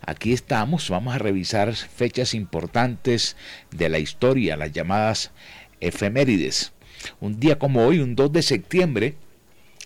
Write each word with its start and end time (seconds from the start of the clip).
Aquí 0.00 0.32
estamos, 0.32 0.88
vamos 0.88 1.14
a 1.14 1.18
revisar 1.18 1.74
fechas 1.74 2.32
importantes 2.32 3.36
de 3.76 3.90
la 3.90 3.98
historia, 3.98 4.56
las 4.56 4.72
llamadas 4.72 5.32
efemérides. 5.80 6.72
Un 7.20 7.40
día 7.40 7.58
como 7.58 7.84
hoy, 7.84 7.98
un 7.98 8.16
2 8.16 8.32
de 8.32 8.40
septiembre, 8.40 9.16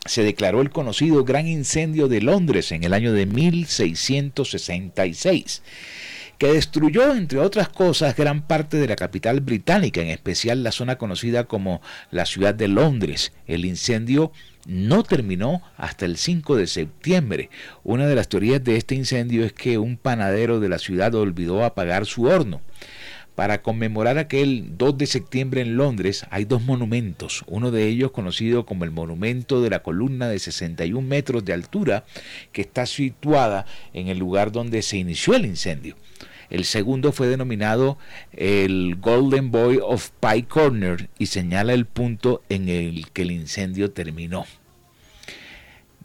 se 0.06 0.22
declaró 0.22 0.60
el 0.60 0.71
conocido 0.71 1.25
Gran 1.25 1.48
Incendio 1.48 2.06
de 2.06 2.21
Londres 2.21 2.71
en 2.71 2.84
el 2.84 2.94
año 2.94 3.12
de 3.15 3.26
1666 3.26 5.60
que 6.39 6.53
destruyó, 6.53 7.15
entre 7.15 7.39
otras 7.39 7.69
cosas, 7.69 8.17
gran 8.17 8.47
parte 8.47 8.77
de 8.77 8.89
la 8.89 8.97
capital 8.97 9.41
británica, 9.41 10.00
en 10.00 10.09
especial 10.09 10.62
la 10.62 10.72
zona 10.72 10.97
conocida 10.97 11.45
como 11.45 11.81
la 12.11 12.27
ciudad 12.27 12.55
de 12.55 12.69
Londres. 12.69 13.33
El 13.47 13.65
incendio 13.65 14.33
no 14.67 15.03
terminó 15.03 15.62
hasta 15.77 16.06
el 16.06 16.17
5 16.17 16.56
de 16.56 16.67
septiembre. 16.67 17.50
Una 17.83 18.06
de 18.06 18.15
las 18.15 18.28
teorías 18.28 18.62
de 18.65 18.77
este 18.77 18.95
incendio 18.95 19.45
es 19.45 19.53
que 19.53 19.78
un 19.78 19.97
panadero 19.97 20.61
de 20.61 20.69
la 20.69 20.78
ciudad 20.78 21.15
olvidó 21.15 21.65
apagar 21.65 22.06
su 22.06 22.25
horno. 22.25 22.61
Para 23.34 23.62
conmemorar 23.62 24.17
aquel 24.19 24.78
2 24.78 24.97
de 24.97 25.06
septiembre 25.06 25.61
en 25.61 25.77
Londres 25.77 26.25
hay 26.31 26.45
dos 26.45 26.62
monumentos, 26.62 27.43
uno 27.49 27.72
de 27.72 27.89
ellos 27.89 28.12
conocido 28.12 28.65
como 28.65 28.84
el 28.84 28.93
Monumento 28.93 29.61
de 29.61 29.71
la 29.71 29.83
Columna 29.83 30.28
de 30.28 30.39
61 30.39 31.06
metros 31.06 31.45
de 31.45 31.53
altura, 31.53 32.05
que 32.53 32.61
está 32.61 32.87
situada 32.87 33.67
en 33.93 34.06
el 34.06 34.19
lugar 34.19 34.53
donde 34.53 34.83
se 34.83 34.99
inició 34.99 35.34
el 35.34 35.47
incendio. 35.47 35.97
El 36.49 36.65
segundo 36.65 37.11
fue 37.11 37.27
denominado 37.27 37.99
el 38.33 38.97
Golden 39.00 39.51
Boy 39.51 39.81
of 39.83 40.11
Pie 40.21 40.45
Corner 40.45 41.09
y 41.19 41.27
señala 41.27 41.72
el 41.72 41.87
punto 41.87 42.43
en 42.49 42.69
el 42.69 43.11
que 43.11 43.22
el 43.22 43.33
incendio 43.33 43.91
terminó. 43.91 44.45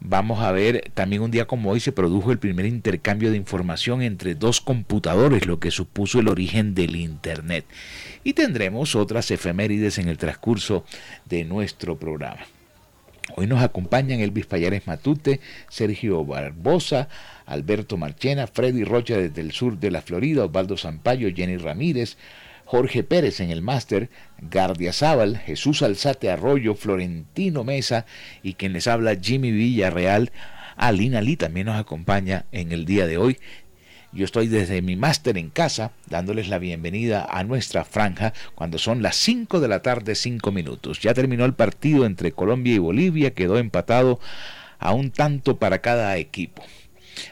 Vamos 0.02 0.40
a 0.40 0.50
ver, 0.50 0.90
también 0.94 1.20
un 1.20 1.30
día 1.30 1.46
como 1.46 1.70
hoy 1.70 1.78
se 1.78 1.92
produjo 1.92 2.32
el 2.32 2.38
primer 2.38 2.64
intercambio 2.64 3.30
de 3.30 3.36
información 3.36 4.00
entre 4.00 4.34
dos 4.34 4.62
computadores, 4.62 5.46
lo 5.46 5.60
que 5.60 5.70
supuso 5.70 6.20
el 6.20 6.28
origen 6.28 6.74
del 6.74 6.96
Internet. 6.96 7.66
Y 8.24 8.32
tendremos 8.32 8.96
otras 8.96 9.30
efemérides 9.30 9.98
en 9.98 10.08
el 10.08 10.16
transcurso 10.16 10.86
de 11.26 11.44
nuestro 11.44 11.98
programa. 11.98 12.40
Hoy 13.36 13.46
nos 13.46 13.62
acompañan 13.62 14.20
Elvis 14.20 14.46
Payares 14.46 14.86
Matute, 14.86 15.40
Sergio 15.68 16.24
Barbosa, 16.24 17.08
Alberto 17.44 17.98
Marchena, 17.98 18.46
Freddy 18.46 18.84
Rocha 18.84 19.18
desde 19.18 19.42
el 19.42 19.52
sur 19.52 19.78
de 19.78 19.90
la 19.90 20.00
Florida, 20.00 20.46
Osvaldo 20.46 20.78
Zampayo, 20.78 21.28
Jenny 21.34 21.58
Ramírez, 21.58 22.16
Jorge 22.70 23.02
Pérez 23.02 23.40
en 23.40 23.50
el 23.50 23.62
máster, 23.62 24.10
Gardia 24.38 24.92
Zaval, 24.92 25.38
Jesús 25.38 25.82
Alzate 25.82 26.30
Arroyo, 26.30 26.76
Florentino 26.76 27.64
Mesa 27.64 28.06
y 28.44 28.54
quien 28.54 28.74
les 28.74 28.86
habla 28.86 29.18
Jimmy 29.20 29.50
Villarreal. 29.50 30.30
Alina 30.76 31.20
Lee 31.20 31.34
también 31.34 31.66
nos 31.66 31.80
acompaña 31.80 32.44
en 32.52 32.70
el 32.70 32.84
día 32.84 33.08
de 33.08 33.18
hoy. 33.18 33.38
Yo 34.12 34.24
estoy 34.24 34.46
desde 34.46 34.82
mi 34.82 34.94
máster 34.94 35.36
en 35.36 35.50
casa 35.50 35.90
dándoles 36.06 36.46
la 36.46 36.60
bienvenida 36.60 37.26
a 37.28 37.42
nuestra 37.42 37.84
franja 37.84 38.34
cuando 38.54 38.78
son 38.78 39.02
las 39.02 39.16
5 39.16 39.58
de 39.58 39.66
la 39.66 39.82
tarde, 39.82 40.14
5 40.14 40.52
minutos. 40.52 41.00
Ya 41.00 41.12
terminó 41.12 41.46
el 41.46 41.54
partido 41.54 42.06
entre 42.06 42.30
Colombia 42.30 42.76
y 42.76 42.78
Bolivia, 42.78 43.34
quedó 43.34 43.58
empatado 43.58 44.20
a 44.78 44.92
un 44.92 45.10
tanto 45.10 45.58
para 45.58 45.80
cada 45.80 46.16
equipo. 46.18 46.62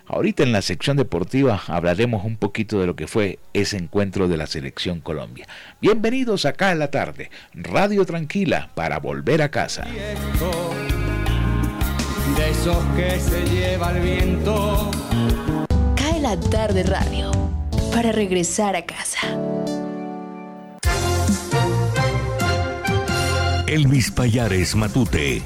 Ahorita 0.07 0.43
en 0.43 0.53
la 0.53 0.63
sección 0.63 0.97
deportiva 0.97 1.63
hablaremos 1.67 2.25
un 2.25 2.37
poquito 2.37 2.81
de 2.81 2.87
lo 2.87 2.97
que 2.97 3.07
fue 3.07 3.39
ese 3.53 3.77
encuentro 3.77 4.29
de 4.29 4.37
la 4.37 4.47
selección 4.47 5.01
Colombia. 5.01 5.47
Bienvenidos 5.81 6.45
acá 6.45 6.73
en 6.73 6.79
la 6.79 6.91
tarde, 6.91 7.31
Radio 7.55 8.05
Tranquila 8.05 8.71
para 8.75 8.99
volver 8.99 9.43
a 9.43 9.51
casa. 9.51 9.87
De 12.37 12.51
esos 12.51 12.77
que 12.97 13.19
se 13.19 13.45
lleva 13.47 13.91
el 13.93 14.03
viento. 14.03 14.91
Cae 15.97 16.21
la 16.21 16.39
tarde 16.39 16.83
radio 16.83 17.31
para 17.93 18.13
regresar 18.13 18.77
a 18.77 18.83
casa. 18.83 19.19
Elvis 23.67 24.11
Payares 24.11 24.75
Matute. 24.75 25.43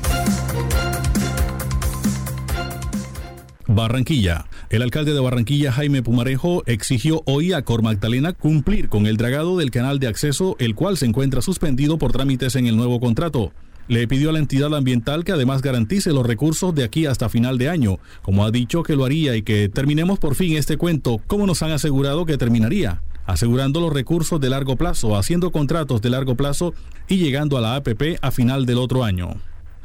Barranquilla. 3.75 4.45
El 4.69 4.83
alcalde 4.83 5.15
de 5.15 5.21
Barranquilla, 5.21 5.73
Jaime 5.73 6.03
Pumarejo, 6.03 6.63
exigió 6.67 7.23
hoy 7.25 7.55
a 7.55 7.63
Cor 7.63 7.83
Magdalena 7.83 8.35
cumplir 8.35 8.91
con 8.91 9.07
el 9.07 9.17
dragado 9.17 9.57
del 9.57 9.71
canal 9.71 9.99
de 9.99 10.09
acceso, 10.09 10.57
el 10.59 10.75
cual 10.75 10.99
se 10.99 11.07
encuentra 11.07 11.41
suspendido 11.41 11.97
por 11.97 12.13
trámites 12.13 12.55
en 12.57 12.67
el 12.67 12.77
nuevo 12.77 13.01
contrato. 13.01 13.53
le 13.89 14.07
pidió 14.07 14.31
a 14.31 14.33
la 14.33 14.39
entidad 14.39 14.75
ambiental 14.75 15.25
que 15.25 15.33
además 15.33 15.61
garantice 15.61 16.13
los 16.13 16.25
recursos 16.25 16.73
de 16.75 16.85
aquí 16.85 17.07
hasta 17.07 17.29
final 17.29 17.59
de 17.59 17.69
año, 17.69 17.99
como 18.23 18.45
ha 18.45 18.51
dicho 18.51 18.85
que 18.85 18.95
lo 18.95 19.05
haría 19.05 19.35
y 19.35 19.43
que 19.43 19.69
terminemos 19.69 20.21
por 20.21 20.37
fin 20.37 20.57
este 20.57 20.77
cuento, 20.77 21.21
como 21.27 21.47
nos 21.47 21.63
han 21.63 21.73
asegurado 21.73 22.25
que 22.25 22.39
terminaría, 22.39 23.03
asegurando 23.27 23.81
los 23.81 23.93
recursos 23.93 24.41
de 24.41 24.51
largo 24.51 24.77
plazo, 24.77 25.17
haciendo 25.17 25.51
contratos 25.51 26.01
de 26.01 26.11
largo 26.11 26.37
plazo 26.37 26.75
y 27.09 27.17
llegando 27.17 27.59
a 27.59 27.61
la 27.61 27.75
APP 27.75 28.19
a 28.21 28.31
final 28.31 28.67
del 28.67 28.79
otro 28.79 29.03
año. 29.03 29.41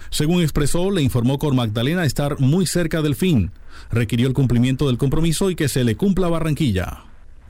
Según 0.09 0.41
expresó, 0.41 0.91
le 0.91 1.01
informó 1.01 1.39
Cor 1.39 1.53
Magdalena 1.53 2.05
estar 2.05 2.39
muy 2.39 2.65
cerca 2.65 3.01
del 3.01 3.15
fin. 3.15 3.51
Requirió 3.91 4.27
el 4.27 4.33
cumplimiento 4.33 4.87
del 4.87 4.97
compromiso 4.97 5.49
y 5.49 5.55
que 5.55 5.69
se 5.69 5.83
le 5.83 5.95
cumpla 5.95 6.27
Barranquilla. 6.27 7.03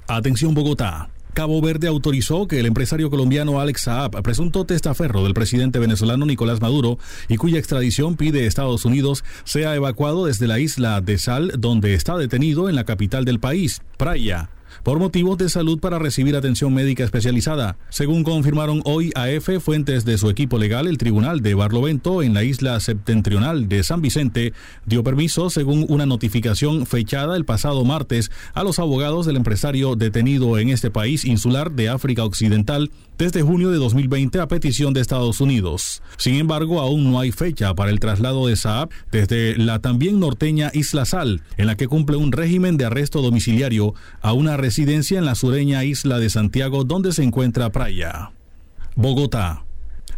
Atención 0.07 0.53
Bogotá. 0.53 1.09
Cabo 1.33 1.61
Verde 1.61 1.87
autorizó 1.87 2.47
que 2.47 2.59
el 2.59 2.65
empresario 2.65 3.11
colombiano 3.11 3.59
Alex 3.59 3.81
Saab, 3.81 4.23
presunto 4.23 4.65
testaferro 4.65 5.23
del 5.23 5.35
presidente 5.35 5.77
venezolano 5.77 6.25
Nicolás 6.25 6.61
Maduro 6.61 6.97
y 7.27 7.37
cuya 7.37 7.59
extradición 7.59 8.15
pide 8.15 8.47
Estados 8.47 8.85
Unidos, 8.85 9.23
sea 9.43 9.75
evacuado 9.75 10.25
desde 10.25 10.47
la 10.47 10.57
isla 10.57 10.99
de 10.99 11.19
Sal, 11.19 11.53
donde 11.59 11.93
está 11.93 12.17
detenido 12.17 12.69
en 12.69 12.75
la 12.75 12.85
capital 12.85 13.23
del 13.23 13.39
país, 13.39 13.81
Praia 13.97 14.49
por 14.87 14.99
motivos 14.99 15.37
de 15.37 15.49
salud 15.49 15.81
para 15.81 15.99
recibir 15.99 16.37
atención 16.37 16.73
médica 16.73 17.03
especializada. 17.03 17.77
Según 17.89 18.23
confirmaron 18.23 18.81
hoy 18.85 19.11
a 19.15 19.27
fuentes 19.59 20.05
de 20.05 20.17
su 20.17 20.29
equipo 20.29 20.57
legal, 20.57 20.87
el 20.87 20.97
tribunal 20.97 21.41
de 21.41 21.55
Barlovento 21.55 22.23
en 22.23 22.33
la 22.33 22.45
isla 22.45 22.79
septentrional 22.79 23.67
de 23.67 23.83
San 23.83 24.01
Vicente 24.01 24.53
dio 24.85 25.03
permiso, 25.03 25.49
según 25.49 25.85
una 25.89 26.05
notificación 26.05 26.85
fechada 26.85 27.35
el 27.35 27.43
pasado 27.43 27.83
martes, 27.83 28.31
a 28.53 28.63
los 28.63 28.79
abogados 28.79 29.25
del 29.25 29.35
empresario 29.35 29.97
detenido 29.97 30.57
en 30.57 30.69
este 30.69 30.89
país 30.89 31.25
insular 31.25 31.73
de 31.73 31.89
África 31.89 32.23
Occidental 32.23 32.89
desde 33.17 33.41
junio 33.41 33.71
de 33.71 33.77
2020 33.77 34.39
a 34.39 34.47
petición 34.47 34.93
de 34.93 35.01
Estados 35.01 35.41
Unidos. 35.41 36.01
Sin 36.17 36.35
embargo, 36.35 36.79
aún 36.79 37.11
no 37.11 37.19
hay 37.19 37.31
fecha 37.31 37.73
para 37.73 37.91
el 37.91 37.99
traslado 37.99 38.47
de 38.47 38.55
Saab 38.55 38.89
desde 39.11 39.57
la 39.57 39.79
también 39.79 40.19
norteña 40.19 40.71
Isla 40.73 41.05
Sal, 41.05 41.41
en 41.57 41.67
la 41.67 41.75
que 41.75 41.87
cumple 41.87 42.17
un 42.17 42.31
régimen 42.31 42.77
de 42.77 42.85
arresto 42.85 43.21
domiciliario, 43.21 43.93
a 44.21 44.33
una 44.33 44.57
residencia 44.57 45.17
en 45.17 45.25
la 45.25 45.35
sureña 45.35 45.83
isla 45.83 46.19
de 46.19 46.29
Santiago 46.29 46.83
donde 46.83 47.11
se 47.11 47.23
encuentra 47.23 47.71
Praia. 47.71 48.31
Bogotá. 48.95 49.63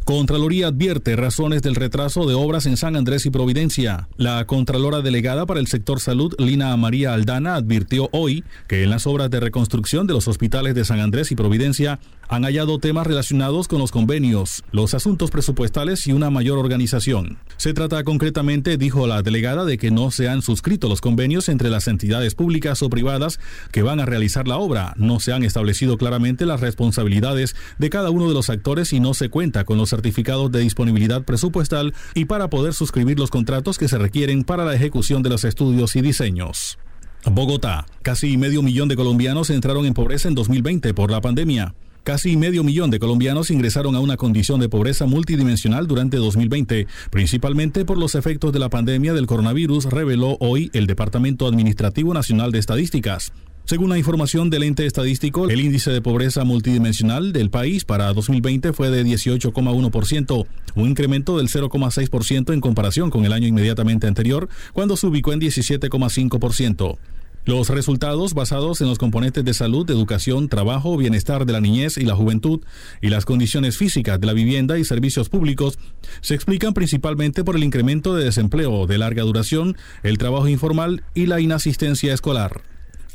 Contraloría 0.06 0.70
advierte 0.70 1.16
razones 1.16 1.62
del 1.62 1.76
retraso 1.76 2.26
de 2.26 2.34
obras 2.34 2.66
en 2.66 2.78
San 2.78 2.96
Andrés 2.96 3.28
y 3.28 3.30
Providencia. 3.30 4.08
La 4.18 4.44
Contralora 4.46 5.02
Delegada 5.02 5.46
para 5.46 5.60
el 5.60 5.68
sector 5.68 6.00
salud, 6.00 6.34
Lina 6.40 6.76
María 6.78 7.14
Aldana, 7.14 7.54
advirtió 7.54 8.10
hoy 8.12 8.44
que 8.68 8.82
en 8.82 8.90
las 8.90 9.06
obras 9.06 9.30
de 9.30 9.40
reconstrucción 9.40 10.08
de 10.08 10.14
los 10.14 10.28
hospitales 10.28 10.74
de 10.74 10.84
San 10.84 11.00
Andrés 11.00 11.32
y 11.32 11.36
Providencia 11.36 12.00
han 12.30 12.44
hallado 12.44 12.78
temas 12.78 13.08
relacionados 13.08 13.68
con 13.68 13.80
los 13.80 13.92
convenios, 13.92 14.64
los 14.72 14.94
asuntos 14.94 15.32
presupuestales 15.32 16.06
y 16.06 16.14
una 16.14 16.30
mayor 16.30 16.60
organización. 16.60 17.40
Se 17.58 17.74
trata 17.74 18.04
concretamente, 18.04 18.78
dijo 18.78 19.08
la 19.08 19.24
delegada, 19.24 19.66
de 19.66 19.80
que 19.80 19.90
no 19.90 20.12
se 20.12 20.30
han 20.30 20.44
suscrito 20.44 20.88
los 20.88 21.02
convenios 21.02 21.50
entre 21.50 21.72
las 21.72 21.88
entidades 21.88 22.36
públicas 22.36 22.84
o 22.84 22.90
privadas 22.90 23.40
que 23.72 23.82
van 23.82 24.00
a 24.00 24.06
realizar 24.06 24.48
la 24.48 24.58
obra, 24.58 24.94
no 24.96 25.20
se 25.20 25.34
han 25.34 25.44
establecido 25.44 25.98
claramente 25.98 26.46
las 26.46 26.62
responsabilidades 26.62 27.56
de 27.80 27.90
cada 27.90 28.12
uno 28.12 28.28
de 28.28 28.36
los 28.36 28.52
actores 28.52 28.94
y 28.94 29.00
no 29.00 29.16
se 29.16 29.30
cuenta 29.30 29.66
con 29.66 29.78
los 29.80 29.90
certificados 29.90 30.52
de 30.52 30.60
disponibilidad 30.60 31.24
presupuestal 31.24 31.96
y 32.14 32.26
para 32.26 32.50
poder 32.52 32.76
suscribir 32.76 33.18
los 33.18 33.32
contratos 33.32 33.80
que 33.80 33.88
se 33.88 33.98
requieren 33.98 34.44
para 34.44 34.66
la 34.66 34.76
ejecución 34.76 35.24
de 35.24 35.30
los 35.30 35.44
estudios 35.46 35.96
y 35.96 36.02
diseños. 36.02 36.78
Bogotá. 37.26 37.86
Casi 38.04 38.38
medio 38.38 38.62
millón 38.62 38.88
de 38.88 38.96
colombianos 38.96 39.50
entraron 39.50 39.86
en 39.86 39.94
pobreza 39.94 40.28
en 40.28 40.36
2020 40.36 40.94
por 40.94 41.12
la 41.12 41.22
pandemia. 41.22 41.74
Casi 42.04 42.38
medio 42.38 42.64
millón 42.64 42.90
de 42.90 43.00
colombianos 43.00 43.52
ingresaron 43.52 43.96
a 43.96 44.00
una 44.00 44.18
condición 44.18 44.60
de 44.60 44.70
pobreza 44.70 45.06
multidimensional 45.06 45.86
durante 45.88 46.18
2020, 46.18 46.88
principalmente 47.12 47.86
por 47.86 47.98
los 47.98 48.16
efectos 48.16 48.54
de 48.54 48.60
la 48.60 48.70
pandemia 48.70 49.14
del 49.14 49.28
coronavirus, 49.28 49.86
reveló 49.86 50.38
hoy 50.40 50.72
el 50.74 50.88
Departamento 50.88 51.48
Administrativo 51.48 52.14
Nacional 52.14 52.52
de 52.52 52.60
Estadísticas. 52.60 53.32
Según 53.70 53.90
la 53.92 54.00
información 54.00 54.50
del 54.50 54.64
ente 54.64 54.88
estadístico, 54.88 55.48
el 55.48 55.62
índice 55.62 55.92
de 55.92 56.02
pobreza 56.02 56.44
multidimensional 56.44 57.32
del 57.34 57.52
país 57.52 57.86
para 57.86 58.12
2020 58.14 58.74
fue 58.74 58.90
de 58.90 59.06
18,1%, 59.06 60.48
un 60.74 60.90
incremento 60.90 61.38
del 61.38 61.50
0,6% 61.50 62.52
en 62.52 62.62
comparación 62.62 63.12
con 63.12 63.26
el 63.26 63.34
año 63.34 63.46
inmediatamente 63.46 64.08
anterior, 64.08 64.50
cuando 64.74 64.98
se 64.98 65.06
ubicó 65.06 65.34
en 65.34 65.42
17,5%. 65.42 66.98
Los 67.46 67.70
resultados 67.70 68.34
basados 68.34 68.82
en 68.82 68.88
los 68.88 68.98
componentes 68.98 69.44
de 69.44 69.54
salud, 69.54 69.90
educación, 69.90 70.50
trabajo, 70.50 70.98
bienestar 70.98 71.46
de 71.46 71.54
la 71.54 71.62
niñez 71.62 71.98
y 71.98 72.04
la 72.04 72.16
juventud 72.16 72.62
y 73.02 73.10
las 73.10 73.26
condiciones 73.26 73.78
físicas 73.78 74.20
de 74.20 74.28
la 74.28 74.34
vivienda 74.34 74.78
y 74.78 74.84
servicios 74.84 75.30
públicos 75.30 75.80
se 76.22 76.36
explican 76.36 76.74
principalmente 76.74 77.44
por 77.44 77.56
el 77.56 77.64
incremento 77.64 78.16
de 78.16 78.26
desempleo 78.26 78.86
de 78.88 78.98
larga 78.98 79.24
duración, 79.24 79.78
el 80.04 80.18
trabajo 80.18 80.48
informal 80.48 81.04
y 81.14 81.26
la 81.26 81.40
inasistencia 81.40 82.14
escolar. 82.14 82.62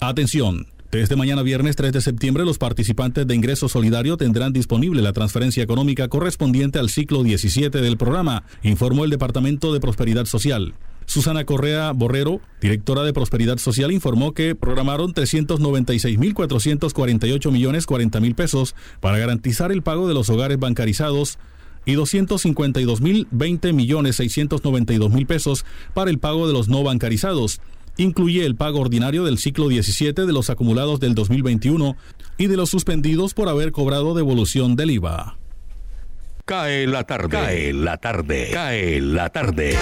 Atención. 0.00 0.66
Desde 0.90 1.16
mañana 1.16 1.42
viernes 1.42 1.74
3 1.74 1.92
de 1.92 2.00
septiembre, 2.00 2.44
los 2.44 2.58
participantes 2.58 3.26
de 3.26 3.34
Ingreso 3.34 3.68
Solidario 3.68 4.16
tendrán 4.16 4.52
disponible 4.52 5.02
la 5.02 5.12
transferencia 5.12 5.62
económica 5.62 6.06
correspondiente 6.06 6.78
al 6.78 6.88
ciclo 6.88 7.24
17 7.24 7.80
del 7.80 7.96
programa, 7.96 8.44
informó 8.62 9.04
el 9.04 9.10
Departamento 9.10 9.72
de 9.72 9.80
Prosperidad 9.80 10.26
Social. 10.26 10.74
Susana 11.06 11.44
Correa 11.44 11.92
Borrero, 11.92 12.40
directora 12.60 13.02
de 13.02 13.12
Prosperidad 13.12 13.58
Social, 13.58 13.92
informó 13.92 14.32
que 14.32 14.54
programaron 14.54 15.14
396.448 15.14 17.50
millones 17.50 17.86
40 17.86 18.20
mil 18.20 18.34
pesos 18.34 18.74
para 19.00 19.18
garantizar 19.18 19.72
el 19.72 19.82
pago 19.82 20.08
de 20.08 20.14
los 20.14 20.30
hogares 20.30 20.58
bancarizados 20.58 21.38
y 21.84 21.94
252.020 21.94 23.72
millones 23.72 24.16
692 24.16 25.10
mil 25.10 25.26
pesos 25.26 25.64
para 25.92 26.10
el 26.10 26.18
pago 26.18 26.46
de 26.46 26.52
los 26.52 26.68
no 26.68 26.82
bancarizados. 26.82 27.60
Incluye 27.96 28.44
el 28.44 28.56
pago 28.56 28.80
ordinario 28.80 29.24
del 29.24 29.38
ciclo 29.38 29.68
17 29.68 30.26
de 30.26 30.32
los 30.32 30.50
acumulados 30.50 30.98
del 30.98 31.14
2021 31.14 31.96
y 32.38 32.48
de 32.48 32.56
los 32.56 32.70
suspendidos 32.70 33.34
por 33.34 33.48
haber 33.48 33.70
cobrado 33.70 34.14
devolución 34.14 34.74
del 34.74 34.90
IVA. 34.90 35.36
Cae 36.44 36.86
la 36.86 37.04
tarde. 37.04 37.28
Cae 37.28 37.72
la 37.72 37.96
tarde. 37.96 38.50
Cae 38.52 39.00
la 39.00 39.30
tarde. 39.30 39.76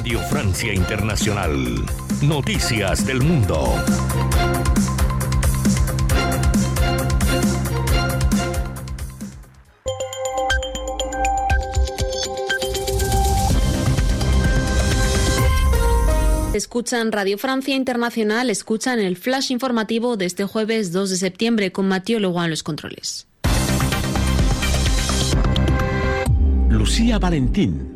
Radio 0.00 0.18
Francia 0.30 0.72
Internacional. 0.72 1.84
Noticias 2.22 3.04
del 3.04 3.20
Mundo. 3.20 3.74
Escuchan 16.54 17.12
Radio 17.12 17.36
Francia 17.36 17.76
Internacional, 17.76 18.48
escuchan 18.48 19.00
el 19.00 19.18
flash 19.18 19.52
informativo 19.52 20.16
de 20.16 20.24
este 20.24 20.46
jueves 20.46 20.92
2 20.92 21.10
de 21.10 21.16
septiembre 21.16 21.72
con 21.72 21.86
Mathieu 21.86 22.20
Leguán 22.20 22.46
en 22.46 22.50
los 22.52 22.62
controles. 22.62 23.26
Lucía 26.70 27.18
Valentín. 27.18 27.89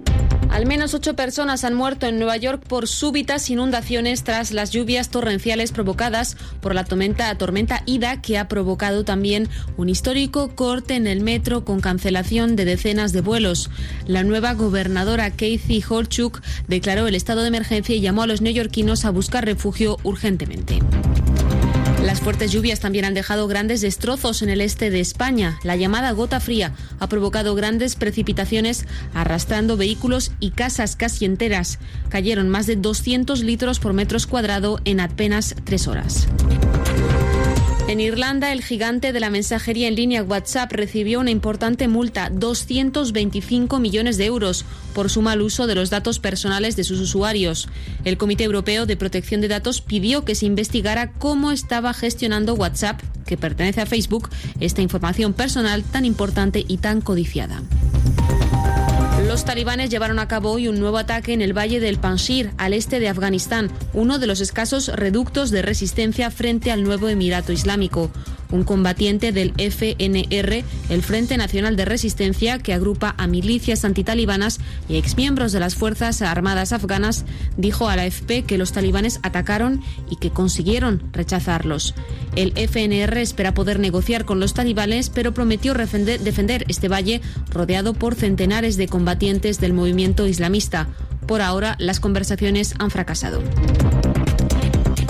Al 0.54 0.66
menos 0.66 0.94
ocho 0.94 1.16
personas 1.16 1.64
han 1.64 1.74
muerto 1.74 2.06
en 2.06 2.16
Nueva 2.16 2.36
York 2.36 2.62
por 2.64 2.86
súbitas 2.86 3.50
inundaciones 3.50 4.22
tras 4.22 4.52
las 4.52 4.70
lluvias 4.70 5.08
torrenciales 5.08 5.72
provocadas 5.72 6.36
por 6.60 6.76
la 6.76 6.84
tormenta, 6.84 7.36
tormenta 7.36 7.82
Ida, 7.86 8.22
que 8.22 8.38
ha 8.38 8.46
provocado 8.46 9.04
también 9.04 9.48
un 9.76 9.88
histórico 9.88 10.54
corte 10.54 10.94
en 10.94 11.08
el 11.08 11.22
metro 11.22 11.64
con 11.64 11.80
cancelación 11.80 12.54
de 12.54 12.66
decenas 12.66 13.12
de 13.12 13.20
vuelos. 13.20 13.68
La 14.06 14.22
nueva 14.22 14.54
gobernadora 14.54 15.28
Kathy 15.30 15.82
Holchuk 15.88 16.40
declaró 16.68 17.08
el 17.08 17.16
estado 17.16 17.40
de 17.40 17.48
emergencia 17.48 17.96
y 17.96 18.00
llamó 18.00 18.22
a 18.22 18.28
los 18.28 18.40
neoyorquinos 18.40 19.04
a 19.04 19.10
buscar 19.10 19.44
refugio 19.44 19.96
urgentemente. 20.04 20.78
Las 22.04 22.20
fuertes 22.20 22.52
lluvias 22.52 22.80
también 22.80 23.06
han 23.06 23.14
dejado 23.14 23.48
grandes 23.48 23.80
destrozos 23.80 24.42
en 24.42 24.50
el 24.50 24.60
este 24.60 24.90
de 24.90 25.00
España. 25.00 25.58
La 25.62 25.74
llamada 25.74 26.10
gota 26.12 26.38
fría 26.38 26.74
ha 27.00 27.08
provocado 27.08 27.54
grandes 27.54 27.96
precipitaciones 27.96 28.84
arrastrando 29.14 29.78
vehículos 29.78 30.30
y 30.38 30.50
casas 30.50 30.96
casi 30.96 31.24
enteras. 31.24 31.78
Cayeron 32.10 32.50
más 32.50 32.66
de 32.66 32.76
200 32.76 33.40
litros 33.40 33.78
por 33.78 33.94
metros 33.94 34.26
cuadrado 34.26 34.80
en 34.84 35.00
apenas 35.00 35.56
tres 35.64 35.88
horas. 35.88 36.28
En 37.86 38.00
Irlanda, 38.00 38.50
el 38.50 38.62
gigante 38.62 39.12
de 39.12 39.20
la 39.20 39.28
mensajería 39.28 39.88
en 39.88 39.94
línea 39.94 40.22
WhatsApp 40.22 40.72
recibió 40.72 41.20
una 41.20 41.30
importante 41.30 41.86
multa, 41.86 42.30
225 42.30 43.78
millones 43.78 44.16
de 44.16 44.24
euros, 44.24 44.64
por 44.94 45.10
su 45.10 45.20
mal 45.20 45.42
uso 45.42 45.66
de 45.66 45.74
los 45.74 45.90
datos 45.90 46.18
personales 46.18 46.76
de 46.76 46.84
sus 46.84 46.98
usuarios. 46.98 47.68
El 48.04 48.16
Comité 48.16 48.44
Europeo 48.44 48.86
de 48.86 48.96
Protección 48.96 49.42
de 49.42 49.48
Datos 49.48 49.82
pidió 49.82 50.24
que 50.24 50.34
se 50.34 50.46
investigara 50.46 51.12
cómo 51.12 51.52
estaba 51.52 51.92
gestionando 51.92 52.54
WhatsApp, 52.54 53.02
que 53.26 53.36
pertenece 53.36 53.82
a 53.82 53.86
Facebook, 53.86 54.30
esta 54.60 54.80
información 54.80 55.34
personal 55.34 55.84
tan 55.84 56.06
importante 56.06 56.64
y 56.66 56.78
tan 56.78 57.02
codiciada. 57.02 57.62
Los 59.34 59.44
talibanes 59.44 59.90
llevaron 59.90 60.20
a 60.20 60.28
cabo 60.28 60.52
hoy 60.52 60.68
un 60.68 60.78
nuevo 60.78 60.96
ataque 60.96 61.32
en 61.32 61.42
el 61.42 61.58
valle 61.58 61.80
del 61.80 61.98
Panjshir, 61.98 62.52
al 62.56 62.72
este 62.72 63.00
de 63.00 63.08
Afganistán, 63.08 63.68
uno 63.92 64.20
de 64.20 64.28
los 64.28 64.40
escasos 64.40 64.86
reductos 64.86 65.50
de 65.50 65.60
resistencia 65.60 66.30
frente 66.30 66.70
al 66.70 66.84
nuevo 66.84 67.08
Emirato 67.08 67.50
Islámico. 67.50 68.12
Un 68.54 68.64
combatiente 68.64 69.32
del 69.32 69.52
FNR, 69.58 70.64
el 70.88 71.02
Frente 71.02 71.36
Nacional 71.36 71.76
de 71.76 71.84
Resistencia, 71.84 72.58
que 72.58 72.72
agrupa 72.72 73.14
a 73.18 73.26
milicias 73.26 73.84
antitalibanas 73.84 74.60
y 74.88 74.96
exmiembros 74.96 75.52
de 75.52 75.60
las 75.60 75.74
Fuerzas 75.74 76.22
Armadas 76.22 76.72
afganas, 76.72 77.24
dijo 77.56 77.88
a 77.88 77.96
la 77.96 78.02
AFP 78.02 78.44
que 78.44 78.56
los 78.56 78.72
talibanes 78.72 79.18
atacaron 79.22 79.82
y 80.08 80.16
que 80.16 80.30
consiguieron 80.30 81.02
rechazarlos. 81.12 81.94
El 82.36 82.52
FNR 82.56 83.20
espera 83.20 83.54
poder 83.54 83.80
negociar 83.80 84.24
con 84.24 84.40
los 84.40 84.54
talibanes, 84.54 85.10
pero 85.10 85.34
prometió 85.34 85.74
defender 85.74 86.64
este 86.68 86.88
valle 86.88 87.20
rodeado 87.50 87.94
por 87.94 88.14
centenares 88.14 88.76
de 88.76 88.88
combatientes 88.88 89.60
del 89.60 89.72
movimiento 89.72 90.26
islamista. 90.26 90.88
Por 91.26 91.42
ahora, 91.42 91.74
las 91.78 92.00
conversaciones 92.00 92.74
han 92.78 92.90
fracasado. 92.90 93.42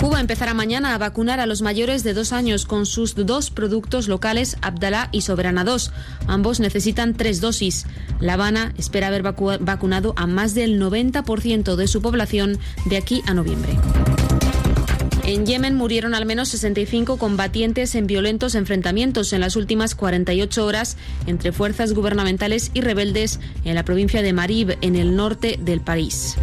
Cuba 0.05 0.19
empezará 0.19 0.53
mañana 0.53 0.93
a 0.93 0.99
vacunar 0.99 1.39
a 1.39 1.47
los 1.47 1.63
mayores 1.63 2.03
de 2.03 2.13
dos 2.13 2.31
años 2.31 2.67
con 2.67 2.85
sus 2.85 3.15
dos 3.15 3.49
productos 3.49 4.07
locales, 4.07 4.55
Abdalá 4.61 5.09
y 5.11 5.21
Soberana 5.21 5.63
2. 5.63 5.91
Ambos 6.27 6.59
necesitan 6.59 7.15
tres 7.15 7.41
dosis. 7.41 7.87
La 8.19 8.33
Habana 8.33 8.71
espera 8.77 9.07
haber 9.07 9.23
vacunado 9.23 10.13
a 10.15 10.27
más 10.27 10.53
del 10.53 10.79
90% 10.79 11.75
de 11.75 11.87
su 11.87 12.03
población 12.03 12.59
de 12.85 12.97
aquí 12.97 13.23
a 13.25 13.33
noviembre. 13.33 13.79
En 15.23 15.47
Yemen 15.47 15.73
murieron 15.73 16.13
al 16.13 16.27
menos 16.27 16.49
65 16.49 17.17
combatientes 17.17 17.95
en 17.95 18.05
violentos 18.05 18.53
enfrentamientos 18.53 19.33
en 19.33 19.41
las 19.41 19.55
últimas 19.55 19.95
48 19.95 20.63
horas 20.63 20.97
entre 21.25 21.51
fuerzas 21.51 21.95
gubernamentales 21.95 22.69
y 22.75 22.81
rebeldes 22.81 23.39
en 23.63 23.73
la 23.73 23.83
provincia 23.83 24.21
de 24.21 24.33
Marib, 24.33 24.77
en 24.81 24.97
el 24.97 25.15
norte 25.15 25.57
del 25.59 25.81
país. 25.81 26.37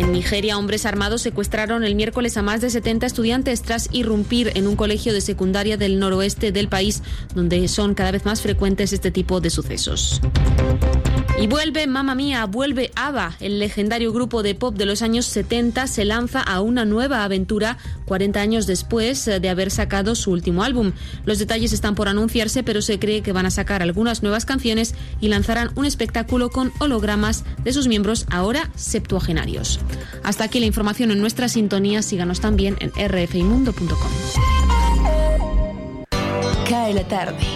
En 0.00 0.12
Nigeria, 0.12 0.56
hombres 0.56 0.86
armados 0.86 1.20
secuestraron 1.20 1.84
el 1.84 1.94
miércoles 1.94 2.38
a 2.38 2.42
más 2.42 2.62
de 2.62 2.70
70 2.70 3.04
estudiantes 3.04 3.60
tras 3.60 3.90
irrumpir 3.92 4.50
en 4.54 4.66
un 4.66 4.74
colegio 4.74 5.12
de 5.12 5.20
secundaria 5.20 5.76
del 5.76 5.98
noroeste 5.98 6.52
del 6.52 6.68
país, 6.68 7.02
donde 7.34 7.68
son 7.68 7.94
cada 7.94 8.10
vez 8.10 8.24
más 8.24 8.40
frecuentes 8.40 8.94
este 8.94 9.10
tipo 9.10 9.42
de 9.42 9.50
sucesos. 9.50 10.22
Y 11.40 11.46
vuelve, 11.46 11.86
mamá 11.86 12.14
mía, 12.14 12.44
vuelve 12.44 12.92
ABBA, 12.94 13.36
el 13.40 13.58
legendario 13.58 14.12
grupo 14.12 14.42
de 14.42 14.54
pop 14.54 14.76
de 14.76 14.84
los 14.84 15.00
años 15.00 15.24
70, 15.24 15.86
se 15.86 16.04
lanza 16.04 16.42
a 16.42 16.60
una 16.60 16.84
nueva 16.84 17.24
aventura 17.24 17.78
40 18.04 18.38
años 18.38 18.66
después 18.66 19.24
de 19.24 19.48
haber 19.48 19.70
sacado 19.70 20.14
su 20.14 20.32
último 20.32 20.62
álbum. 20.64 20.92
Los 21.24 21.38
detalles 21.38 21.72
están 21.72 21.94
por 21.94 22.08
anunciarse, 22.08 22.62
pero 22.62 22.82
se 22.82 22.98
cree 22.98 23.22
que 23.22 23.32
van 23.32 23.46
a 23.46 23.50
sacar 23.50 23.80
algunas 23.80 24.22
nuevas 24.22 24.44
canciones 24.44 24.94
y 25.18 25.28
lanzarán 25.28 25.70
un 25.76 25.86
espectáculo 25.86 26.50
con 26.50 26.72
hologramas 26.78 27.44
de 27.64 27.72
sus 27.72 27.88
miembros 27.88 28.26
ahora 28.30 28.70
septuagenarios. 28.74 29.80
Hasta 30.22 30.44
aquí 30.44 30.60
la 30.60 30.66
información 30.66 31.10
en 31.10 31.20
nuestra 31.20 31.48
sintonía. 31.48 32.02
Síganos 32.02 32.40
también 32.40 32.76
en 32.80 32.92
rfimundo.com. 33.08 34.10
Cae 36.68 36.92
la 36.92 37.08
tarde. 37.08 37.46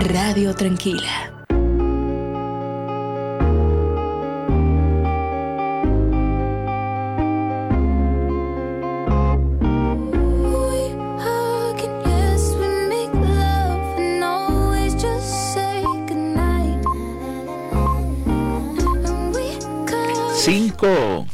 Radio 0.00 0.54
Tranquila. 0.54 1.33
Cinco, 20.84 21.26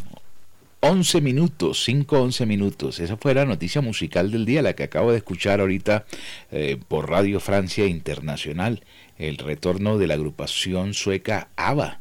once 0.78 1.20
minutos, 1.20 1.82
cinco, 1.82 2.22
once 2.22 2.46
minutos. 2.46 3.00
Esa 3.00 3.16
fue 3.16 3.34
la 3.34 3.44
noticia 3.44 3.80
musical 3.80 4.30
del 4.30 4.46
día, 4.46 4.62
la 4.62 4.74
que 4.74 4.84
acabo 4.84 5.10
de 5.10 5.16
escuchar 5.16 5.58
ahorita 5.58 6.04
eh, 6.52 6.76
por 6.86 7.10
Radio 7.10 7.40
Francia 7.40 7.84
Internacional. 7.86 8.84
El 9.18 9.38
retorno 9.38 9.98
de 9.98 10.06
la 10.06 10.14
agrupación 10.14 10.94
sueca 10.94 11.48
ABBA. 11.56 11.98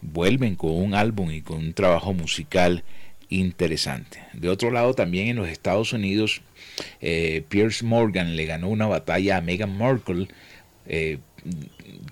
Vuelven 0.00 0.56
con 0.56 0.70
un 0.70 0.94
álbum 0.94 1.30
y 1.30 1.42
con 1.42 1.58
un 1.58 1.74
trabajo 1.74 2.14
musical 2.14 2.84
interesante. 3.28 4.22
De 4.32 4.48
otro 4.48 4.70
lado, 4.70 4.94
también 4.94 5.28
en 5.28 5.36
los 5.36 5.50
Estados 5.50 5.92
Unidos, 5.92 6.40
eh, 7.02 7.44
Pierce 7.50 7.84
Morgan 7.84 8.34
le 8.34 8.46
ganó 8.46 8.70
una 8.70 8.86
batalla 8.86 9.36
a 9.36 9.42
Meghan 9.42 9.76
Markle. 9.76 10.28
Eh, 10.86 11.18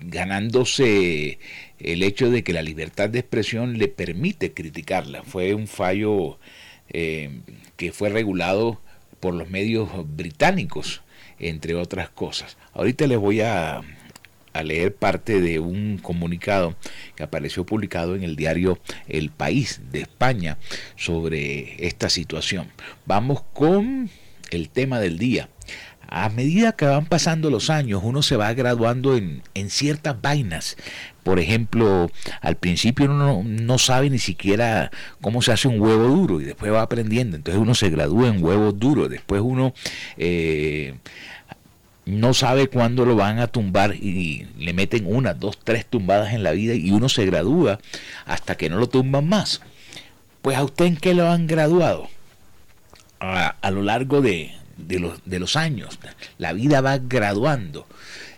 ganándose 0.01 1.39
el 1.83 2.03
hecho 2.03 2.29
de 2.29 2.43
que 2.43 2.53
la 2.53 2.61
libertad 2.61 3.09
de 3.09 3.19
expresión 3.19 3.77
le 3.77 3.87
permite 3.87 4.53
criticarla. 4.53 5.23
Fue 5.23 5.53
un 5.53 5.67
fallo 5.67 6.39
eh, 6.89 7.41
que 7.77 7.91
fue 7.91 8.09
regulado 8.09 8.81
por 9.19 9.33
los 9.33 9.49
medios 9.49 9.89
británicos, 10.15 11.01
entre 11.39 11.75
otras 11.75 12.09
cosas. 12.09 12.57
Ahorita 12.73 13.07
les 13.07 13.17
voy 13.17 13.41
a, 13.41 13.81
a 14.53 14.63
leer 14.63 14.95
parte 14.95 15.41
de 15.41 15.59
un 15.59 15.97
comunicado 15.97 16.75
que 17.15 17.23
apareció 17.23 17.65
publicado 17.65 18.15
en 18.15 18.23
el 18.23 18.35
diario 18.35 18.79
El 19.07 19.29
País 19.29 19.81
de 19.91 20.01
España 20.01 20.57
sobre 20.95 21.85
esta 21.85 22.09
situación. 22.09 22.67
Vamos 23.05 23.43
con 23.53 24.09
el 24.51 24.69
tema 24.69 24.99
del 24.99 25.17
día 25.17 25.49
a 26.11 26.27
medida 26.27 26.73
que 26.73 26.85
van 26.85 27.05
pasando 27.05 27.49
los 27.49 27.69
años, 27.69 28.01
uno 28.03 28.21
se 28.21 28.35
va 28.35 28.53
graduando 28.53 29.15
en, 29.15 29.41
ciertas 29.69 30.21
vainas. 30.21 30.75
Por 31.23 31.39
ejemplo, 31.39 32.11
al 32.41 32.57
principio 32.57 33.05
uno 33.05 33.43
no, 33.45 33.77
sabe 33.77 34.09
ni 34.09 34.19
siquiera 34.19 34.91
cómo 35.21 35.41
se 35.41 35.53
hace 35.53 35.69
un 35.69 35.79
huevo 35.79 36.09
duro 36.09 36.41
y 36.41 36.43
después 36.43 36.73
va 36.73 36.81
aprendiendo. 36.81 37.37
Entonces 37.37 37.61
uno 37.61 37.75
se 37.75 37.89
gradúa 37.89 38.27
en 38.27 38.43
huevos 38.43 38.77
duros. 38.77 39.09
Después 39.09 39.41
uno 39.41 39.73
eh, 40.17 40.95
no 42.05 42.33
sabe 42.33 42.67
cuándo 42.67 43.05
lo 43.05 43.15
van 43.15 43.39
a 43.39 43.47
tumbar 43.47 43.95
y 43.95 44.47
le 44.57 44.73
meten 44.73 45.05
una, 45.07 45.33
dos, 45.33 45.59
tres 45.63 45.85
tumbadas 45.85 46.33
en 46.33 46.43
la 46.43 46.51
vida 46.51 46.73
y 46.73 46.91
uno 46.91 47.07
se 47.07 47.25
gradúa 47.25 47.79
hasta 48.25 48.57
que 48.57 48.69
no 48.69 48.77
lo 48.77 48.89
tumban 48.89 49.29
más. 49.29 49.61
Pues 50.41 50.57
a 50.57 50.63
usted 50.65 50.85
en 50.85 50.97
qué 50.97 51.13
lo 51.13 51.29
han 51.29 51.47
graduado? 51.47 52.09
a 53.23 53.69
lo 53.69 53.83
largo 53.83 54.19
de, 54.19 54.51
de 54.77 54.99
los, 54.99 55.21
de 55.25 55.39
los 55.39 55.55
años. 55.55 55.99
La 56.37 56.53
vida 56.53 56.81
va 56.81 56.97
graduando. 56.97 57.87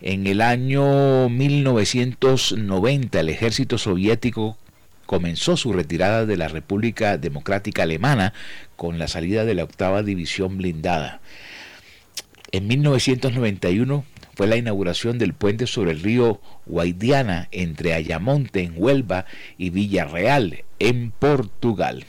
En 0.00 0.26
el 0.26 0.40
año 0.40 1.28
1990, 1.28 3.20
el 3.20 3.28
ejército 3.28 3.78
soviético 3.78 4.56
comenzó 5.06 5.56
su 5.56 5.72
retirada 5.72 6.26
de 6.26 6.36
la 6.36 6.48
República 6.48 7.18
Democrática 7.18 7.82
Alemana 7.82 8.34
con 8.76 8.98
la 8.98 9.08
salida 9.08 9.44
de 9.44 9.54
la 9.54 9.64
octava 9.64 10.02
división 10.02 10.58
blindada. 10.58 11.20
En 12.52 12.66
1991 12.66 14.04
fue 14.34 14.46
la 14.46 14.56
inauguración 14.56 15.18
del 15.18 15.34
puente 15.34 15.66
sobre 15.66 15.90
el 15.90 16.00
río 16.00 16.40
Guadiana 16.66 17.48
entre 17.50 17.94
Ayamonte 17.94 18.62
en 18.62 18.74
Huelva 18.76 19.26
y 19.56 19.70
Villarreal 19.70 20.64
en 20.78 21.10
Portugal. 21.10 22.04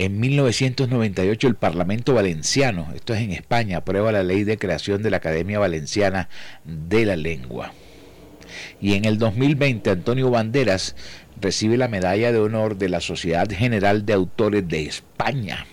En 0.00 0.18
1998 0.18 1.46
el 1.46 1.56
Parlamento 1.56 2.14
Valenciano, 2.14 2.88
esto 2.94 3.12
es 3.12 3.20
en 3.20 3.32
España, 3.32 3.76
aprueba 3.76 4.10
la 4.10 4.22
ley 4.22 4.44
de 4.44 4.56
creación 4.56 5.02
de 5.02 5.10
la 5.10 5.18
Academia 5.18 5.58
Valenciana 5.58 6.30
de 6.64 7.04
la 7.04 7.16
Lengua. 7.16 7.74
Y 8.80 8.94
en 8.94 9.04
el 9.04 9.18
2020 9.18 9.90
Antonio 9.90 10.30
Banderas 10.30 10.96
recibe 11.38 11.76
la 11.76 11.88
medalla 11.88 12.32
de 12.32 12.38
honor 12.38 12.78
de 12.78 12.88
la 12.88 13.02
Sociedad 13.02 13.46
General 13.50 14.06
de 14.06 14.14
Autores 14.14 14.66
de 14.66 14.86
España. 14.86 15.66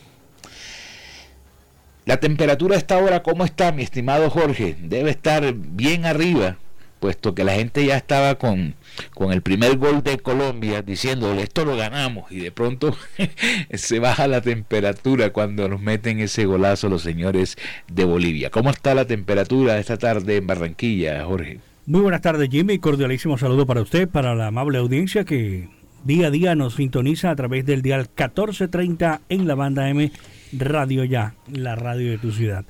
La 2.03 2.17
temperatura 2.17 2.75
a 2.75 2.79
esta 2.79 2.97
hora, 2.97 3.23
¿cómo 3.23 3.45
está, 3.45 3.71
mi 3.71 3.83
estimado 3.83 4.29
Jorge? 4.29 4.75
Debe 4.77 5.11
estar 5.11 5.53
bien 5.53 6.05
arriba, 6.05 6.57
puesto 6.99 7.35
que 7.35 7.43
la 7.43 7.53
gente 7.53 7.85
ya 7.85 7.97
estaba 7.97 8.35
con, 8.35 8.75
con 9.13 9.31
el 9.31 9.41
primer 9.41 9.77
gol 9.77 10.03
de 10.03 10.17
Colombia 10.17 10.81
diciéndole 10.81 11.43
esto 11.43 11.65
lo 11.65 11.75
ganamos 11.75 12.31
y 12.31 12.39
de 12.39 12.51
pronto 12.51 12.95
se 13.73 13.99
baja 13.99 14.27
la 14.27 14.41
temperatura 14.41 15.31
cuando 15.31 15.67
nos 15.67 15.81
meten 15.81 16.19
ese 16.19 16.45
golazo 16.45 16.89
los 16.89 17.01
señores 17.01 17.57
de 17.91 18.05
Bolivia. 18.05 18.49
¿Cómo 18.49 18.69
está 18.69 18.93
la 18.93 19.05
temperatura 19.05 19.79
esta 19.79 19.97
tarde 19.97 20.37
en 20.37 20.47
Barranquilla, 20.47 21.23
Jorge? 21.25 21.59
Muy 21.85 22.01
buenas 22.01 22.21
tardes, 22.21 22.49
Jimmy. 22.49 22.79
Cordialísimo 22.79 23.37
saludo 23.37 23.65
para 23.65 23.81
usted, 23.81 24.09
para 24.09 24.35
la 24.35 24.47
amable 24.47 24.77
audiencia 24.77 25.23
que 25.23 25.69
día 26.03 26.27
a 26.27 26.31
día 26.31 26.55
nos 26.55 26.75
sintoniza 26.75 27.31
a 27.31 27.35
través 27.35 27.65
del 27.65 27.81
dial 27.81 28.01
1430 28.01 29.21
en 29.29 29.47
la 29.47 29.55
banda 29.55 29.89
M 29.89 30.11
Radio 30.51 31.03
Ya, 31.03 31.35
la 31.51 31.75
radio 31.75 32.11
de 32.11 32.17
tu 32.17 32.31
ciudad. 32.31 32.65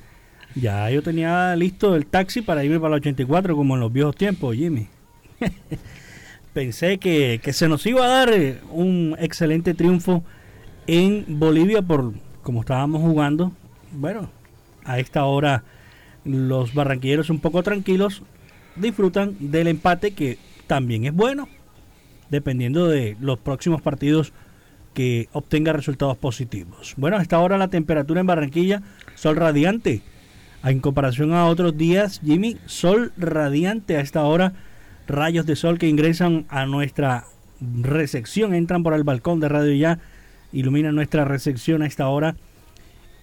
Ya 0.60 0.90
yo 0.90 1.02
tenía 1.02 1.54
listo 1.56 1.94
el 1.94 2.06
taxi 2.06 2.42
para 2.42 2.64
irme 2.64 2.80
para 2.80 2.94
el 2.94 3.00
84 3.00 3.54
como 3.54 3.74
en 3.74 3.80
los 3.80 3.92
viejos 3.92 4.16
tiempos, 4.16 4.56
Jimmy. 4.56 4.88
Pensé 6.52 6.98
que, 6.98 7.40
que, 7.42 7.52
se 7.52 7.68
nos 7.68 7.86
iba 7.86 8.04
a 8.04 8.08
dar 8.08 8.32
eh, 8.32 8.58
un 8.70 9.14
excelente 9.20 9.74
triunfo 9.74 10.24
en 10.86 11.24
Bolivia 11.28 11.82
por 11.82 12.12
como 12.42 12.60
estábamos 12.60 13.02
jugando. 13.02 13.52
Bueno, 13.92 14.30
a 14.84 14.98
esta 14.98 15.24
hora 15.24 15.62
los 16.24 16.74
barranquilleros 16.74 17.30
un 17.30 17.38
poco 17.38 17.62
tranquilos 17.62 18.22
disfrutan 18.74 19.36
del 19.38 19.68
empate 19.68 20.12
que 20.12 20.38
también 20.66 21.04
es 21.04 21.14
bueno, 21.14 21.48
dependiendo 22.30 22.88
de 22.88 23.16
los 23.20 23.38
próximos 23.38 23.82
partidos 23.82 24.32
que 24.94 25.28
obtenga 25.32 25.72
resultados 25.72 26.16
positivos. 26.16 26.94
Bueno, 26.96 27.18
a 27.18 27.22
esta 27.22 27.38
hora 27.38 27.58
la 27.58 27.68
temperatura 27.68 28.20
en 28.20 28.26
Barranquilla, 28.26 28.82
sol 29.14 29.36
radiante. 29.36 30.02
En 30.64 30.80
comparación 30.80 31.32
a 31.32 31.46
otros 31.46 31.76
días, 31.76 32.20
Jimmy, 32.24 32.56
sol 32.66 33.12
radiante 33.16 33.96
a 33.96 34.00
esta 34.00 34.24
hora, 34.24 34.52
rayos 35.06 35.46
de 35.46 35.56
sol 35.56 35.78
que 35.78 35.88
ingresan 35.88 36.46
a 36.48 36.66
nuestra 36.66 37.24
recepción, 37.80 38.54
entran 38.54 38.82
por 38.82 38.94
el 38.94 39.04
balcón 39.04 39.40
de 39.40 39.48
Radio 39.48 39.74
Ya, 39.74 39.98
iluminan 40.52 40.94
nuestra 40.94 41.24
recepción 41.24 41.82
a 41.82 41.86
esta 41.86 42.08
hora. 42.08 42.36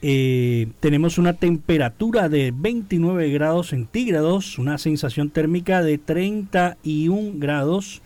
Eh, 0.01 0.68
tenemos 0.80 1.18
una 1.18 1.34
temperatura 1.34 2.30
de 2.30 2.54
29 2.56 3.30
grados 3.30 3.70
centígrados, 3.70 4.58
una 4.58 4.77
sensación 4.77 5.30
térmica 5.30 5.82
de 5.82 5.98
31 5.98 7.34
grados, 7.36 8.01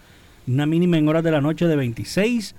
una 0.47 0.65
mínima 0.65 0.97
en 0.97 1.07
horas 1.07 1.23
de 1.23 1.31
la 1.31 1.41
noche 1.41 1.67
de 1.67 1.75
26 1.75 2.55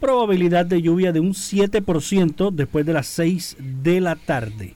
probabilidad 0.00 0.66
de 0.66 0.82
lluvia 0.82 1.12
de 1.12 1.20
un 1.20 1.32
7% 1.32 2.50
después 2.50 2.84
de 2.86 2.92
las 2.92 3.06
6 3.06 3.56
de 3.82 4.00
la 4.00 4.16
tarde. 4.16 4.74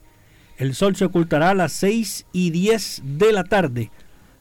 El 0.61 0.75
sol 0.75 0.95
se 0.95 1.07
ocultará 1.07 1.51
a 1.51 1.55
las 1.55 1.73
6 1.73 2.27
y 2.35 2.51
10 2.51 3.03
de 3.03 3.33
la 3.33 3.45
tarde. 3.45 3.91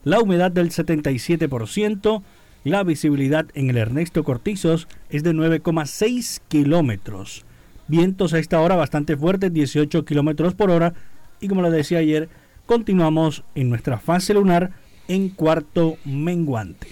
La 0.04 0.20
humedad 0.20 0.52
del 0.52 0.70
77%. 0.70 2.22
La 2.62 2.82
visibilidad 2.84 3.46
en 3.54 3.70
el 3.70 3.78
Ernesto 3.78 4.22
Cortizos 4.22 4.86
es 5.08 5.22
de 5.22 5.32
9,6 5.32 6.42
kilómetros. 6.48 7.46
Vientos 7.88 8.34
a 8.34 8.38
esta 8.38 8.60
hora 8.60 8.76
bastante 8.76 9.16
fuertes, 9.16 9.50
18 9.50 10.04
kilómetros 10.04 10.52
por 10.52 10.70
hora. 10.70 10.92
Y 11.40 11.48
como 11.48 11.62
les 11.62 11.72
decía 11.72 12.00
ayer, 12.00 12.28
continuamos 12.66 13.42
en 13.54 13.70
nuestra 13.70 13.98
fase 13.98 14.34
lunar 14.34 14.72
en 15.08 15.30
cuarto 15.30 15.96
menguante. 16.04 16.88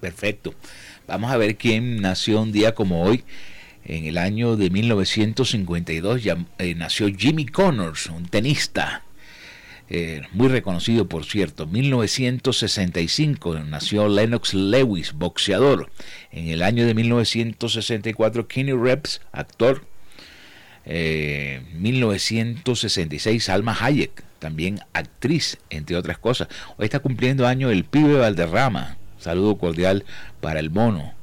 Perfecto. 0.00 0.52
Vamos 1.06 1.30
a 1.30 1.36
ver 1.36 1.56
quién 1.56 2.00
nació 2.02 2.42
un 2.42 2.50
día 2.50 2.74
como 2.74 3.04
hoy. 3.04 3.22
En 3.88 4.04
el 4.04 4.18
año 4.18 4.56
de 4.56 4.68
1952 4.68 6.24
ya, 6.24 6.36
eh, 6.58 6.74
nació 6.74 7.06
Jimmy 7.08 7.46
Connors, 7.46 8.06
un 8.06 8.26
tenista. 8.26 9.04
Eh, 9.88 10.22
muy 10.32 10.48
reconocido 10.48 11.08
por 11.08 11.24
cierto. 11.24 11.68
1965 11.68 13.60
nació 13.60 14.08
Lennox 14.08 14.54
Lewis, 14.54 15.12
boxeador. 15.12 15.88
En 16.32 16.48
el 16.48 16.64
año 16.64 16.84
de 16.84 16.94
1964 16.94 18.48
Kenny 18.48 18.72
Reps, 18.72 19.20
actor. 19.30 19.86
1966 20.84 23.48
eh, 23.48 23.52
Alma 23.52 23.76
Hayek, 23.80 24.24
también 24.40 24.80
actriz, 24.94 25.58
entre 25.70 25.96
otras 25.96 26.18
cosas. 26.18 26.48
Hoy 26.76 26.86
está 26.86 26.98
cumpliendo 26.98 27.46
año 27.46 27.70
el 27.70 27.84
pibe 27.84 28.18
Valderrama, 28.18 28.96
Saludo 29.18 29.58
cordial 29.58 30.04
para 30.40 30.60
el 30.60 30.70
mono, 30.70 31.15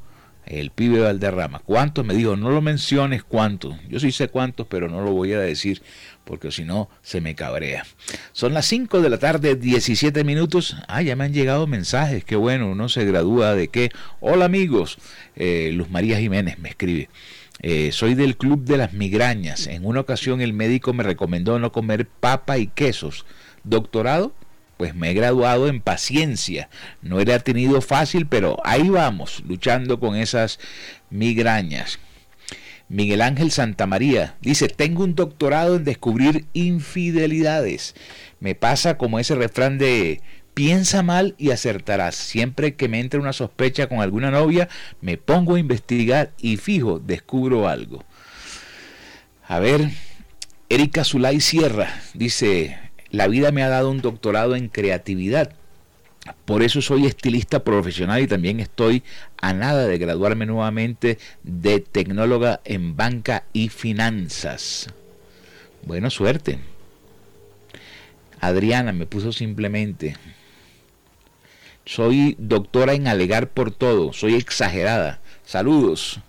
el 0.45 0.71
pibe 0.71 1.00
Valderrama. 1.00 1.59
¿Cuántos? 1.59 2.05
Me 2.05 2.13
dijo, 2.13 2.35
no 2.35 2.50
lo 2.50 2.62
menciones 2.62 3.23
cuántos. 3.23 3.75
Yo 3.89 3.99
sí 3.99 4.12
sé 4.12 4.27
cuántos, 4.27 4.67
pero 4.67 4.89
no 4.89 5.01
lo 5.01 5.12
voy 5.12 5.34
a 5.34 5.39
decir 5.39 5.82
porque 6.23 6.51
si 6.51 6.63
no 6.63 6.89
se 7.01 7.21
me 7.21 7.36
cabrea. 7.36 7.86
Son 8.32 8.53
las 8.53 8.65
5 8.67 9.01
de 9.01 9.10
la 9.10 9.17
tarde, 9.17 9.56
17 9.56 10.23
minutos. 10.23 10.75
Ah, 10.88 11.01
ya 11.01 11.15
me 11.15 11.25
han 11.25 11.34
llegado 11.34 11.67
mensajes. 11.67 12.23
Qué 12.23 12.36
bueno, 12.36 12.71
uno 12.71 12.89
se 12.89 13.06
gradúa 13.06 13.56
de 13.56 13.67
qué. 13.67 13.91
Hola 14.19 14.45
amigos. 14.45 14.97
Eh, 15.36 15.71
Luz 15.73 15.89
María 15.89 16.19
Jiménez 16.19 16.60
me 16.60 16.69
escribe. 16.69 17.10
Eh, 17.62 17.91
soy 17.91 18.15
del 18.15 18.36
club 18.38 18.63
de 18.63 18.77
las 18.77 18.93
migrañas. 18.93 19.67
En 19.67 19.86
una 19.86 20.01
ocasión 20.01 20.41
el 20.41 20.53
médico 20.53 20.93
me 20.93 21.03
recomendó 21.03 21.60
no 21.60 21.71
comer 21.71 22.08
papa 22.08 22.58
y 22.58 22.67
quesos. 22.67 23.25
Doctorado, 23.63 24.34
pues 24.77 24.95
me 24.95 25.12
he 25.12 25.13
graduado 25.13 25.67
en 25.67 25.81
paciencia. 25.81 26.69
No 27.01 27.19
era 27.19 27.39
tenido 27.39 27.81
fácil, 27.81 28.27
pero 28.27 28.57
ahí 28.63 28.89
vamos, 28.89 29.43
luchando 29.47 29.99
con 29.99 30.15
esas 30.15 30.59
migrañas. 31.09 31.99
Miguel 32.89 33.21
Ángel 33.21 33.51
Santamaría 33.51 34.36
dice, 34.41 34.67
tengo 34.67 35.03
un 35.03 35.15
doctorado 35.15 35.77
en 35.77 35.83
descubrir 35.83 36.45
infidelidades. 36.53 37.95
Me 38.39 38.55
pasa 38.55 38.97
como 38.97 39.19
ese 39.19 39.36
refrán 39.36 39.77
de 39.77 40.21
piensa 40.53 41.01
mal 41.01 41.36
y 41.38 41.51
acertarás. 41.51 42.15
Siempre 42.15 42.75
que 42.75 42.89
me 42.89 42.99
entre 42.99 43.19
una 43.19 43.33
sospecha 43.33 43.88
con 43.88 44.01
alguna 44.01 44.31
novia, 44.31 44.69
me 45.01 45.17
pongo 45.17 45.55
a 45.55 45.59
investigar 45.59 46.31
y 46.38 46.57
fijo, 46.57 46.99
descubro 46.99 47.67
algo. 47.67 48.03
A 49.47 49.59
ver, 49.59 49.89
Erika 50.69 51.03
Zulay 51.03 51.41
Sierra 51.41 52.01
dice, 52.13 52.77
la 53.13 53.28
vida 53.28 53.52
me 53.52 53.62
ha 53.62 53.69
dado 53.69 53.91
un 53.91 54.02
doctorado 54.02 54.56
en 54.56 54.67
creatividad. 54.67 55.54
Por 56.45 56.63
eso 56.63 56.82
soy 56.82 57.06
estilista 57.06 57.63
profesional 57.63 58.21
y 58.21 58.28
también 58.28 58.60
estoy 58.60 59.04
a 59.39 59.54
nada 59.54 59.86
de 59.86 59.99
graduarme 59.99 60.47
nuevamente 60.47 61.19
de 61.43 61.80
tecnóloga 61.80 62.62
en 62.65 62.95
banca 62.95 63.43
y 63.54 63.69
finanzas. 63.69 64.88
Buena 65.84 66.10
suerte. 66.10 66.58
Adriana 68.39 68.93
me 68.93 69.06
puso 69.06 69.32
simplemente. 69.32 70.17
Soy 71.86 72.36
doctora 72.39 72.93
en 72.93 73.08
alegar 73.08 73.49
por 73.49 73.69
todo, 73.69 74.12
soy 74.12 74.34
exagerada. 74.34 75.21
Saludos. 75.45 76.19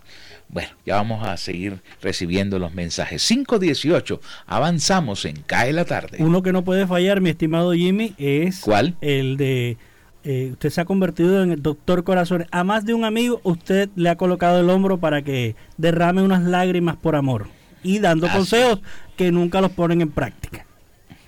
Bueno, 0.47 0.69
ya 0.85 0.95
vamos 0.95 1.27
a 1.27 1.35
seguir 1.37 1.81
recibiendo 2.01 2.59
los 2.59 2.73
mensajes. 2.73 3.27
518, 3.27 4.21
avanzamos 4.45 5.25
en 5.25 5.41
Cae 5.41 5.73
la 5.73 5.85
tarde. 5.85 6.17
Uno 6.19 6.43
que 6.43 6.53
no 6.53 6.63
puede 6.63 6.87
fallar, 6.87 7.19
mi 7.21 7.31
estimado 7.31 7.73
Jimmy, 7.73 8.13
es 8.17 8.59
¿Cuál? 8.59 8.95
el 9.01 9.37
de 9.37 9.77
eh, 10.23 10.49
usted 10.53 10.71
se 10.71 10.81
ha 10.81 10.85
convertido 10.85 11.43
en 11.43 11.51
el 11.51 11.61
doctor 11.61 12.03
corazón. 12.03 12.47
A 12.51 12.63
más 12.63 12.83
de 12.83 12.95
un 12.95 13.05
amigo, 13.05 13.41
usted 13.43 13.89
le 13.95 14.09
ha 14.09 14.15
colocado 14.15 14.59
el 14.59 14.69
hombro 14.71 14.97
para 14.97 15.21
que 15.21 15.55
derrame 15.77 16.23
unas 16.23 16.41
lágrimas 16.41 16.95
por 16.95 17.15
amor 17.15 17.47
y 17.83 17.99
dando 17.99 18.27
consejos 18.27 18.81
que 19.15 19.31
nunca 19.31 19.61
los 19.61 19.71
ponen 19.71 20.01
en 20.01 20.09
práctica. 20.09 20.65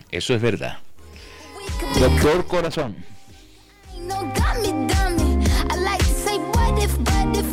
Eso 0.10 0.34
es 0.34 0.42
verdad. 0.42 0.80
Doctor 2.00 2.48
corazón. 2.48 2.96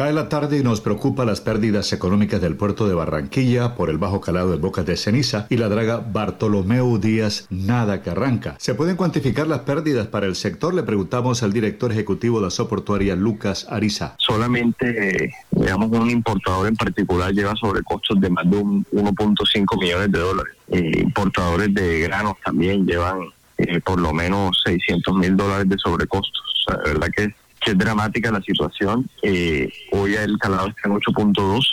Cae 0.00 0.14
la 0.14 0.30
tarde 0.30 0.56
y 0.56 0.62
nos 0.62 0.80
preocupa 0.80 1.26
las 1.26 1.42
pérdidas 1.42 1.92
económicas 1.92 2.40
del 2.40 2.56
puerto 2.56 2.88
de 2.88 2.94
Barranquilla 2.94 3.74
por 3.74 3.90
el 3.90 3.98
bajo 3.98 4.22
calado 4.22 4.50
de 4.50 4.56
Bocas 4.56 4.86
de 4.86 4.96
Ceniza 4.96 5.46
y 5.50 5.58
la 5.58 5.68
draga 5.68 5.98
Bartolomeu 5.98 6.96
Díaz 6.96 7.46
Nada 7.50 8.00
que 8.00 8.08
arranca. 8.08 8.56
¿Se 8.58 8.74
pueden 8.74 8.96
cuantificar 8.96 9.46
las 9.46 9.58
pérdidas 9.58 10.06
para 10.06 10.24
el 10.24 10.36
sector? 10.36 10.72
Le 10.72 10.84
preguntamos 10.84 11.42
al 11.42 11.52
director 11.52 11.92
ejecutivo 11.92 12.38
de 12.38 12.46
la 12.46 12.50
soportuaria 12.50 13.14
Lucas 13.14 13.66
Ariza. 13.68 14.14
Solamente, 14.16 15.34
digamos, 15.50 15.90
un 15.90 16.08
importador 16.08 16.68
en 16.68 16.76
particular 16.76 17.30
lleva 17.34 17.54
sobrecostos 17.56 18.18
de 18.22 18.30
más 18.30 18.50
de 18.50 18.56
1.5 18.56 19.78
millones 19.78 20.10
de 20.10 20.18
dólares. 20.18 20.54
Eh, 20.68 20.92
importadores 21.02 21.74
de 21.74 22.00
granos 22.00 22.36
también 22.42 22.86
llevan 22.86 23.18
eh, 23.58 23.78
por 23.80 24.00
lo 24.00 24.14
menos 24.14 24.62
600 24.64 25.14
mil 25.14 25.36
dólares 25.36 25.68
de 25.68 25.76
sobrecostos. 25.76 26.40
O 26.40 26.72
sea, 26.72 26.82
de 26.84 26.92
verdad 26.94 27.08
que 27.14 27.34
que 27.60 27.72
es 27.72 27.78
dramática 27.78 28.30
la 28.30 28.40
situación. 28.40 29.08
Eh, 29.22 29.70
hoy 29.92 30.14
el 30.14 30.38
calado 30.38 30.68
está 30.68 30.88
en 30.88 30.94
8.2, 30.94 31.64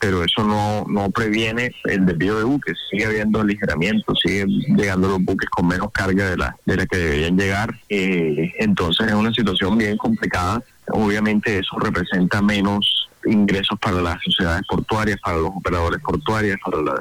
pero 0.00 0.24
eso 0.24 0.42
no, 0.42 0.84
no 0.88 1.10
previene 1.10 1.72
el 1.84 2.06
desvío 2.06 2.38
de 2.38 2.44
buques. 2.44 2.76
Sigue 2.90 3.06
habiendo 3.06 3.40
aligeramiento, 3.40 4.14
siguen 4.16 4.48
llegando 4.76 5.08
los 5.08 5.22
buques 5.22 5.48
con 5.50 5.68
menos 5.68 5.92
carga 5.92 6.30
de 6.30 6.36
la, 6.36 6.56
de 6.64 6.76
la 6.76 6.86
que 6.86 6.96
deberían 6.96 7.36
llegar. 7.36 7.78
Eh, 7.88 8.52
entonces 8.58 9.08
es 9.08 9.14
una 9.14 9.32
situación 9.32 9.78
bien 9.78 9.96
complicada. 9.96 10.62
Obviamente 10.88 11.58
eso 11.58 11.78
representa 11.78 12.42
menos 12.42 13.08
ingresos 13.24 13.78
para 13.78 14.00
las 14.00 14.20
sociedades 14.24 14.62
portuarias, 14.68 15.18
para 15.22 15.36
los 15.36 15.50
operadores 15.54 16.00
portuarios, 16.00 16.58
para 16.64 16.82
las 16.82 17.00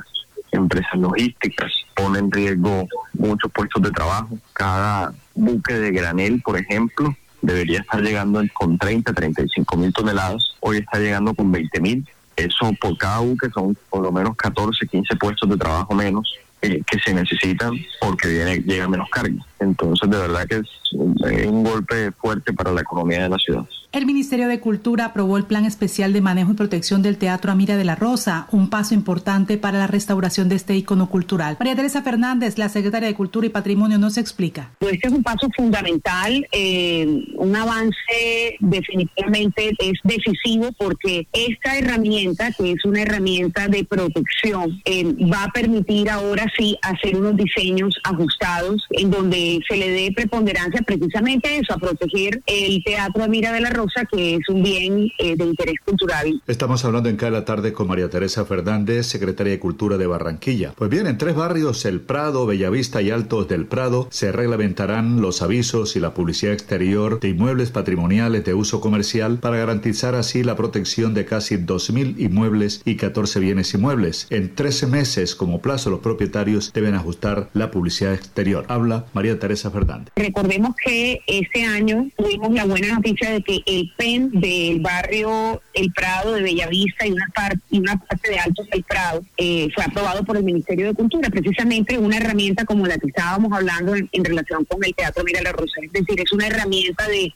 empresas 0.52 0.94
logísticas, 0.96 1.72
pone 1.96 2.20
en 2.20 2.32
riesgo 2.32 2.88
muchos 3.14 3.52
puestos 3.52 3.82
de 3.82 3.92
trabajo. 3.92 4.38
Cada 4.54 5.14
buque 5.34 5.74
de 5.74 5.92
granel, 5.92 6.42
por 6.42 6.58
ejemplo, 6.58 7.16
debería 7.42 7.80
estar 7.80 8.02
llegando 8.02 8.42
con 8.54 8.78
30, 8.78 9.14
35 9.14 9.78
mil 9.78 9.94
toneladas, 9.94 10.56
hoy 10.60 10.78
está 10.78 11.00
llegando 11.00 11.34
con 11.34 11.52
20 11.52 11.80
mil. 11.82 12.08
Eso 12.36 12.72
por 12.80 12.98
cada 12.98 13.20
buque 13.20 13.50
son 13.54 13.78
por 13.90 14.02
lo 14.02 14.12
menos 14.12 14.36
14, 14.36 14.88
15 14.88 15.16
puestos 15.18 15.50
de 15.50 15.58
trabajo 15.58 15.94
menos 15.94 16.34
eh, 16.62 16.82
que 16.90 17.00
se 17.00 17.14
necesitan 17.14 17.74
porque 18.00 18.28
viene, 18.30 18.58
llega 18.60 18.88
menos 18.88 19.10
carga. 19.10 19.34
Entonces, 19.62 20.10
de 20.10 20.18
verdad 20.18 20.46
que 20.48 20.58
es 20.58 20.70
un 20.94 21.64
golpe 21.64 22.12
fuerte 22.12 22.52
para 22.52 22.72
la 22.72 22.82
economía 22.82 23.24
de 23.24 23.30
la 23.30 23.38
ciudad. 23.38 23.66
El 23.94 24.06
Ministerio 24.06 24.48
de 24.48 24.62
Cultura 24.62 25.04
aprobó 25.04 25.36
el 25.36 25.44
Plan 25.44 25.66
Especial 25.66 26.14
de 26.14 26.22
Manejo 26.22 26.54
y 26.54 26.56
Protección 26.56 27.02
del 27.02 27.18
Teatro 27.18 27.52
Amira 27.52 27.76
de 27.76 27.84
la 27.84 27.96
Rosa, 27.96 28.48
un 28.52 28.70
paso 28.70 28.94
importante 28.94 29.58
para 29.58 29.80
la 29.80 29.88
restauración 29.88 30.48
de 30.48 30.56
este 30.56 30.78
icono 30.78 31.10
cultural. 31.10 31.58
María 31.60 31.76
Teresa 31.76 32.02
Fernández, 32.02 32.58
la 32.58 32.70
secretaria 32.70 33.10
de 33.10 33.16
Cultura 33.16 33.48
y 33.48 33.50
Patrimonio, 33.50 33.98
nos 33.98 34.18
explica. 34.18 34.72
Este 34.80 35.08
es 35.08 35.14
un 35.14 35.24
paso 35.24 35.50
fundamental, 35.58 36.48
eh, 36.54 37.26
un 37.36 37.54
avance 37.54 38.56
definitivamente 38.62 39.76
es 39.78 40.00
decisivo 40.06 40.70
porque 40.78 41.28
esta 41.34 41.78
herramienta, 41.78 42.54
que 42.54 42.72
es 42.72 42.86
una 42.86 43.02
herramienta 43.02 43.68
de 43.68 43.84
protección, 43.84 44.82
eh, 44.86 45.04
va 45.28 45.44
a 45.44 45.52
permitir 45.52 46.10
ahora 46.10 46.46
sí 46.58 46.78
hacer 46.82 47.18
unos 47.18 47.36
diseños 47.36 47.94
ajustados 48.06 48.88
en 48.92 49.12
donde 49.12 49.51
se 49.68 49.76
le 49.78 49.90
dé 49.90 50.12
preponderancia 50.16 50.82
precisamente 50.82 51.58
eso, 51.58 51.74
a 51.74 51.78
proteger 51.78 52.42
el 52.46 52.84
Teatro 52.84 53.24
Amira 53.24 53.52
de 53.52 53.62
la 53.62 53.70
Rosa 53.70 54.06
que 54.06 54.36
es 54.36 54.50
un 54.50 54.64
bien 54.64 55.12
eh, 55.18 55.36
de 55.36 55.46
interés 55.46 55.76
cultural. 55.84 56.42
Estamos 56.48 56.84
hablando 56.86 57.10
en 57.10 57.18
cada 57.18 57.46
tarde 57.46 57.74
con 57.74 57.88
María 57.88 58.10
Teresa 58.10 58.46
Fernández, 58.46 59.08
secretaria 59.08 59.54
de 59.54 59.60
Cultura 59.60 59.98
de 59.98 60.08
Barranquilla. 60.08 60.74
Pues 60.76 60.90
bien, 60.90 61.08
en 61.08 61.18
tres 61.18 61.36
barrios, 61.36 61.86
El 61.86 62.02
Prado, 62.02 62.46
Bellavista 62.46 63.02
y 63.02 63.12
Altos 63.12 63.48
del 63.48 63.66
Prado, 63.66 64.08
se 64.12 64.32
reglamentarán 64.32 65.22
los 65.22 65.42
avisos 65.42 65.96
y 65.96 66.00
la 66.00 66.14
publicidad 66.14 66.54
exterior 66.54 67.20
de 67.20 67.30
inmuebles 67.30 67.72
patrimoniales 67.72 68.46
de 68.46 68.54
uso 68.54 68.82
comercial 68.82 69.40
para 69.40 69.58
garantizar 69.58 70.16
así 70.16 70.44
la 70.44 70.56
protección 70.56 71.14
de 71.14 71.26
casi 71.26 71.56
2.000 71.56 72.20
inmuebles 72.20 72.82
y 72.86 72.96
14 72.96 73.40
bienes 73.40 73.74
inmuebles. 73.74 74.28
En 74.30 74.54
13 74.56 74.88
meses 74.88 75.36
como 75.36 75.62
plazo 75.62 75.90
los 75.90 76.00
propietarios 76.00 76.72
deben 76.74 76.96
ajustar 76.96 77.50
la 77.54 77.72
publicidad 77.72 78.14
exterior. 78.14 78.66
Habla 78.68 79.06
María 79.14 79.40
Teresa 79.42 79.72
Fernández. 79.72 80.14
Recordemos 80.16 80.76
que 80.76 81.20
este 81.26 81.66
año 81.66 82.08
tuvimos 82.16 82.54
la 82.54 82.66
buena 82.66 82.96
noticia 82.96 83.32
de 83.32 83.42
que 83.42 83.62
el 83.66 83.92
PEN 83.98 84.30
del 84.40 84.80
barrio 84.80 85.62
El 85.74 85.92
Prado 85.92 86.34
de 86.34 86.44
Bellavista 86.44 87.08
y 87.08 87.12
una 87.12 87.28
parte, 87.34 87.60
y 87.72 87.80
una 87.80 87.98
parte 87.98 88.30
de 88.30 88.40
Altos 88.40 88.70
del 88.70 88.84
Prado 88.84 89.24
eh, 89.38 89.68
fue 89.74 89.84
aprobado 89.84 90.24
por 90.24 90.38
el 90.38 90.44
Ministerio 90.44 90.86
de 90.86 90.94
Cultura, 90.94 91.30
precisamente 91.30 91.98
una 91.98 92.18
herramienta 92.18 92.66
como 92.66 92.86
la 92.86 92.98
que 92.98 93.08
estábamos 93.08 93.52
hablando 93.52 93.96
en, 93.96 94.24
relación 94.24 94.64
con 94.66 94.84
el 94.84 94.94
Teatro 94.94 95.24
Mira 95.24 95.42
la 95.42 95.52
Rosa. 95.52 95.82
Es 95.82 95.92
decir, 95.92 96.22
es 96.22 96.32
una 96.32 96.48
herramienta 96.48 97.08
de, 97.08 97.34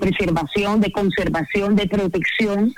preservación, 0.00 0.80
de 0.80 0.90
conservación, 0.90 1.76
de 1.76 1.86
protección 1.86 2.74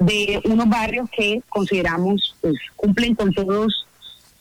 de 0.00 0.40
unos 0.44 0.68
barrios 0.68 1.08
que 1.16 1.42
consideramos 1.48 2.34
pues, 2.40 2.56
cumplen 2.74 3.14
con 3.14 3.32
todos 3.32 3.86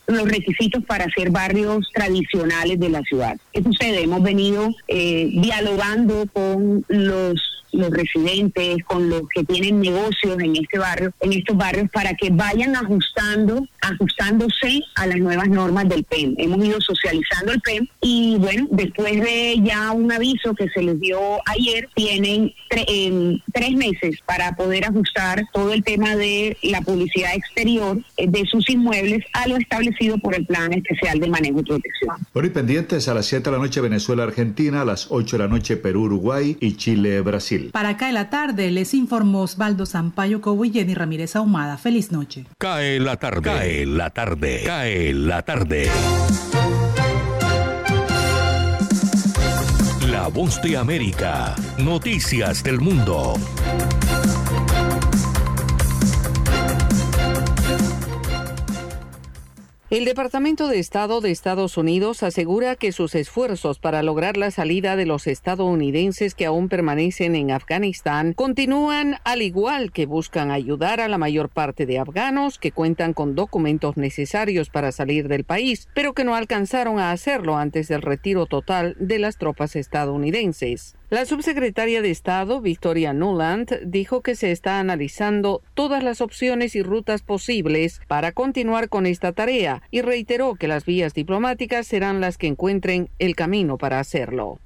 los 0.10 0.30
requisitos 0.30 0.84
para 0.86 1.10
ser 1.12 1.30
barrios 1.30 1.90
tradicionales 1.94 2.80
de 2.80 2.90
la 2.90 3.02
ciudad. 3.04 3.38
¿Qué 3.54 3.64
sucede? 3.64 4.04
Hemos 4.04 4.24
venido 4.24 4.70
eh, 4.88 5.30
dialogando 5.34 6.26
con 6.34 6.84
los 6.88 7.60
los 7.72 7.90
residentes, 7.92 8.84
con 8.86 9.10
los 9.10 9.24
que 9.34 9.44
tienen 9.44 9.80
negocios 9.80 10.40
en 10.40 10.56
este 10.56 10.80
barrio, 10.80 11.12
en 11.22 11.34
estos 11.34 11.56
barrios, 11.58 11.90
para 11.92 12.14
que 12.14 12.30
vayan 12.30 12.76
ajustando, 12.76 13.68
ajustándose 13.82 14.82
a 14.96 15.08
las 15.08 15.18
nuevas 15.18 15.50
normas 15.50 15.88
del 15.88 16.04
PEM. 16.04 16.36
Hemos 16.38 16.66
ido 16.66 16.80
socializando 16.82 17.52
el 17.52 17.62
PEM 17.62 17.88
y 18.02 18.38
bueno, 18.38 18.68
después 18.72 19.22
de 19.22 19.58
ya 19.64 19.92
un 19.92 20.12
aviso 20.12 20.54
que 20.56 20.70
se 20.70 20.82
les 20.82 21.00
dio 21.00 21.20
ayer, 21.46 21.88
tienen 21.94 22.54
tres 22.70 23.72
meses 23.74 24.20
para 24.26 24.56
poder 24.56 24.86
ajustar 24.86 25.44
todo 25.54 25.74
el 25.74 25.84
tema 25.84 26.16
de 26.16 26.58
la 26.64 26.82
publicidad 26.82 27.36
exterior 27.36 28.00
eh, 28.18 28.28
de 28.28 28.46
sus 28.46 28.70
inmuebles 28.70 29.24
a 29.34 29.48
lo 29.48 29.58
establecido 29.58 29.99
por 30.22 30.36
el 30.36 30.46
Plan 30.46 30.72
Especial 30.74 31.20
de 31.20 31.28
Manejo 31.28 31.60
y 31.60 31.64
Protección. 31.64 32.16
Bueno, 32.34 32.48
y 32.48 32.52
pendientes 32.52 33.08
a 33.08 33.14
las 33.14 33.26
7 33.26 33.50
de 33.50 33.58
la 33.58 33.62
noche 33.62 33.82
Venezuela, 33.82 34.24
Argentina, 34.24 34.82
a 34.82 34.86
las 34.86 35.08
8 35.10 35.38
de 35.38 35.44
la 35.44 35.50
noche 35.50 35.78
Perú, 35.78 36.04
Uruguay 36.04 36.58
y 36.60 36.78
Chile, 36.78 37.22
Brasil. 37.22 37.72
Para 37.74 37.90
acá 37.90 38.08
en 38.08 38.16
la 38.16 38.30
tarde 38.30 38.72
les 38.72 38.94
informó 38.94 39.42
Osvaldo 39.42 39.86
Sampaio 39.86 40.42
Cobo 40.42 40.66
y 40.66 40.72
Jenny 40.72 40.94
Ramírez 40.96 41.36
Ahumada. 41.36 41.78
Feliz 41.78 42.12
noche. 42.12 42.46
Cae 42.58 43.00
la 43.00 43.18
tarde. 43.18 43.42
Cae 43.42 43.86
la 43.86 44.10
tarde. 44.10 44.62
Cae 44.66 45.14
la 45.14 45.42
tarde. 45.42 45.90
La 50.08 50.28
voz 50.28 50.62
de 50.62 50.78
América. 50.78 51.56
Noticias 51.78 52.64
del 52.64 52.80
mundo. 52.80 53.36
El 59.90 60.06
Departamento 60.06 60.68
de 60.68 60.78
Estado 60.78 61.20
de 61.20 61.32
Estados 61.32 61.76
Unidos 61.76 62.22
asegura 62.22 62.76
que 62.76 62.92
sus 62.92 63.16
esfuerzos 63.16 63.80
para 63.80 64.04
lograr 64.04 64.38
la 64.38 64.52
salida 64.52 64.96
de 64.96 65.08
los 65.08 65.26
estadounidenses 65.26 66.36
que 66.36 66.46
aún 66.46 66.70
permanecen 66.70 67.34
en 67.34 67.50
Afganistán 67.50 68.34
continúan 68.34 69.16
al 69.24 69.42
igual 69.42 69.92
que 69.92 70.06
buscan 70.06 70.52
ayudar 70.52 71.02
a 71.02 71.08
la 71.08 71.18
mayor 71.18 71.50
parte 71.50 71.88
de 71.88 71.98
afganos 71.98 72.60
que 72.60 72.72
cuentan 72.72 73.14
con 73.14 73.34
documentos 73.34 73.98
necesarios 73.98 74.70
para 74.70 74.92
salir 74.92 75.28
del 75.28 75.44
país, 75.44 75.88
pero 75.96 76.14
que 76.14 76.24
no 76.24 76.36
alcanzaron 76.36 77.00
a 77.00 77.10
hacerlo 77.10 77.58
antes 77.58 77.88
del 77.88 78.04
retiro 78.04 78.46
total 78.46 78.96
de 79.00 79.18
las 79.18 79.40
tropas 79.40 79.76
estadounidenses. 79.76 80.99
La 81.10 81.26
subsecretaria 81.26 82.04
de 82.04 82.12
Estado, 82.12 82.62
Victoria 82.62 83.14
Nuland, 83.14 83.80
dijo 83.84 84.22
que 84.22 84.36
se 84.36 84.52
está 84.52 84.80
analizando 84.80 85.64
todas 85.74 86.04
las 86.04 86.22
opciones 86.22 86.76
y 86.76 86.84
rutas 86.84 87.24
posibles 87.24 88.00
para 88.08 88.32
continuar 88.32 88.90
con 88.90 89.08
esta 89.08 89.32
tarea 89.32 89.82
y 89.90 90.02
reiteró 90.02 90.54
que 90.54 90.68
las 90.68 90.86
vías 90.86 91.16
diplomáticas 91.16 91.88
serán 91.88 92.22
las 92.22 92.38
que 92.38 92.46
encuentren 92.46 93.10
el 93.18 93.36
camino 93.36 93.80
para 93.80 94.00
hacerlo. 94.00 94.60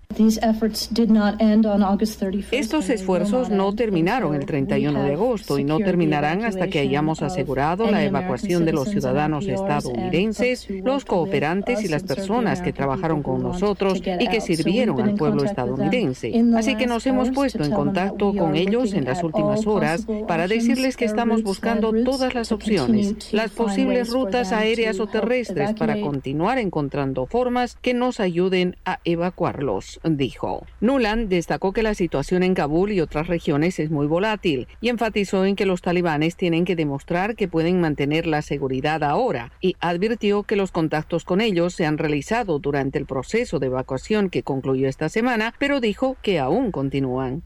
Estos 2.51 2.89
esfuerzos 2.89 3.49
no 3.49 3.73
terminaron 3.73 4.35
el 4.35 4.45
31 4.45 5.03
de 5.03 5.13
agosto 5.13 5.59
y 5.59 5.63
no 5.63 5.79
terminarán 5.79 6.45
hasta 6.45 6.67
que 6.67 6.79
hayamos 6.79 7.21
asegurado 7.21 7.89
la 7.89 8.03
evacuación 8.03 8.65
de 8.65 8.73
los 8.73 8.89
ciudadanos 8.89 9.47
estadounidenses, 9.47 10.67
los 10.69 11.05
cooperantes 11.05 11.83
y 11.83 11.87
las 11.87 12.03
personas 12.03 12.61
que 12.61 12.73
trabajaron 12.73 13.23
con 13.23 13.41
nosotros 13.41 14.01
y 14.19 14.27
que 14.27 14.41
sirvieron 14.41 15.01
al 15.01 15.15
pueblo 15.15 15.43
estadounidense. 15.43 16.33
Así 16.55 16.75
que 16.75 16.87
nos 16.87 17.05
hemos 17.07 17.31
puesto 17.31 17.63
en 17.63 17.71
contacto 17.71 18.33
con 18.33 18.55
ellos 18.55 18.93
en 18.93 19.05
las 19.05 19.23
últimas 19.23 19.65
horas 19.65 20.05
para 20.27 20.47
decirles 20.47 20.97
que 20.97 21.05
estamos 21.05 21.43
buscando 21.43 21.93
todas 22.03 22.33
las 22.35 22.51
opciones, 22.51 23.33
las 23.33 23.51
posibles 23.51 24.09
rutas 24.09 24.51
aéreas 24.51 24.99
o 24.99 25.07
terrestres 25.07 25.73
para 25.73 25.99
continuar 25.99 26.57
encontrando 26.57 27.25
formas 27.25 27.75
que 27.81 27.93
nos 27.93 28.19
ayuden 28.19 28.75
a 28.85 28.99
evacuarlos 29.03 29.99
dijo. 30.03 30.65
Nuland 30.81 31.29
destacó 31.29 31.73
que 31.73 31.83
la 31.83 31.93
situación 31.93 32.43
en 32.43 32.53
Kabul 32.53 32.91
y 32.91 33.01
otras 33.01 33.27
regiones 33.27 33.79
es 33.79 33.89
muy 33.89 34.07
volátil 34.07 34.67
y 34.81 34.89
enfatizó 34.89 35.45
en 35.45 35.55
que 35.55 35.65
los 35.65 35.81
talibanes 35.81 36.35
tienen 36.35 36.65
que 36.65 36.75
demostrar 36.75 37.35
que 37.35 37.47
pueden 37.47 37.79
mantener 37.81 38.27
la 38.27 38.41
seguridad 38.41 39.03
ahora 39.03 39.51
y 39.61 39.75
advirtió 39.79 40.43
que 40.43 40.55
los 40.55 40.71
contactos 40.71 41.23
con 41.23 41.41
ellos 41.41 41.73
se 41.73 41.85
han 41.85 41.97
realizado 41.97 42.59
durante 42.59 42.99
el 42.99 43.05
proceso 43.05 43.59
de 43.59 43.67
evacuación 43.67 44.29
que 44.29 44.43
concluyó 44.43 44.87
esta 44.87 45.09
semana, 45.09 45.53
pero 45.59 45.79
dijo 45.79 46.17
que 46.21 46.39
aún 46.39 46.71
continúan. 46.71 47.43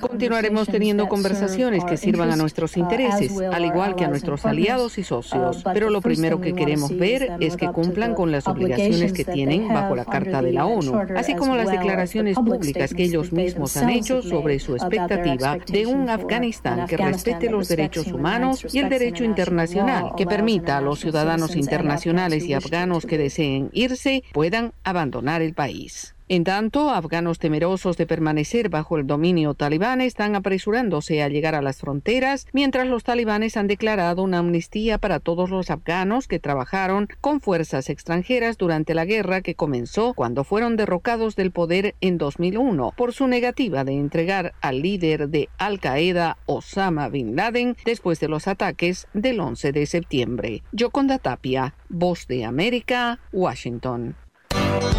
Continuaremos 0.00 0.68
teniendo 0.68 1.08
conversaciones 1.08 1.84
que 1.84 1.96
sirvan 1.96 2.30
a 2.30 2.36
nuestros 2.36 2.76
intereses, 2.76 3.38
al 3.40 3.64
igual 3.64 3.96
que 3.96 4.04
a 4.04 4.08
nuestros 4.08 4.44
aliados 4.44 4.98
y 4.98 5.04
socios, 5.04 5.62
pero 5.72 5.90
lo 5.90 6.00
primero 6.00 6.40
que 6.40 6.54
queremos 6.54 6.96
ver 6.96 7.32
es 7.40 7.56
que 7.56 7.68
cumplan 7.68 8.14
con 8.14 8.32
las 8.32 8.46
obligaciones 8.46 9.12
que 9.12 9.24
tienen 9.24 9.68
bajo 9.68 9.94
la 9.94 10.04
Carta 10.12 10.42
de 10.42 10.52
la 10.52 10.66
ONU, 10.66 10.92
así 11.16 11.34
como 11.34 11.56
las 11.56 11.70
declaraciones 11.70 12.36
públicas 12.36 12.94
que 12.94 13.04
ellos 13.04 13.32
mismos 13.32 13.76
han 13.76 13.90
hecho 13.90 14.22
sobre 14.22 14.58
su 14.58 14.76
expectativa 14.76 15.56
de 15.66 15.86
un 15.86 16.10
Afganistán 16.10 16.86
que 16.86 16.96
respete 16.96 17.50
los 17.50 17.68
derechos 17.68 18.06
humanos 18.08 18.66
y 18.72 18.78
el 18.78 18.88
derecho 18.88 19.24
internacional, 19.24 20.12
que 20.16 20.26
permita 20.26 20.78
a 20.78 20.80
los 20.80 21.00
ciudadanos 21.00 21.56
internacionales 21.56 22.44
y 22.44 22.54
afganos 22.54 23.06
que 23.06 23.18
deseen 23.18 23.70
irse 23.72 24.22
puedan 24.32 24.72
abandonar 24.84 25.42
el 25.42 25.54
país. 25.54 26.14
En 26.32 26.44
tanto, 26.44 26.88
afganos 26.88 27.38
temerosos 27.38 27.98
de 27.98 28.06
permanecer 28.06 28.70
bajo 28.70 28.96
el 28.96 29.06
dominio 29.06 29.52
talibán 29.52 30.00
están 30.00 30.34
apresurándose 30.34 31.22
a 31.22 31.28
llegar 31.28 31.54
a 31.54 31.60
las 31.60 31.80
fronteras, 31.80 32.46
mientras 32.54 32.86
los 32.86 33.04
talibanes 33.04 33.58
han 33.58 33.66
declarado 33.66 34.22
una 34.22 34.38
amnistía 34.38 34.96
para 34.96 35.20
todos 35.20 35.50
los 35.50 35.68
afganos 35.68 36.28
que 36.28 36.38
trabajaron 36.38 37.08
con 37.20 37.42
fuerzas 37.42 37.90
extranjeras 37.90 38.56
durante 38.56 38.94
la 38.94 39.04
guerra 39.04 39.42
que 39.42 39.56
comenzó 39.56 40.14
cuando 40.14 40.42
fueron 40.42 40.76
derrocados 40.76 41.36
del 41.36 41.50
poder 41.50 41.96
en 42.00 42.16
2001 42.16 42.94
por 42.96 43.12
su 43.12 43.26
negativa 43.26 43.84
de 43.84 43.92
entregar 43.92 44.54
al 44.62 44.80
líder 44.80 45.28
de 45.28 45.50
Al 45.58 45.80
Qaeda, 45.80 46.38
Osama 46.46 47.10
Bin 47.10 47.36
Laden, 47.36 47.76
después 47.84 48.20
de 48.20 48.28
los 48.28 48.48
ataques 48.48 49.06
del 49.12 49.38
11 49.38 49.72
de 49.72 49.84
septiembre. 49.84 50.62
Yoconda 50.72 51.18
Tapia, 51.18 51.74
Voz 51.90 52.26
de 52.26 52.46
América, 52.46 53.18
Washington. 53.32 54.16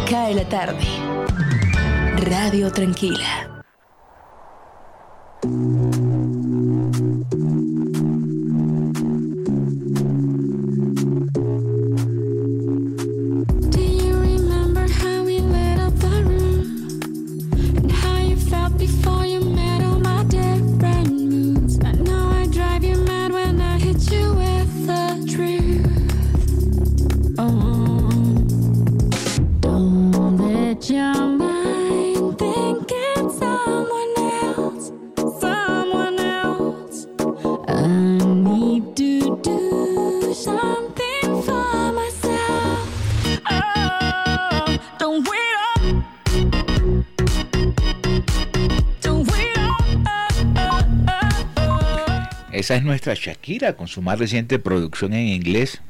Cae 0.08 0.34
la 0.34 0.48
tarde. 0.48 0.84
Radio 2.16 2.70
Tranquila. 2.70 3.53
Esa 52.64 52.76
es 52.76 52.82
nuestra 52.82 53.12
Shakira 53.12 53.76
con 53.76 53.88
su 53.88 54.00
más 54.00 54.18
reciente 54.18 54.58
producción 54.58 55.12
en 55.12 55.28
inglés. 55.28 55.82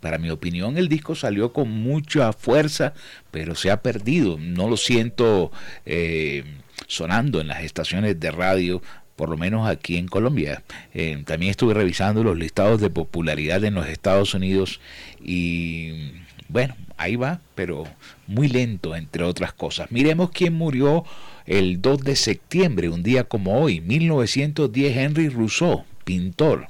Para 0.00 0.16
mi 0.16 0.30
opinión, 0.30 0.78
el 0.78 0.88
disco 0.88 1.14
salió 1.14 1.52
con 1.52 1.70
mucha 1.70 2.32
fuerza, 2.32 2.94
pero 3.30 3.54
se 3.54 3.70
ha 3.70 3.82
perdido. 3.82 4.38
No 4.38 4.66
lo 4.66 4.78
siento 4.78 5.52
eh, 5.84 6.44
sonando 6.86 7.42
en 7.42 7.48
las 7.48 7.62
estaciones 7.62 8.18
de 8.18 8.30
radio 8.30 8.80
por 9.14 9.28
lo 9.28 9.36
menos 9.36 9.68
aquí 9.68 9.98
en 9.98 10.08
Colombia. 10.08 10.62
Eh, 10.94 11.22
también 11.26 11.50
estuve 11.50 11.74
revisando 11.74 12.24
los 12.24 12.38
listados 12.38 12.80
de 12.80 12.88
popularidad 12.88 13.62
en 13.64 13.74
los 13.74 13.86
Estados 13.86 14.32
Unidos 14.32 14.80
y 15.22 16.12
bueno, 16.48 16.74
ahí 16.96 17.16
va, 17.16 17.42
pero 17.54 17.84
muy 18.26 18.48
lento, 18.48 18.96
entre 18.96 19.22
otras 19.24 19.52
cosas. 19.52 19.90
Miremos 19.90 20.30
quién 20.30 20.54
murió 20.54 21.04
el 21.44 21.82
2 21.82 22.04
de 22.04 22.16
septiembre, 22.16 22.88
un 22.88 23.02
día 23.02 23.24
como 23.24 23.60
hoy, 23.60 23.82
1910, 23.82 24.96
Henry 24.96 25.28
Rousseau 25.28 25.84
pintor. 26.04 26.68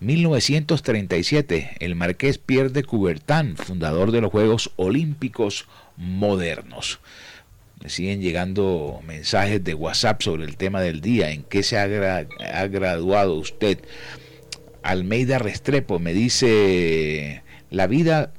1937, 0.00 1.76
el 1.80 1.94
marqués 1.94 2.38
Pierre 2.38 2.70
de 2.70 2.84
Coubertin, 2.84 3.56
fundador 3.56 4.12
de 4.12 4.22
los 4.22 4.30
Juegos 4.30 4.70
Olímpicos 4.76 5.66
Modernos. 5.96 7.00
Me 7.82 7.90
siguen 7.90 8.20
llegando 8.20 9.00
mensajes 9.06 9.62
de 9.62 9.74
WhatsApp 9.74 10.22
sobre 10.22 10.44
el 10.44 10.56
tema 10.56 10.80
del 10.80 11.00
día, 11.00 11.30
en 11.30 11.42
qué 11.42 11.62
se 11.62 11.78
ha, 11.78 11.86
graduado 12.66 13.34
usted. 13.34 13.78
Almeida 14.82 15.38
Restrepo 15.38 15.98
me 15.98 16.14
dice, 16.14 17.42
la 17.70 17.86
vida 17.86 18.32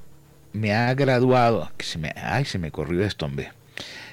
me 0.53 0.73
ha 0.73 0.93
graduado, 0.95 1.71
ay, 2.15 2.45
se 2.45 2.59
me 2.59 2.71
corrió 2.71 3.03
esto, 3.03 3.25
hombre. 3.25 3.51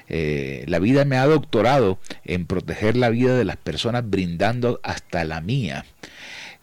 Eh, 0.09 0.63
la 0.67 0.79
vida 0.79 1.05
me 1.05 1.17
ha 1.17 1.25
doctorado 1.25 1.99
en 2.25 2.45
proteger 2.45 2.97
la 2.97 3.09
vida 3.09 3.37
de 3.37 3.45
las 3.45 3.57
personas 3.57 4.09
brindando 4.09 4.79
hasta 4.83 5.23
la 5.23 5.39
mía. 5.41 5.85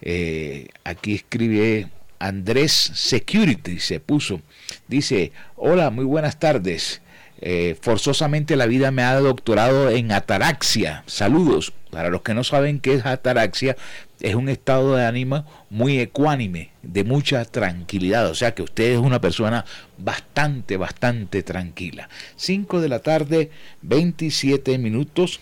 Eh, 0.03 0.69
aquí 0.85 1.15
escribe 1.15 1.89
Andrés 2.19 2.73
Security, 2.73 3.79
se 3.79 4.01
puso. 4.01 4.41
Dice, 4.89 5.33
hola, 5.57 5.91
muy 5.91 6.05
buenas 6.05 6.39
tardes. 6.39 7.01
Eh, 7.41 7.77
forzosamente 7.81 8.57
la 8.57 8.67
vida 8.67 8.91
me 8.91 9.03
ha 9.03 9.15
doctorado 9.21 9.91
en 9.91 10.13
ataraxia. 10.13 11.05
Saludos. 11.07 11.73
Para 11.91 12.11
los 12.11 12.23
que 12.23 12.35
no 12.35 12.45
saben 12.45 12.81
qué 12.81 12.95
es 12.95 13.07
ataraxia, 13.07 13.77
es 14.21 14.35
un 14.35 14.49
estado 14.49 14.97
de 14.97 15.05
ánimo 15.05 15.45
muy 15.69 16.01
ecuánime, 16.01 16.71
de 16.83 17.05
mucha 17.05 17.45
tranquilidad. 17.45 18.31
O 18.31 18.35
sea 18.35 18.55
que 18.55 18.63
usted 18.63 18.93
es 18.93 18.99
una 18.99 19.21
persona 19.21 19.67
bastante, 19.99 20.79
bastante 20.79 21.43
tranquila. 21.43 22.09
5 22.37 22.81
de 22.81 22.89
la 22.89 23.01
tarde, 23.01 23.51
27 23.83 24.79
minutos. 24.79 25.41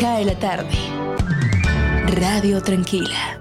Cae 0.00 0.24
la 0.24 0.38
tarde. 0.38 0.68
Radio 2.20 2.62
Tranquila. 2.62 3.40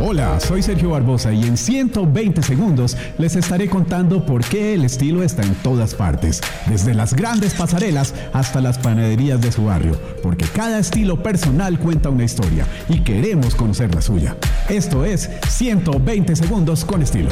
Hola, 0.00 0.38
soy 0.38 0.62
Sergio 0.62 0.90
Barbosa 0.90 1.32
y 1.32 1.44
en 1.44 1.56
120 1.56 2.42
segundos 2.42 2.94
les 3.16 3.36
estaré 3.36 3.70
contando 3.70 4.26
por 4.26 4.44
qué 4.44 4.74
el 4.74 4.84
estilo 4.84 5.22
está 5.22 5.42
en 5.42 5.54
todas 5.54 5.94
partes, 5.94 6.42
desde 6.66 6.92
las 6.92 7.14
grandes 7.14 7.54
pasarelas 7.54 8.14
hasta 8.34 8.60
las 8.60 8.76
panaderías 8.76 9.40
de 9.40 9.50
su 9.50 9.64
barrio, 9.64 9.98
porque 10.22 10.44
cada 10.44 10.78
estilo 10.78 11.22
personal 11.22 11.78
cuenta 11.78 12.10
una 12.10 12.24
historia 12.24 12.66
y 12.90 13.00
queremos 13.00 13.54
conocer 13.54 13.94
la 13.94 14.02
suya. 14.02 14.36
Esto 14.68 15.06
es 15.06 15.30
120 15.48 16.36
segundos 16.36 16.84
con 16.84 17.00
estilo. 17.00 17.30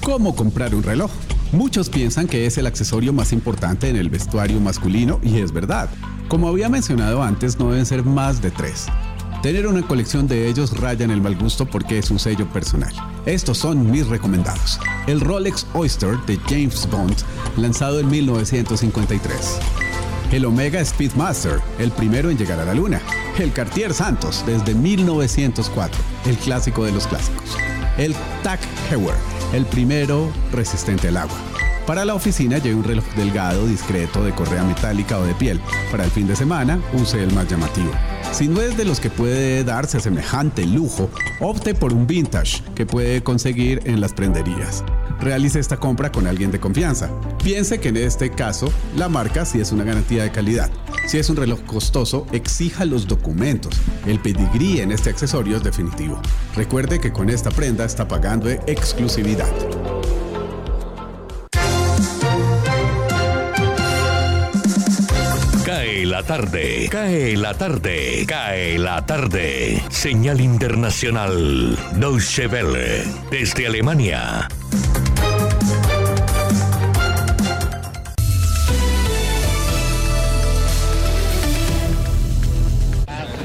¿Cómo 0.00 0.34
comprar 0.34 0.74
un 0.74 0.82
reloj? 0.82 1.10
Muchos 1.52 1.88
piensan 1.88 2.26
que 2.26 2.44
es 2.44 2.58
el 2.58 2.66
accesorio 2.66 3.14
más 3.14 3.32
importante 3.32 3.88
en 3.88 3.96
el 3.96 4.10
vestuario 4.10 4.60
masculino 4.60 5.18
y 5.22 5.38
es 5.38 5.50
verdad. 5.50 5.88
Como 6.28 6.46
había 6.46 6.68
mencionado 6.68 7.22
antes, 7.22 7.58
no 7.58 7.70
deben 7.70 7.86
ser 7.86 8.04
más 8.04 8.42
de 8.42 8.50
tres. 8.50 8.86
Tener 9.42 9.66
una 9.66 9.86
colección 9.86 10.26
de 10.28 10.48
ellos 10.48 10.78
raya 10.78 11.06
en 11.06 11.10
el 11.10 11.22
mal 11.22 11.36
gusto 11.36 11.64
porque 11.64 11.98
es 11.98 12.10
un 12.10 12.18
sello 12.18 12.46
personal. 12.52 12.92
Estos 13.24 13.56
son 13.56 13.90
mis 13.90 14.06
recomendados. 14.08 14.78
El 15.06 15.20
Rolex 15.20 15.66
Oyster 15.72 16.18
de 16.26 16.36
James 16.48 16.86
Bond, 16.90 17.16
lanzado 17.56 17.98
en 18.00 18.08
1953. 18.08 19.58
El 20.32 20.44
Omega 20.44 20.84
Speedmaster, 20.84 21.60
el 21.78 21.90
primero 21.92 22.28
en 22.28 22.36
llegar 22.36 22.58
a 22.60 22.64
la 22.66 22.74
luna. 22.74 23.00
El 23.38 23.52
Cartier 23.52 23.94
Santos, 23.94 24.44
desde 24.46 24.74
1904, 24.74 25.98
el 26.26 26.36
clásico 26.36 26.84
de 26.84 26.92
los 26.92 27.06
clásicos. 27.06 27.56
El 27.96 28.14
Tag 28.42 28.60
Heuer, 28.90 29.14
el 29.52 29.64
primero 29.66 30.30
resistente 30.52 31.08
al 31.08 31.16
agua. 31.18 31.47
Para 31.88 32.04
la 32.04 32.14
oficina 32.14 32.58
lleve 32.58 32.74
un 32.74 32.84
reloj 32.84 33.06
delgado, 33.16 33.66
discreto, 33.66 34.22
de 34.22 34.34
correa 34.34 34.62
metálica 34.62 35.18
o 35.18 35.24
de 35.24 35.32
piel. 35.32 35.58
Para 35.90 36.04
el 36.04 36.10
fin 36.10 36.26
de 36.26 36.36
semana, 36.36 36.82
use 36.92 37.22
el 37.22 37.32
más 37.32 37.48
llamativo. 37.48 37.90
Si 38.30 38.46
no 38.46 38.60
es 38.60 38.76
de 38.76 38.84
los 38.84 39.00
que 39.00 39.08
puede 39.08 39.64
darse 39.64 39.98
semejante 39.98 40.66
lujo, 40.66 41.08
opte 41.40 41.74
por 41.74 41.94
un 41.94 42.06
vintage 42.06 42.62
que 42.74 42.84
puede 42.84 43.22
conseguir 43.22 43.80
en 43.86 44.02
las 44.02 44.12
prenderías. 44.12 44.84
Realice 45.18 45.60
esta 45.60 45.78
compra 45.78 46.12
con 46.12 46.26
alguien 46.26 46.50
de 46.50 46.60
confianza. 46.60 47.08
Piense 47.42 47.80
que 47.80 47.88
en 47.88 47.96
este 47.96 48.28
caso 48.32 48.70
la 48.94 49.08
marca 49.08 49.46
sí 49.46 49.58
es 49.58 49.72
una 49.72 49.84
garantía 49.84 50.24
de 50.24 50.30
calidad. 50.30 50.70
Si 51.06 51.16
es 51.16 51.30
un 51.30 51.36
reloj 51.36 51.62
costoso, 51.62 52.26
exija 52.32 52.84
los 52.84 53.06
documentos. 53.06 53.74
El 54.04 54.20
pedigrí 54.20 54.80
en 54.80 54.92
este 54.92 55.08
accesorio 55.08 55.56
es 55.56 55.62
definitivo. 55.62 56.20
Recuerde 56.54 57.00
que 57.00 57.14
con 57.14 57.30
esta 57.30 57.50
prenda 57.50 57.86
está 57.86 58.06
pagando 58.06 58.50
exclusividad. 58.50 59.48
La 66.18 66.24
tarde, 66.24 66.88
cae 66.90 67.36
la 67.36 67.54
tarde, 67.54 68.24
cae 68.26 68.76
la 68.76 69.06
tarde. 69.06 69.80
Señal 69.88 70.40
internacional, 70.40 71.78
Deutsche 71.92 72.48
Welle, 72.48 73.04
desde 73.30 73.68
Alemania. 73.68 74.48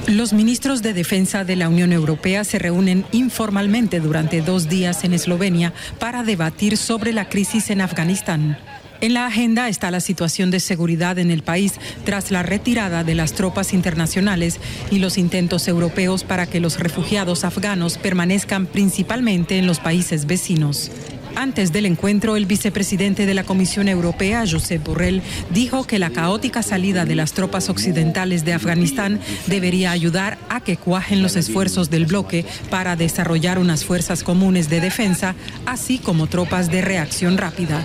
Los 0.07 0.33
ministros 0.33 0.81
de 0.81 0.93
Defensa 0.93 1.43
de 1.43 1.55
la 1.55 1.69
Unión 1.69 1.93
Europea 1.93 2.43
se 2.43 2.57
reúnen 2.57 3.05
informalmente 3.11 3.99
durante 3.99 4.41
dos 4.41 4.67
días 4.67 5.03
en 5.03 5.13
Eslovenia 5.13 5.73
para 5.99 6.23
debatir 6.23 6.77
sobre 6.77 7.13
la 7.13 7.29
crisis 7.29 7.69
en 7.69 7.81
Afganistán. 7.81 8.57
En 9.03 9.13
la 9.13 9.25
agenda 9.25 9.67
está 9.67 9.91
la 9.91 9.99
situación 9.99 10.49
de 10.49 10.61
seguridad 10.61 11.19
en 11.19 11.29
el 11.29 11.43
país 11.43 11.73
tras 12.05 12.31
la 12.31 12.41
retirada 12.41 13.03
de 13.03 13.15
las 13.15 13.33
tropas 13.33 13.73
internacionales 13.73 14.61
y 14.91 14.99
los 14.99 15.17
intentos 15.17 15.67
europeos 15.67 16.23
para 16.23 16.45
que 16.45 16.61
los 16.61 16.79
refugiados 16.79 17.43
afganos 17.43 17.97
permanezcan 17.97 18.65
principalmente 18.65 19.57
en 19.57 19.67
los 19.67 19.81
países 19.81 20.25
vecinos. 20.25 20.89
Antes 21.35 21.73
del 21.73 21.85
encuentro, 21.85 22.37
el 22.37 22.45
vicepresidente 22.45 23.25
de 23.25 23.33
la 23.33 23.43
Comisión 23.43 23.89
Europea, 23.89 24.45
Josep 24.49 24.81
Borrell, 24.85 25.21
dijo 25.49 25.85
que 25.85 25.99
la 25.99 26.11
caótica 26.11 26.63
salida 26.63 27.03
de 27.03 27.15
las 27.15 27.33
tropas 27.33 27.67
occidentales 27.67 28.45
de 28.45 28.53
Afganistán 28.53 29.19
debería 29.47 29.91
ayudar 29.91 30.37
a 30.47 30.61
que 30.61 30.77
cuajen 30.77 31.21
los 31.21 31.35
esfuerzos 31.35 31.89
del 31.89 32.05
bloque 32.05 32.45
para 32.69 32.95
desarrollar 32.95 33.59
unas 33.59 33.83
fuerzas 33.83 34.23
comunes 34.23 34.69
de 34.69 34.79
defensa, 34.79 35.35
así 35.65 35.97
como 35.97 36.27
tropas 36.27 36.71
de 36.71 36.81
reacción 36.81 37.37
rápida. 37.37 37.83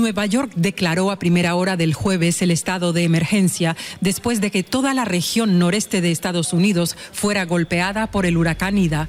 Nueva 0.00 0.24
York 0.24 0.52
declaró 0.56 1.10
a 1.10 1.18
primera 1.18 1.54
hora 1.54 1.76
del 1.76 1.92
jueves 1.92 2.40
el 2.40 2.50
estado 2.50 2.94
de 2.94 3.04
emergencia 3.04 3.76
después 4.00 4.40
de 4.40 4.50
que 4.50 4.62
toda 4.62 4.94
la 4.94 5.04
región 5.04 5.58
noreste 5.58 6.00
de 6.00 6.10
Estados 6.10 6.54
Unidos 6.54 6.96
fuera 7.12 7.44
golpeada 7.44 8.06
por 8.06 8.24
el 8.24 8.38
huracán 8.38 8.78
Ida. 8.78 9.08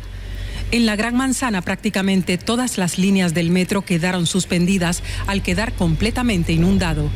En 0.72 0.86
la 0.86 0.98
Gran 0.98 1.16
Manzana 1.16 1.62
prácticamente 1.62 2.38
todas 2.38 2.78
las 2.78 2.98
líneas 2.98 3.34
del 3.34 3.52
metro 3.52 3.84
quedaron 3.84 4.28
suspendidas 4.28 5.02
al 5.28 5.42
quedar 5.42 5.74
completamente 5.74 6.52
inundado. 6.52 7.10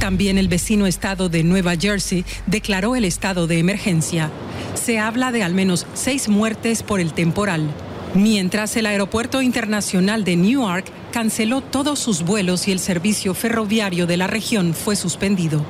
También 0.00 0.36
el 0.36 0.48
vecino 0.48 0.86
estado 0.86 1.28
de 1.28 1.44
Nueva 1.44 1.76
Jersey 1.76 2.24
declaró 2.46 2.96
el 2.96 3.04
estado 3.04 3.46
de 3.46 3.58
emergencia. 3.58 4.30
Se 4.74 4.98
habla 4.98 5.30
de 5.30 5.44
al 5.44 5.54
menos 5.54 5.86
seis 5.94 6.28
muertes 6.28 6.82
por 6.82 6.98
el 6.98 7.12
temporal. 7.12 7.70
Mientras 8.14 8.76
el 8.76 8.86
Aeropuerto 8.86 9.40
Internacional 9.40 10.24
de 10.24 10.36
Newark 10.36 10.86
canceló 11.12 11.60
todos 11.60 12.00
sus 12.00 12.22
vuelos 12.22 12.66
y 12.66 12.72
el 12.72 12.80
servicio 12.80 13.34
ferroviario 13.34 14.06
de 14.06 14.16
la 14.16 14.26
región 14.26 14.74
fue 14.74 14.96
suspendido. 14.96 15.64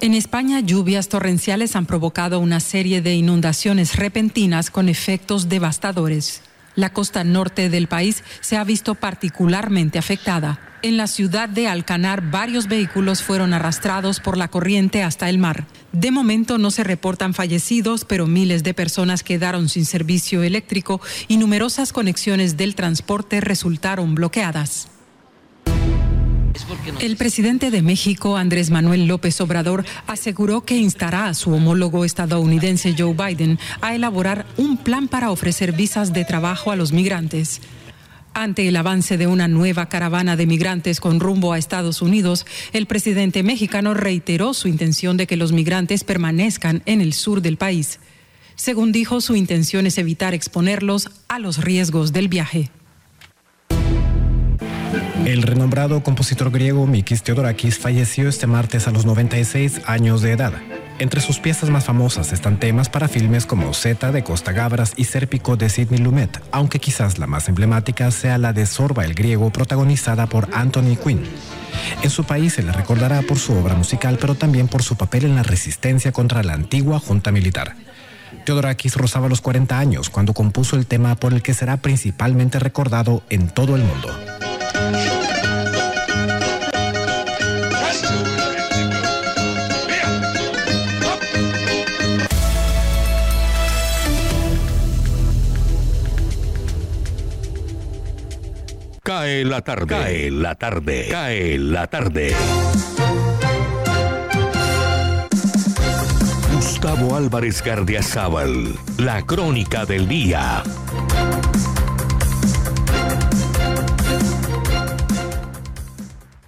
En 0.00 0.14
España, 0.14 0.60
lluvias 0.60 1.08
torrenciales 1.08 1.76
han 1.76 1.86
provocado 1.86 2.40
una 2.40 2.60
serie 2.60 3.00
de 3.00 3.14
inundaciones 3.14 3.96
repentinas 3.96 4.70
con 4.70 4.88
efectos 4.88 5.48
devastadores. 5.48 6.42
La 6.74 6.92
costa 6.92 7.24
norte 7.24 7.68
del 7.68 7.88
país 7.88 8.22
se 8.40 8.56
ha 8.56 8.64
visto 8.64 8.94
particularmente 8.94 9.98
afectada. 9.98 10.67
En 10.80 10.96
la 10.96 11.08
ciudad 11.08 11.48
de 11.48 11.66
Alcanar, 11.66 12.30
varios 12.30 12.68
vehículos 12.68 13.20
fueron 13.20 13.52
arrastrados 13.52 14.20
por 14.20 14.36
la 14.36 14.46
corriente 14.46 15.02
hasta 15.02 15.28
el 15.28 15.36
mar. 15.36 15.66
De 15.92 16.12
momento 16.12 16.56
no 16.56 16.70
se 16.70 16.84
reportan 16.84 17.34
fallecidos, 17.34 18.04
pero 18.04 18.28
miles 18.28 18.62
de 18.62 18.74
personas 18.74 19.24
quedaron 19.24 19.68
sin 19.68 19.84
servicio 19.84 20.44
eléctrico 20.44 21.00
y 21.26 21.38
numerosas 21.38 21.92
conexiones 21.92 22.56
del 22.56 22.76
transporte 22.76 23.40
resultaron 23.40 24.14
bloqueadas. 24.14 24.88
El 27.00 27.16
presidente 27.16 27.72
de 27.72 27.82
México, 27.82 28.36
Andrés 28.36 28.70
Manuel 28.70 29.06
López 29.06 29.40
Obrador, 29.40 29.84
aseguró 30.06 30.60
que 30.60 30.76
instará 30.76 31.26
a 31.26 31.34
su 31.34 31.52
homólogo 31.52 32.04
estadounidense 32.04 32.94
Joe 32.96 33.14
Biden 33.14 33.58
a 33.80 33.96
elaborar 33.96 34.46
un 34.56 34.76
plan 34.76 35.08
para 35.08 35.30
ofrecer 35.30 35.72
visas 35.72 36.12
de 36.12 36.24
trabajo 36.24 36.70
a 36.70 36.76
los 36.76 36.92
migrantes. 36.92 37.60
Ante 38.40 38.68
el 38.68 38.76
avance 38.76 39.18
de 39.18 39.26
una 39.26 39.48
nueva 39.48 39.88
caravana 39.88 40.36
de 40.36 40.46
migrantes 40.46 41.00
con 41.00 41.18
rumbo 41.18 41.52
a 41.52 41.58
Estados 41.58 42.02
Unidos, 42.02 42.46
el 42.72 42.86
presidente 42.86 43.42
mexicano 43.42 43.94
reiteró 43.94 44.54
su 44.54 44.68
intención 44.68 45.16
de 45.16 45.26
que 45.26 45.36
los 45.36 45.50
migrantes 45.50 46.04
permanezcan 46.04 46.84
en 46.86 47.00
el 47.00 47.14
sur 47.14 47.42
del 47.42 47.56
país. 47.56 47.98
Según 48.54 48.92
dijo, 48.92 49.20
su 49.20 49.34
intención 49.34 49.88
es 49.88 49.98
evitar 49.98 50.34
exponerlos 50.34 51.10
a 51.26 51.40
los 51.40 51.58
riesgos 51.58 52.12
del 52.12 52.28
viaje. 52.28 52.70
El 55.26 55.42
renombrado 55.42 56.04
compositor 56.04 56.52
griego 56.52 56.86
Mikis 56.86 57.24
Theodorakis 57.24 57.76
falleció 57.76 58.28
este 58.28 58.46
martes 58.46 58.86
a 58.86 58.92
los 58.92 59.04
96 59.04 59.80
años 59.84 60.22
de 60.22 60.30
edad. 60.30 60.52
Entre 61.00 61.20
sus 61.20 61.38
piezas 61.38 61.70
más 61.70 61.84
famosas 61.84 62.32
están 62.32 62.58
temas 62.58 62.88
para 62.88 63.06
filmes 63.06 63.46
como 63.46 63.72
Zeta 63.72 64.10
de 64.10 64.24
Costa 64.24 64.50
Gabras 64.50 64.94
y 64.96 65.04
Sérpico 65.04 65.56
de 65.56 65.68
Sidney 65.68 66.00
Lumet, 66.00 66.42
aunque 66.50 66.80
quizás 66.80 67.18
la 67.18 67.28
más 67.28 67.48
emblemática 67.48 68.10
sea 68.10 68.36
la 68.36 68.52
de 68.52 68.66
Sorba 68.66 69.04
el 69.04 69.14
griego 69.14 69.50
protagonizada 69.50 70.26
por 70.26 70.48
Anthony 70.52 70.96
Quinn. 70.96 71.22
En 72.02 72.10
su 72.10 72.24
país 72.24 72.54
se 72.54 72.64
le 72.64 72.72
recordará 72.72 73.22
por 73.22 73.38
su 73.38 73.52
obra 73.52 73.76
musical, 73.76 74.18
pero 74.20 74.34
también 74.34 74.66
por 74.66 74.82
su 74.82 74.96
papel 74.96 75.24
en 75.24 75.36
la 75.36 75.44
resistencia 75.44 76.10
contra 76.10 76.42
la 76.42 76.54
antigua 76.54 76.98
junta 76.98 77.30
militar. 77.30 77.76
Theodorakis 78.44 78.96
rozaba 78.96 79.28
los 79.28 79.40
40 79.40 79.78
años 79.78 80.10
cuando 80.10 80.34
compuso 80.34 80.74
el 80.74 80.86
tema 80.86 81.14
por 81.14 81.32
el 81.32 81.42
que 81.42 81.54
será 81.54 81.76
principalmente 81.76 82.58
recordado 82.58 83.22
en 83.30 83.48
todo 83.48 83.76
el 83.76 83.84
mundo. 83.84 85.17
Cae 99.28 99.44
la 99.44 99.60
tarde. 99.60 99.86
Cae 99.86 100.30
la 100.30 100.54
tarde. 100.54 101.08
Cae 101.10 101.58
la 101.58 101.86
tarde. 101.86 102.34
Gustavo 106.54 107.14
Álvarez 107.14 107.62
Gardiazabal. 107.62 108.74
La 108.96 109.26
crónica 109.26 109.84
del 109.84 110.08
día. 110.08 110.62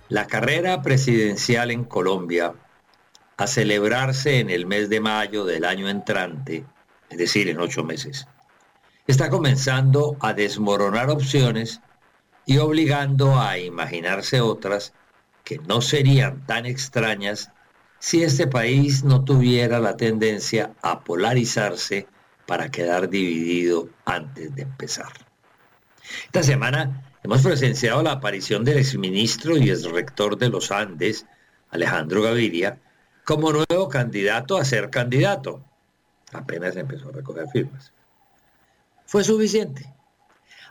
La 0.08 0.26
carrera 0.26 0.80
presidencial 0.80 1.70
en 1.70 1.84
Colombia, 1.84 2.54
a 3.36 3.46
celebrarse 3.46 4.40
en 4.40 4.48
el 4.48 4.64
mes 4.64 4.88
de 4.88 5.00
mayo 5.00 5.44
del 5.44 5.66
año 5.66 5.86
entrante, 5.86 6.64
es 7.10 7.18
decir, 7.18 7.50
en 7.50 7.60
ocho 7.60 7.84
meses, 7.84 8.26
está 9.06 9.28
comenzando 9.28 10.16
a 10.20 10.32
desmoronar 10.32 11.10
opciones 11.10 11.82
y 12.50 12.58
obligando 12.58 13.40
a 13.40 13.58
imaginarse 13.58 14.40
otras 14.40 14.92
que 15.44 15.58
no 15.68 15.80
serían 15.80 16.44
tan 16.46 16.66
extrañas 16.66 17.52
si 18.00 18.24
este 18.24 18.48
país 18.48 19.04
no 19.04 19.24
tuviera 19.24 19.78
la 19.78 19.96
tendencia 19.96 20.72
a 20.82 21.04
polarizarse 21.04 22.08
para 22.48 22.68
quedar 22.68 23.08
dividido 23.08 23.88
antes 24.04 24.52
de 24.56 24.62
empezar. 24.62 25.12
Esta 26.24 26.42
semana 26.42 27.12
hemos 27.22 27.40
presenciado 27.40 28.02
la 28.02 28.14
aparición 28.14 28.64
del 28.64 28.78
exministro 28.78 29.56
y 29.56 29.70
exrector 29.70 30.36
de 30.36 30.48
los 30.48 30.72
Andes, 30.72 31.26
Alejandro 31.70 32.20
Gaviria, 32.20 32.80
como 33.24 33.52
nuevo 33.52 33.88
candidato 33.88 34.56
a 34.56 34.64
ser 34.64 34.90
candidato. 34.90 35.62
Apenas 36.32 36.74
empezó 36.74 37.10
a 37.10 37.12
recoger 37.12 37.46
firmas. 37.46 37.92
Fue 39.06 39.22
suficiente. 39.22 39.88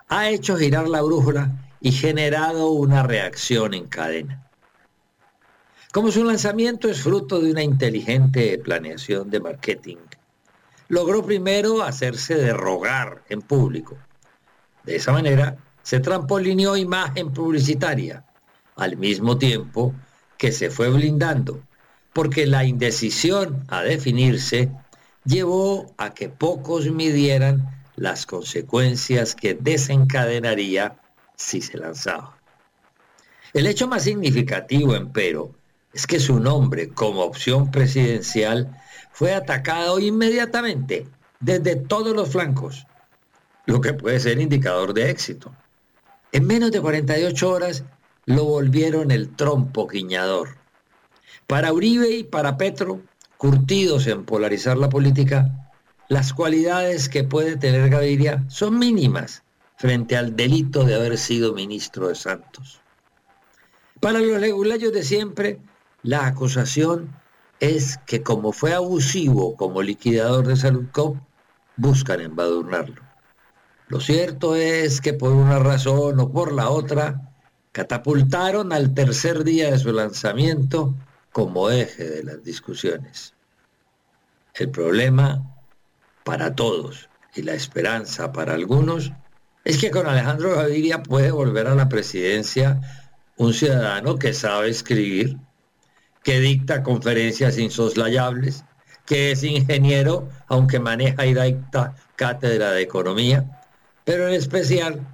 Ha 0.09 0.27
hecho 0.27 0.57
girar 0.57 0.89
la 0.89 1.01
brújula 1.01 1.68
y 1.81 1.91
generado 1.91 2.71
una 2.71 3.03
reacción 3.03 3.73
en 3.73 3.87
cadena. 3.87 4.45
Como 5.91 6.11
su 6.11 6.23
lanzamiento 6.23 6.87
es 6.89 7.01
fruto 7.01 7.39
de 7.39 7.51
una 7.51 7.63
inteligente 7.63 8.57
planeación 8.59 9.29
de 9.29 9.39
marketing, 9.39 9.97
logró 10.87 11.25
primero 11.25 11.81
hacerse 11.81 12.35
de 12.35 12.53
rogar 12.53 13.23
en 13.29 13.41
público. 13.41 13.97
De 14.83 14.97
esa 14.97 15.11
manera, 15.11 15.57
se 15.81 15.99
trampolineó 15.99 16.77
imagen 16.77 17.33
publicitaria, 17.33 18.23
al 18.75 18.97
mismo 18.97 19.37
tiempo 19.37 19.93
que 20.37 20.51
se 20.51 20.69
fue 20.69 20.89
blindando, 20.89 21.63
porque 22.13 22.45
la 22.45 22.65
indecisión 22.65 23.63
a 23.67 23.81
definirse 23.81 24.71
llevó 25.25 25.93
a 25.97 26.13
que 26.13 26.29
pocos 26.29 26.89
midieran 26.91 27.83
las 27.95 28.25
consecuencias 28.25 29.35
que 29.35 29.55
desencadenaría 29.55 30.98
si 31.39 31.61
se 31.61 31.77
lanzaba. 31.77 32.37
El 33.53 33.65
hecho 33.65 33.87
más 33.87 34.03
significativo, 34.03 34.93
empero, 34.93 35.55
es 35.93 36.05
que 36.05 36.19
su 36.19 36.39
nombre 36.39 36.89
como 36.89 37.23
opción 37.23 37.71
presidencial 37.71 38.77
fue 39.11 39.33
atacado 39.33 39.99
inmediatamente 39.99 41.07
desde 41.39 41.75
todos 41.75 42.15
los 42.15 42.29
flancos, 42.29 42.85
lo 43.65 43.81
que 43.81 43.93
puede 43.93 44.19
ser 44.19 44.39
indicador 44.39 44.93
de 44.93 45.09
éxito. 45.09 45.55
En 46.31 46.45
menos 46.45 46.71
de 46.71 46.81
48 46.81 47.49
horas 47.49 47.83
lo 48.25 48.43
volvieron 48.43 49.09
el 49.09 49.35
trompo 49.35 49.87
guiñador. 49.87 50.57
Para 51.47 51.73
Uribe 51.73 52.11
y 52.11 52.23
para 52.23 52.57
Petro, 52.57 53.01
curtidos 53.37 54.05
en 54.05 54.25
polarizar 54.25 54.77
la 54.77 54.89
política, 54.89 55.71
las 56.07 56.33
cualidades 56.33 57.09
que 57.09 57.23
puede 57.23 57.55
tener 57.55 57.89
Gaviria 57.89 58.43
son 58.49 58.77
mínimas 58.77 59.43
frente 59.79 60.17
al 60.17 60.35
delito 60.35 60.83
de 60.83 60.95
haber 60.95 61.17
sido 61.17 61.53
ministro 61.53 62.09
de 62.09 62.15
Santos. 62.15 62.81
Para 64.01 64.19
los 64.19 64.41
regularios 64.41 64.91
de 64.91 65.03
siempre, 65.03 65.61
la 66.03 66.27
acusación 66.27 67.15
es 67.61 67.97
que 68.05 68.21
como 68.21 68.51
fue 68.51 68.73
abusivo 68.73 69.55
como 69.55 69.81
liquidador 69.81 70.47
de 70.47 70.57
Salud 70.57 70.87
Cop, 70.91 71.15
buscan 71.77 72.19
embadurnarlo. 72.19 73.01
Lo 73.87 74.01
cierto 74.01 74.53
es 74.53 74.99
que 74.99 75.13
por 75.13 75.31
una 75.31 75.59
razón 75.59 76.19
o 76.19 76.29
por 76.29 76.51
la 76.51 76.69
otra, 76.69 77.31
catapultaron 77.71 78.73
al 78.73 78.93
tercer 78.93 79.45
día 79.45 79.71
de 79.71 79.79
su 79.79 79.93
lanzamiento 79.93 80.93
como 81.31 81.69
eje 81.69 82.03
de 82.03 82.23
las 82.25 82.43
discusiones. 82.43 83.33
El 84.55 84.71
problema 84.71 85.41
para 86.25 86.53
todos 86.53 87.09
y 87.33 87.43
la 87.43 87.53
esperanza 87.53 88.33
para 88.33 88.55
algunos 88.55 89.13
es 89.63 89.77
que 89.77 89.91
con 89.91 90.07
Alejandro 90.07 90.55
Gaviria 90.55 91.03
puede 91.03 91.31
volver 91.31 91.67
a 91.67 91.75
la 91.75 91.89
presidencia 91.89 92.79
un 93.37 93.53
ciudadano 93.53 94.17
que 94.17 94.33
sabe 94.33 94.69
escribir, 94.69 95.37
que 96.23 96.39
dicta 96.39 96.83
conferencias 96.83 97.57
insoslayables, 97.57 98.65
que 99.05 99.31
es 99.31 99.43
ingeniero, 99.43 100.29
aunque 100.47 100.79
maneja 100.79 101.25
y 101.25 101.33
dicta 101.33 101.95
cátedra 102.15 102.71
de 102.71 102.81
economía, 102.81 103.63
pero 104.03 104.27
en 104.27 104.33
especial 104.33 105.07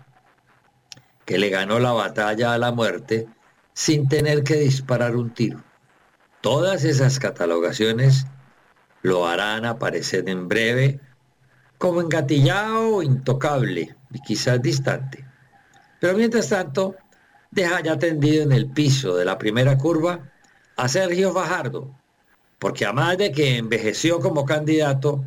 que 1.25 1.37
le 1.37 1.49
ganó 1.49 1.79
la 1.79 1.91
batalla 1.91 2.53
a 2.53 2.57
la 2.57 2.71
muerte 2.71 3.27
sin 3.73 4.07
tener 4.07 4.43
que 4.43 4.55
disparar 4.55 5.15
un 5.15 5.33
tiro. 5.33 5.63
Todas 6.41 6.83
esas 6.83 7.19
catalogaciones 7.19 8.25
lo 9.01 9.27
harán 9.27 9.65
aparecer 9.65 10.29
en 10.29 10.47
breve 10.47 10.99
como 11.77 12.01
engatillado 12.01 12.95
o 12.95 13.03
intocable 13.03 13.95
y 14.11 14.19
quizás 14.21 14.61
distante. 14.61 15.25
Pero 15.99 16.17
mientras 16.17 16.49
tanto, 16.49 16.95
deja 17.51 17.81
ya 17.81 17.97
tendido 17.97 18.43
en 18.43 18.51
el 18.51 18.69
piso 18.69 19.15
de 19.15 19.25
la 19.25 19.37
primera 19.37 19.77
curva 19.77 20.31
a 20.75 20.87
Sergio 20.87 21.33
Fajardo, 21.33 21.95
porque 22.59 22.85
además 22.85 23.17
de 23.17 23.31
que 23.31 23.57
envejeció 23.57 24.19
como 24.19 24.45
candidato, 24.45 25.23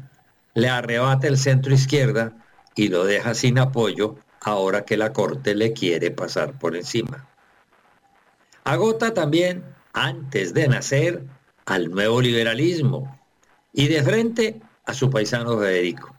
le 0.54 0.68
arrebata 0.68 1.26
el 1.26 1.38
centro 1.38 1.72
izquierda 1.72 2.32
y 2.74 2.88
lo 2.88 3.04
deja 3.04 3.34
sin 3.34 3.58
apoyo 3.58 4.16
ahora 4.40 4.84
que 4.84 4.96
la 4.96 5.12
Corte 5.12 5.54
le 5.54 5.72
quiere 5.72 6.10
pasar 6.10 6.58
por 6.58 6.76
encima. 6.76 7.28
Agota 8.64 9.14
también, 9.14 9.64
antes 9.92 10.52
de 10.54 10.68
nacer, 10.68 11.24
al 11.66 11.90
nuevo 11.90 12.20
liberalismo 12.20 13.18
y 13.72 13.88
de 13.88 14.02
frente 14.02 14.60
a 14.84 14.94
su 14.94 15.10
paisano 15.10 15.58
Federico. 15.58 16.17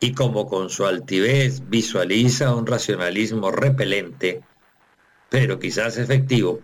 Y 0.00 0.12
como 0.12 0.46
con 0.46 0.70
su 0.70 0.86
altivez 0.86 1.68
visualiza 1.68 2.54
un 2.54 2.66
racionalismo 2.66 3.50
repelente, 3.50 4.42
pero 5.28 5.58
quizás 5.58 5.98
efectivo, 5.98 6.60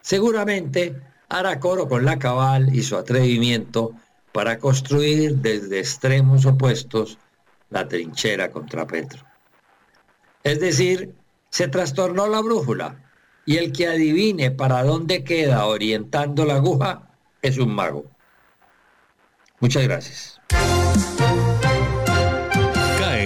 seguramente 0.00 1.00
hará 1.28 1.60
coro 1.60 1.88
con 1.88 2.04
la 2.04 2.18
cabal 2.18 2.74
y 2.74 2.82
su 2.82 2.96
atrevimiento 2.96 3.94
para 4.32 4.58
construir 4.58 5.36
desde 5.36 5.78
extremos 5.78 6.46
opuestos 6.46 7.18
la 7.70 7.88
trinchera 7.88 8.50
contra 8.50 8.86
Petro. 8.86 9.24
Es 10.44 10.60
decir, 10.60 11.14
se 11.50 11.68
trastornó 11.68 12.26
la 12.28 12.40
brújula 12.40 13.04
y 13.46 13.56
el 13.56 13.72
que 13.72 13.88
adivine 13.88 14.50
para 14.50 14.82
dónde 14.82 15.24
queda 15.24 15.66
orientando 15.66 16.44
la 16.44 16.56
aguja 16.56 17.10
es 17.42 17.58
un 17.58 17.74
mago. 17.74 18.04
Muchas 19.60 19.82
gracias. 19.84 20.40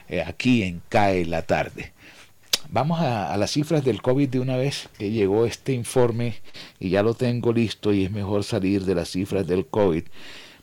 eh, 0.08 0.22
aquí 0.22 0.62
en 0.62 0.82
CAE 0.88 1.24
la 1.24 1.42
tarde. 1.42 1.92
Vamos 2.68 3.00
a, 3.00 3.32
a, 3.32 3.36
las 3.36 3.52
cifras 3.52 3.84
del 3.84 4.02
COVID 4.02 4.28
de 4.28 4.40
una 4.40 4.56
vez 4.56 4.88
que 4.98 5.10
llegó 5.10 5.46
este 5.46 5.72
informe 5.72 6.34
y 6.80 6.90
ya 6.90 7.02
lo 7.02 7.14
tengo 7.14 7.52
listo 7.52 7.92
y 7.92 8.04
es 8.04 8.10
mejor 8.10 8.42
salir 8.42 8.84
de 8.84 8.96
las 8.96 9.10
cifras 9.10 9.46
del 9.46 9.66
COVID 9.66 10.02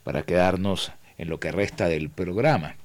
para 0.03 0.23
quedarnos 0.23 0.91
en 1.17 1.29
lo 1.29 1.39
que 1.39 1.51
resta 1.51 1.87
del 1.87 2.09
programa. 2.09 2.75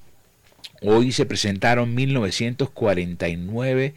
Hoy 0.81 1.11
se 1.11 1.25
presentaron 1.25 1.93
1949 1.93 3.95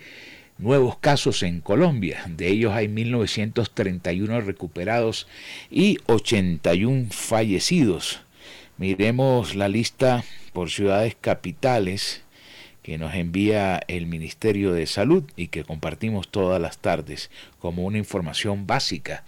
nuevos 0.59 0.99
casos 0.99 1.45
en 1.45 1.61
Colombia. 1.61 2.24
De 2.28 2.49
ellos 2.49 2.72
hay 2.72 2.89
1931 2.89 4.41
recuperados 4.41 5.28
y 5.70 5.99
81 6.07 7.07
fallecidos. 7.11 8.22
Miremos 8.78 9.55
la 9.55 9.68
lista 9.68 10.24
por 10.53 10.70
ciudades 10.70 11.16
capitales 11.20 12.22
que 12.83 12.99
nos 12.99 13.14
envía 13.14 13.80
el 13.87 14.07
Ministerio 14.07 14.72
de 14.72 14.87
Salud 14.87 15.22
y 15.37 15.49
que 15.49 15.62
compartimos 15.62 16.28
todas 16.28 16.61
las 16.61 16.78
tardes 16.78 17.30
como 17.61 17.85
una 17.85 17.99
información 17.99 18.66
básica. 18.66 19.22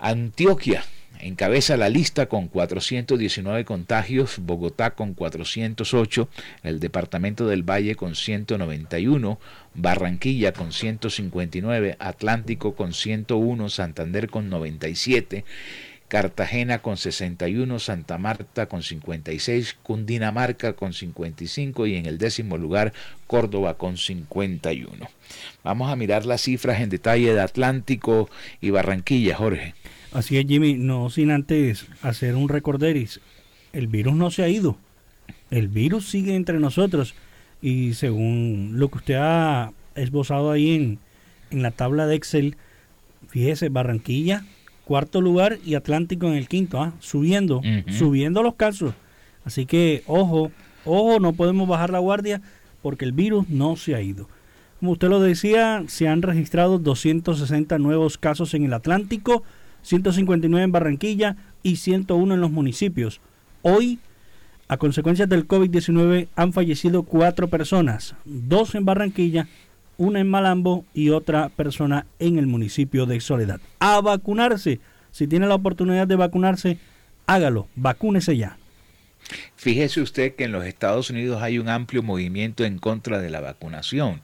Antioquia, 0.00 0.84
encabeza 1.20 1.76
la 1.76 1.88
lista 1.88 2.26
con 2.26 2.48
419 2.48 3.64
contagios, 3.64 4.38
Bogotá 4.38 4.94
con 4.94 5.14
408, 5.14 6.28
el 6.62 6.80
departamento 6.80 7.46
del 7.46 7.62
Valle 7.62 7.94
con 7.94 8.14
191, 8.14 9.38
Barranquilla 9.74 10.52
con 10.52 10.72
159, 10.72 11.96
Atlántico 11.98 12.74
con 12.74 12.92
101, 12.92 13.68
Santander 13.68 14.28
con 14.28 14.48
97, 14.48 15.44
Cartagena 16.08 16.80
con 16.80 16.96
61, 16.96 17.78
Santa 17.78 18.18
Marta 18.18 18.66
con 18.66 18.82
56, 18.82 19.76
Cundinamarca 19.82 20.74
con 20.74 20.92
55 20.92 21.86
y 21.86 21.96
en 21.96 22.06
el 22.06 22.18
décimo 22.18 22.56
lugar 22.56 22.92
Córdoba 23.26 23.74
con 23.78 23.96
51. 23.96 25.10
Vamos 25.64 25.90
a 25.90 25.96
mirar 25.96 26.26
las 26.26 26.42
cifras 26.42 26.80
en 26.80 26.90
detalle 26.90 27.34
de 27.34 27.40
Atlántico 27.40 28.28
y 28.60 28.70
Barranquilla, 28.70 29.34
Jorge. 29.34 29.74
Así 30.14 30.38
es, 30.38 30.46
Jimmy, 30.46 30.74
no 30.74 31.10
sin 31.10 31.32
antes 31.32 31.86
hacer 32.00 32.36
un 32.36 32.48
recorderis. 32.48 33.20
El 33.72 33.88
virus 33.88 34.14
no 34.14 34.30
se 34.30 34.44
ha 34.44 34.48
ido. 34.48 34.76
El 35.50 35.66
virus 35.66 36.08
sigue 36.08 36.36
entre 36.36 36.60
nosotros. 36.60 37.14
Y 37.60 37.94
según 37.94 38.74
lo 38.74 38.88
que 38.88 38.98
usted 38.98 39.16
ha 39.16 39.72
esbozado 39.96 40.52
ahí 40.52 40.74
en, 40.74 40.98
en 41.50 41.62
la 41.62 41.72
tabla 41.72 42.06
de 42.06 42.14
Excel, 42.14 42.56
fíjese, 43.28 43.70
Barranquilla, 43.70 44.44
cuarto 44.84 45.20
lugar 45.20 45.58
y 45.64 45.74
Atlántico 45.74 46.28
en 46.28 46.34
el 46.34 46.46
quinto, 46.46 46.80
¿ah? 46.80 46.92
subiendo, 47.00 47.60
subiendo 47.90 48.44
los 48.44 48.54
casos. 48.54 48.94
Así 49.44 49.66
que, 49.66 50.04
ojo, 50.06 50.52
ojo, 50.84 51.18
no 51.18 51.32
podemos 51.32 51.66
bajar 51.68 51.90
la 51.90 51.98
guardia 51.98 52.40
porque 52.82 53.04
el 53.04 53.12
virus 53.12 53.48
no 53.48 53.74
se 53.74 53.96
ha 53.96 54.00
ido. 54.00 54.28
Como 54.78 54.92
usted 54.92 55.08
lo 55.08 55.20
decía, 55.20 55.82
se 55.88 56.06
han 56.06 56.22
registrado 56.22 56.78
260 56.78 57.78
nuevos 57.78 58.16
casos 58.18 58.54
en 58.54 58.64
el 58.64 58.74
Atlántico, 58.74 59.42
159 59.84 60.64
en 60.64 60.72
Barranquilla 60.72 61.36
y 61.62 61.76
101 61.76 62.34
en 62.34 62.40
los 62.40 62.50
municipios. 62.50 63.20
Hoy, 63.62 64.00
a 64.66 64.76
consecuencia 64.76 65.26
del 65.26 65.46
COVID-19, 65.46 66.28
han 66.34 66.52
fallecido 66.52 67.04
cuatro 67.04 67.48
personas, 67.48 68.16
dos 68.24 68.74
en 68.74 68.84
Barranquilla, 68.84 69.46
una 69.96 70.20
en 70.20 70.28
Malambo 70.28 70.84
y 70.92 71.10
otra 71.10 71.50
persona 71.50 72.06
en 72.18 72.38
el 72.38 72.46
municipio 72.46 73.06
de 73.06 73.20
Soledad. 73.20 73.60
A 73.78 74.00
vacunarse. 74.00 74.80
Si 75.12 75.28
tiene 75.28 75.46
la 75.46 75.54
oportunidad 75.54 76.08
de 76.08 76.16
vacunarse, 76.16 76.78
hágalo, 77.26 77.68
vacúnese 77.76 78.36
ya. 78.36 78.58
Fíjese 79.56 80.00
usted 80.00 80.34
que 80.34 80.44
en 80.44 80.52
los 80.52 80.66
Estados 80.66 81.08
Unidos 81.10 81.40
hay 81.40 81.58
un 81.58 81.68
amplio 81.68 82.02
movimiento 82.02 82.64
en 82.64 82.78
contra 82.78 83.20
de 83.20 83.30
la 83.30 83.40
vacunación 83.40 84.20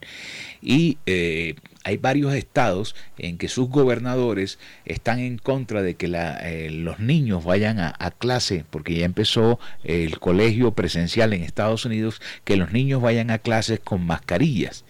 y 0.61 0.97
eh, 1.05 1.55
hay 1.83 1.97
varios 1.97 2.33
estados 2.33 2.95
en 3.17 3.37
que 3.37 3.47
sus 3.47 3.69
gobernadores 3.69 4.59
están 4.85 5.19
en 5.19 5.37
contra 5.37 5.81
de 5.81 5.95
que 5.95 6.11
eh, 6.13 6.69
los 6.71 6.99
niños 6.99 7.43
vayan 7.43 7.79
a, 7.79 8.11
clase, 8.17 8.65
porque 8.69 8.95
ya 8.95 9.05
empezó 9.05 9.59
el 9.83 10.19
colegio 10.19 10.73
presencial 10.73 11.33
en 11.33 11.43
Estados 11.43 11.85
Unidos, 11.85 12.21
que 12.43 12.57
los 12.57 12.71
niños 12.71 13.01
vayan 13.01 13.31
a 13.31 13.39
clases 13.39 13.79
con 13.79 14.05
mascarillas. 14.05 14.83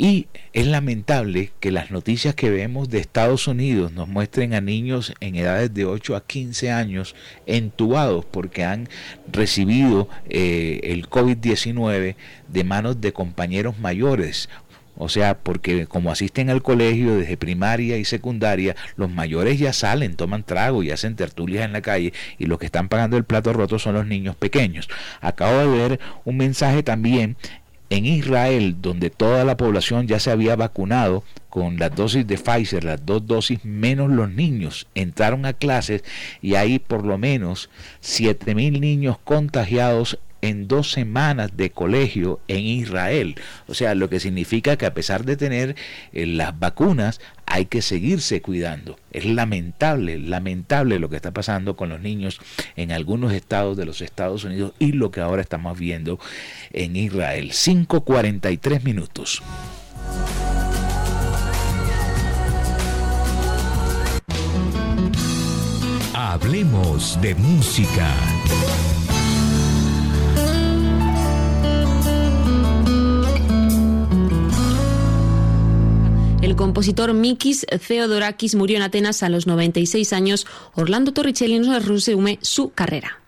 Y 0.00 0.28
es 0.52 0.68
lamentable 0.68 1.50
que 1.58 1.72
las 1.72 1.90
noticias 1.90 2.36
que 2.36 2.50
vemos 2.50 2.88
de 2.88 3.00
Estados 3.00 3.48
Unidos 3.48 3.90
nos 3.90 4.06
muestren 4.06 4.54
a 4.54 4.60
niños 4.60 5.12
en 5.18 5.34
edades 5.34 5.74
de 5.74 5.86
8 5.86 6.14
a 6.14 6.24
15 6.24 6.70
años 6.70 7.16
entubados 7.46 8.24
porque 8.24 8.62
han 8.62 8.88
recibido 9.26 10.08
eh, 10.28 10.78
el 10.84 11.10
COVID-19 11.10 12.14
de 12.46 12.64
manos 12.64 13.00
de 13.00 13.12
compañeros 13.12 13.80
mayores 13.80 14.48
o 14.98 15.08
sea, 15.08 15.38
porque 15.38 15.86
como 15.86 16.10
asisten 16.10 16.50
al 16.50 16.62
colegio 16.62 17.16
desde 17.16 17.36
primaria 17.36 17.96
y 17.98 18.04
secundaria, 18.04 18.74
los 18.96 19.10
mayores 19.10 19.58
ya 19.58 19.72
salen, 19.72 20.16
toman 20.16 20.42
trago 20.42 20.82
y 20.82 20.90
hacen 20.90 21.14
tertulias 21.14 21.64
en 21.64 21.72
la 21.72 21.80
calle 21.80 22.12
y 22.36 22.46
los 22.46 22.58
que 22.58 22.66
están 22.66 22.88
pagando 22.88 23.16
el 23.16 23.24
plato 23.24 23.52
roto 23.52 23.78
son 23.78 23.94
los 23.94 24.06
niños 24.06 24.34
pequeños. 24.34 24.88
Acabo 25.20 25.58
de 25.58 25.66
ver 25.66 26.00
un 26.24 26.36
mensaje 26.36 26.82
también 26.82 27.36
en 27.90 28.04
Israel, 28.04 28.76
donde 28.80 29.10
toda 29.10 29.44
la 29.44 29.56
población 29.56 30.06
ya 30.06 30.18
se 30.18 30.30
había 30.30 30.56
vacunado 30.56 31.22
con 31.48 31.78
las 31.78 31.94
dosis 31.94 32.26
de 32.26 32.36
Pfizer, 32.36 32.84
las 32.84 33.04
dos 33.06 33.26
dosis 33.26 33.64
menos 33.64 34.10
los 34.10 34.30
niños, 34.30 34.86
entraron 34.94 35.46
a 35.46 35.54
clases 35.54 36.04
y 36.42 36.56
hay 36.56 36.78
por 36.78 37.06
lo 37.06 37.16
menos 37.16 37.70
7.000 38.02 38.80
niños 38.80 39.16
contagiados 39.24 40.18
en 40.42 40.68
dos 40.68 40.90
semanas 40.92 41.56
de 41.56 41.70
colegio 41.70 42.40
en 42.48 42.60
Israel. 42.60 43.36
O 43.66 43.74
sea, 43.74 43.94
lo 43.94 44.08
que 44.08 44.20
significa 44.20 44.76
que 44.76 44.86
a 44.86 44.94
pesar 44.94 45.24
de 45.24 45.36
tener 45.36 45.76
eh, 46.12 46.26
las 46.26 46.58
vacunas, 46.58 47.20
hay 47.46 47.66
que 47.66 47.82
seguirse 47.82 48.42
cuidando. 48.42 48.98
Es 49.10 49.24
lamentable, 49.24 50.18
lamentable 50.18 50.98
lo 50.98 51.08
que 51.08 51.16
está 51.16 51.30
pasando 51.32 51.76
con 51.76 51.88
los 51.88 52.00
niños 52.00 52.40
en 52.76 52.92
algunos 52.92 53.32
estados 53.32 53.76
de 53.76 53.86
los 53.86 54.00
Estados 54.00 54.44
Unidos 54.44 54.72
y 54.78 54.92
lo 54.92 55.10
que 55.10 55.20
ahora 55.20 55.42
estamos 55.42 55.78
viendo 55.78 56.18
en 56.72 56.96
Israel. 56.96 57.50
5.43 57.50 58.82
minutos. 58.82 59.42
Hablemos 66.14 67.18
de 67.22 67.34
música. 67.34 68.14
El 76.40 76.54
compositor 76.54 77.12
Mikis 77.14 77.66
Theodorakis 77.86 78.54
murió 78.54 78.76
en 78.76 78.82
Atenas 78.82 79.22
a 79.22 79.28
los 79.28 79.46
96 79.46 80.12
años. 80.12 80.46
Orlando 80.74 81.12
Torricelli 81.12 81.58
nos 81.58 81.84
resume 81.84 82.38
su 82.42 82.70
carrera. 82.70 83.18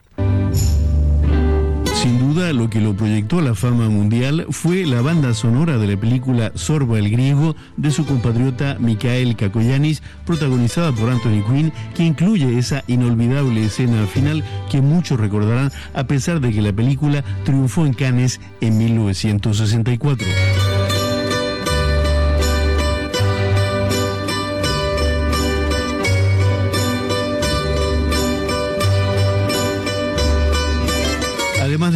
Sin 2.01 2.19
duda, 2.19 2.55
lo 2.55 2.71
que 2.71 2.81
lo 2.81 2.97
proyectó 2.97 3.41
a 3.41 3.43
la 3.43 3.55
fama 3.55 3.91
mundial 3.91 4.47
fue 4.49 4.87
la 4.87 5.03
banda 5.03 5.35
sonora 5.35 5.77
de 5.77 5.87
la 5.87 6.01
película 6.01 6.51
Sorba 6.55 6.99
el 6.99 7.11
Griego 7.11 7.57
de 7.77 7.91
su 7.91 8.07
compatriota 8.07 8.79
Mikael 8.79 9.37
Kakoyanis, 9.37 10.03
protagonizada 10.25 10.93
por 10.93 11.11
Anthony 11.11 11.45
Quinn, 11.47 11.73
que 11.95 12.05
incluye 12.05 12.59
esa 12.59 12.85
inolvidable 12.87 13.65
escena 13.65 14.07
final 14.07 14.43
que 14.71 14.81
muchos 14.81 15.21
recordarán 15.21 15.73
a 15.93 16.05
pesar 16.05 16.41
de 16.41 16.53
que 16.53 16.63
la 16.63 16.73
película 16.73 17.23
triunfó 17.45 17.85
en 17.85 17.93
Cannes 17.93 18.41
en 18.63 18.79
1964. 18.79 20.27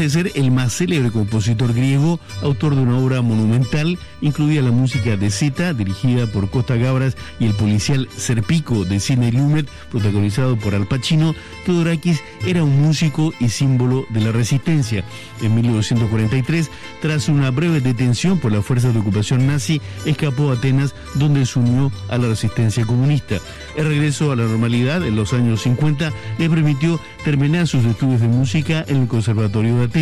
De 0.05 0.11
ser 0.11 0.33
el 0.35 0.51
más 0.51 0.75
célebre 0.75 1.11
compositor 1.11 1.73
griego, 1.73 2.21
autor 2.43 2.75
de 2.75 2.83
una 2.83 2.99
obra 2.99 3.23
monumental, 3.23 3.99
incluida 4.21 4.61
la 4.61 4.71
música 4.71 5.17
de 5.17 5.31
Zeta, 5.31 5.73
dirigida 5.73 6.27
por 6.27 6.51
Costa 6.51 6.77
Gabras, 6.77 7.17
y 7.41 7.47
el 7.47 7.55
policial 7.55 8.07
Serpico 8.15 8.85
de 8.85 9.01
Sidney 9.01 9.33
Lumet, 9.33 9.67
protagonizado 9.91 10.59
por 10.59 10.75
Al 10.75 10.87
Pacino, 10.87 11.35
Theodorakis 11.65 12.21
era 12.47 12.63
un 12.63 12.83
músico 12.83 13.33
y 13.41 13.49
símbolo 13.49 14.05
de 14.11 14.21
la 14.21 14.31
resistencia. 14.31 15.05
En 15.41 15.55
1943, 15.55 16.71
tras 17.01 17.31
una 17.31 17.51
breve 17.51 17.81
detención 17.81 18.39
por 18.39 18.53
las 18.53 18.63
fuerzas 18.63 18.93
de 18.93 19.01
ocupación 19.01 19.47
nazi, 19.47 19.81
escapó 20.05 20.51
a 20.51 20.57
Atenas, 20.57 20.95
donde 21.15 21.47
se 21.47 21.61
unió 21.61 21.91
a 22.11 22.19
la 22.19 22.29
resistencia 22.29 22.85
comunista. 22.85 23.37
El 23.75 23.87
regreso 23.87 24.33
a 24.33 24.37
la 24.37 24.45
normalidad 24.45 25.03
en 25.03 25.17
los 25.17 25.33
años 25.33 25.63
50 25.63 26.13
le 26.37 26.51
permitió 26.51 27.01
terminar 27.25 27.67
sus 27.67 27.87
estudios 27.87 28.21
de 28.21 28.29
música 28.29 28.85
en 28.87 28.99
el 28.99 29.09
Conservatorio 29.09 29.79
de 29.79 29.85
Atenas. 29.85 29.94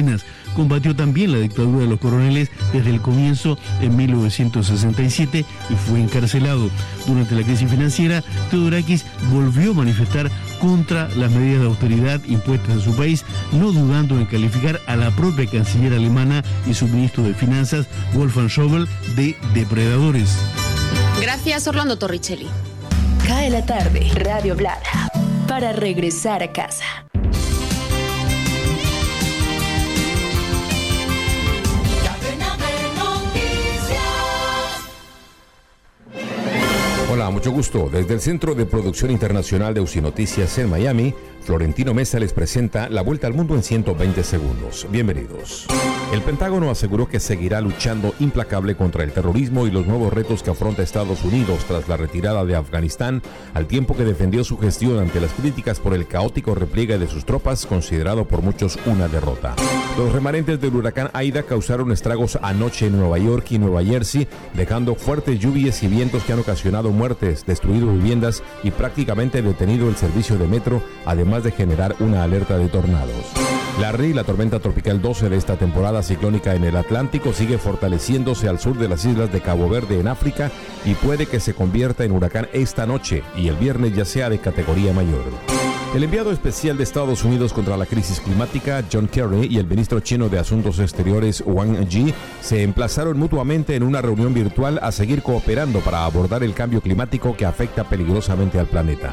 Combatió 0.54 0.96
también 0.96 1.32
la 1.32 1.38
dictadura 1.38 1.80
de 1.80 1.86
los 1.86 1.98
coroneles 1.98 2.50
desde 2.72 2.90
el 2.90 3.00
comienzo 3.00 3.58
en 3.80 3.94
1967 3.96 5.44
y 5.68 5.74
fue 5.74 6.00
encarcelado. 6.00 6.70
Durante 7.06 7.34
la 7.34 7.42
crisis 7.42 7.70
financiera, 7.70 8.22
Teodorakis 8.50 9.04
volvió 9.30 9.72
a 9.72 9.74
manifestar 9.74 10.30
contra 10.60 11.08
las 11.10 11.30
medidas 11.30 11.60
de 11.60 11.66
austeridad 11.66 12.20
impuestas 12.24 12.70
en 12.70 12.80
su 12.80 12.96
país, 12.96 13.24
no 13.52 13.72
dudando 13.72 14.18
en 14.18 14.26
calificar 14.26 14.80
a 14.86 14.96
la 14.96 15.10
propia 15.10 15.46
canciller 15.46 15.92
alemana 15.92 16.42
y 16.66 16.74
su 16.74 16.86
ministro 16.86 17.22
de 17.22 17.34
Finanzas, 17.34 17.86
Wolfgang 18.14 18.48
Schäuble, 18.48 18.86
de 19.16 19.36
depredadores. 19.54 20.38
Gracias, 21.20 21.66
Orlando 21.66 21.98
Torricelli. 21.98 22.48
Cae 23.26 23.50
la 23.50 23.64
tarde, 23.64 24.10
Radio 24.14 24.56
Blada, 24.56 25.10
para 25.46 25.72
regresar 25.72 26.42
a 26.42 26.52
casa. 26.52 26.84
Hola, 37.12 37.28
mucho 37.28 37.52
gusto. 37.52 37.90
Desde 37.92 38.14
el 38.14 38.22
Centro 38.22 38.54
de 38.54 38.64
Producción 38.64 39.10
Internacional 39.10 39.74
de 39.74 39.82
UCI 39.82 40.00
Noticias 40.00 40.56
en 40.56 40.70
Miami, 40.70 41.14
Florentino 41.42 41.92
Mesa 41.92 42.20
les 42.20 42.32
presenta 42.32 42.88
la 42.88 43.02
vuelta 43.02 43.26
al 43.26 43.34
mundo 43.34 43.54
en 43.56 43.62
120 43.62 44.22
segundos. 44.22 44.86
Bienvenidos. 44.90 45.66
El 46.12 46.20
Pentágono 46.20 46.70
aseguró 46.70 47.08
que 47.08 47.18
seguirá 47.18 47.60
luchando 47.60 48.14
implacable 48.20 48.76
contra 48.76 49.02
el 49.02 49.12
terrorismo 49.12 49.66
y 49.66 49.70
los 49.70 49.86
nuevos 49.86 50.12
retos 50.12 50.42
que 50.42 50.50
afronta 50.50 50.82
Estados 50.82 51.24
Unidos 51.24 51.64
tras 51.66 51.88
la 51.88 51.96
retirada 51.96 52.44
de 52.44 52.54
Afganistán, 52.54 53.22
al 53.54 53.66
tiempo 53.66 53.96
que 53.96 54.04
defendió 54.04 54.44
su 54.44 54.58
gestión 54.58 54.98
ante 54.98 55.20
las 55.20 55.32
críticas 55.32 55.80
por 55.80 55.94
el 55.94 56.06
caótico 56.06 56.54
repliegue 56.54 56.98
de 56.98 57.08
sus 57.08 57.24
tropas, 57.24 57.64
considerado 57.64 58.28
por 58.28 58.42
muchos 58.42 58.78
una 58.84 59.08
derrota. 59.08 59.56
Los 59.96 60.12
remanentes 60.12 60.60
del 60.60 60.76
huracán 60.76 61.10
Aida 61.12 61.42
causaron 61.42 61.92
estragos 61.92 62.38
anoche 62.42 62.86
en 62.86 62.98
Nueva 62.98 63.18
York 63.18 63.46
y 63.50 63.58
Nueva 63.58 63.82
Jersey, 63.82 64.28
dejando 64.54 64.94
fuertes 64.94 65.38
lluvias 65.38 65.82
y 65.82 65.88
vientos 65.88 66.24
que 66.24 66.34
han 66.34 66.38
ocasionado 66.38 66.90
muertes, 66.90 67.46
destruido 67.46 67.92
viviendas 67.92 68.42
y 68.62 68.70
prácticamente 68.70 69.40
detenido 69.40 69.88
el 69.88 69.96
servicio 69.96 70.36
de 70.36 70.46
metro, 70.46 70.82
además 71.06 71.31
de 71.40 71.50
generar 71.50 71.96
una 72.00 72.22
alerta 72.22 72.58
de 72.58 72.68
tornados. 72.68 73.24
Larry, 73.80 74.12
la 74.12 74.24
tormenta 74.24 74.60
tropical 74.60 75.00
12 75.00 75.30
de 75.30 75.36
esta 75.36 75.56
temporada 75.56 76.02
ciclónica 76.02 76.54
en 76.54 76.64
el 76.64 76.76
Atlántico, 76.76 77.32
sigue 77.32 77.56
fortaleciéndose 77.56 78.48
al 78.48 78.58
sur 78.58 78.76
de 78.76 78.88
las 78.88 79.04
islas 79.06 79.32
de 79.32 79.40
Cabo 79.40 79.68
Verde 79.68 79.98
en 79.98 80.08
África 80.08 80.50
y 80.84 80.92
puede 80.94 81.26
que 81.26 81.40
se 81.40 81.54
convierta 81.54 82.04
en 82.04 82.12
huracán 82.12 82.48
esta 82.52 82.86
noche 82.86 83.22
y 83.34 83.48
el 83.48 83.56
viernes 83.56 83.96
ya 83.96 84.04
sea 84.04 84.28
de 84.28 84.38
categoría 84.38 84.92
mayor. 84.92 85.71
El 85.94 86.04
enviado 86.04 86.32
especial 86.32 86.78
de 86.78 86.84
Estados 86.84 87.22
Unidos 87.22 87.52
contra 87.52 87.76
la 87.76 87.84
crisis 87.84 88.18
climática, 88.18 88.82
John 88.90 89.08
Kerry, 89.08 89.46
y 89.50 89.58
el 89.58 89.66
ministro 89.66 90.00
chino 90.00 90.30
de 90.30 90.38
Asuntos 90.38 90.78
Exteriores, 90.78 91.42
Wang 91.44 91.86
Yi, 91.86 92.14
se 92.40 92.62
emplazaron 92.62 93.18
mutuamente 93.18 93.76
en 93.76 93.82
una 93.82 94.00
reunión 94.00 94.32
virtual 94.32 94.80
a 94.82 94.90
seguir 94.90 95.22
cooperando 95.22 95.80
para 95.80 96.06
abordar 96.06 96.42
el 96.44 96.54
cambio 96.54 96.80
climático 96.80 97.36
que 97.36 97.44
afecta 97.44 97.84
peligrosamente 97.84 98.58
al 98.58 98.68
planeta. 98.68 99.12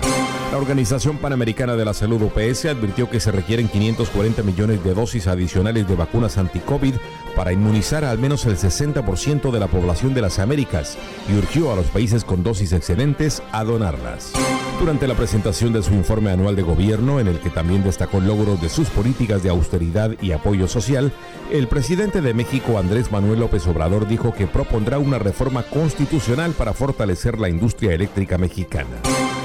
La 0.53 0.57
Organización 0.57 1.17
Panamericana 1.17 1.75
de 1.75 1.83
la 1.83 1.93
Salud 1.93 2.23
OPS 2.23 2.65
advirtió 2.65 3.09
que 3.09 3.19
se 3.19 3.33
requieren 3.33 3.67
540 3.67 4.41
millones 4.43 4.81
de 4.81 4.93
dosis 4.93 5.27
adicionales 5.27 5.85
de 5.85 5.95
vacunas 5.95 6.37
anti-COVID 6.37 6.95
para 7.35 7.51
inmunizar 7.51 8.05
al 8.05 8.19
menos 8.19 8.45
el 8.45 8.55
60% 8.57 9.51
de 9.51 9.59
la 9.59 9.67
población 9.67 10.13
de 10.13 10.21
las 10.21 10.39
Américas 10.39 10.97
y 11.29 11.37
urgió 11.37 11.73
a 11.73 11.75
los 11.75 11.87
países 11.87 12.23
con 12.23 12.41
dosis 12.41 12.71
excedentes 12.71 13.43
a 13.51 13.65
donarlas. 13.65 14.31
Durante 14.79 15.07
la 15.07 15.13
presentación 15.13 15.73
de 15.73 15.83
su 15.83 15.93
informe 15.93 16.31
anual 16.31 16.55
de 16.55 16.63
gobierno, 16.69 17.19
en 17.19 17.27
el 17.27 17.39
que 17.39 17.49
también 17.49 17.83
destacó 17.83 18.19
logros 18.19 18.61
de 18.61 18.69
sus 18.69 18.89
políticas 18.89 19.41
de 19.41 19.49
austeridad 19.49 20.15
y 20.21 20.33
apoyo 20.33 20.67
social, 20.67 21.11
el 21.51 21.67
presidente 21.67 22.21
de 22.21 22.35
México, 22.35 22.77
Andrés 22.77 23.11
Manuel 23.11 23.39
López 23.39 23.65
Obrador, 23.65 24.07
dijo 24.07 24.35
que 24.35 24.45
propondrá 24.45 24.99
una 24.99 25.17
reforma 25.17 25.63
constitucional 25.63 26.51
para 26.51 26.73
fortalecer 26.73 27.39
la 27.39 27.49
industria 27.49 27.93
eléctrica 27.93 28.37
mexicana. 28.37 29.01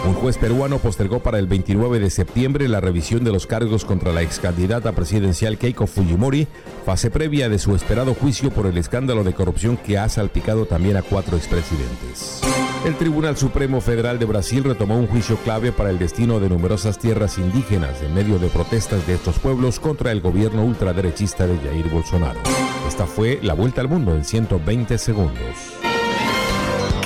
Un 0.06 0.12
juez 0.12 0.36
peruano 0.36 0.78
postergó 0.78 1.20
para 1.20 1.38
el 1.38 1.46
29 1.46 1.98
de 1.98 2.10
septiembre 2.10 2.68
la 2.68 2.80
revisión 2.80 3.24
de 3.24 3.32
los 3.32 3.46
cargos 3.46 3.86
contra 3.86 4.12
la 4.12 4.20
ex 4.20 4.38
candidata 4.38 4.92
presidencial 4.92 5.56
Keiko 5.56 5.86
Fujimori, 5.86 6.46
fase 6.84 7.10
previa 7.10 7.48
de 7.48 7.58
su 7.58 7.74
esperado 7.74 8.12
juicio 8.12 8.50
por 8.50 8.66
el 8.66 8.76
escándalo 8.76 9.24
de 9.24 9.32
corrupción 9.32 9.78
que 9.78 9.96
ha 9.96 10.10
salpicado 10.10 10.66
también 10.66 10.98
a 10.98 11.02
cuatro 11.02 11.38
expresidentes. 11.38 12.42
El 12.84 12.96
Tribunal 12.96 13.34
Supremo 13.38 13.80
Federal 13.80 14.18
de 14.18 14.26
Brasil 14.26 14.62
retomó 14.62 14.98
un 14.98 15.06
juicio 15.06 15.38
clave 15.38 15.72
para 15.72 15.88
el 15.88 15.98
destino 15.98 16.38
de 16.38 16.50
numerosas 16.50 16.98
tierras 16.98 17.38
indígenas 17.38 18.02
en 18.02 18.12
medio 18.12 18.38
de 18.38 18.48
protestas 18.48 19.06
de 19.06 19.14
estos 19.14 19.38
pueblos 19.38 19.80
contra 19.80 20.12
el 20.12 20.20
gobierno 20.20 20.62
ultraderechista 20.62 21.46
de 21.46 21.56
Jair 21.58 21.88
Bolsonaro. 21.88 22.40
Esta 22.86 23.06
fue 23.06 23.40
la 23.42 23.54
vuelta 23.54 23.80
al 23.80 23.88
mundo 23.88 24.14
en 24.14 24.22
120 24.22 24.98
segundos. 24.98 25.56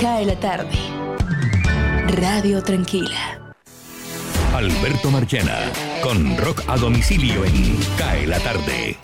Cae 0.01 0.25
la 0.25 0.37
tarde. 0.37 0.69
Radio 2.09 2.61
Tranquila. 2.61 3.39
Alberto 4.53 5.11
Marchena, 5.11 5.57
con 6.03 6.37
rock 6.37 6.61
a 6.67 6.75
domicilio 6.75 7.45
en 7.45 7.77
Cae 7.97 8.27
la 8.27 8.39
tarde. 8.39 8.97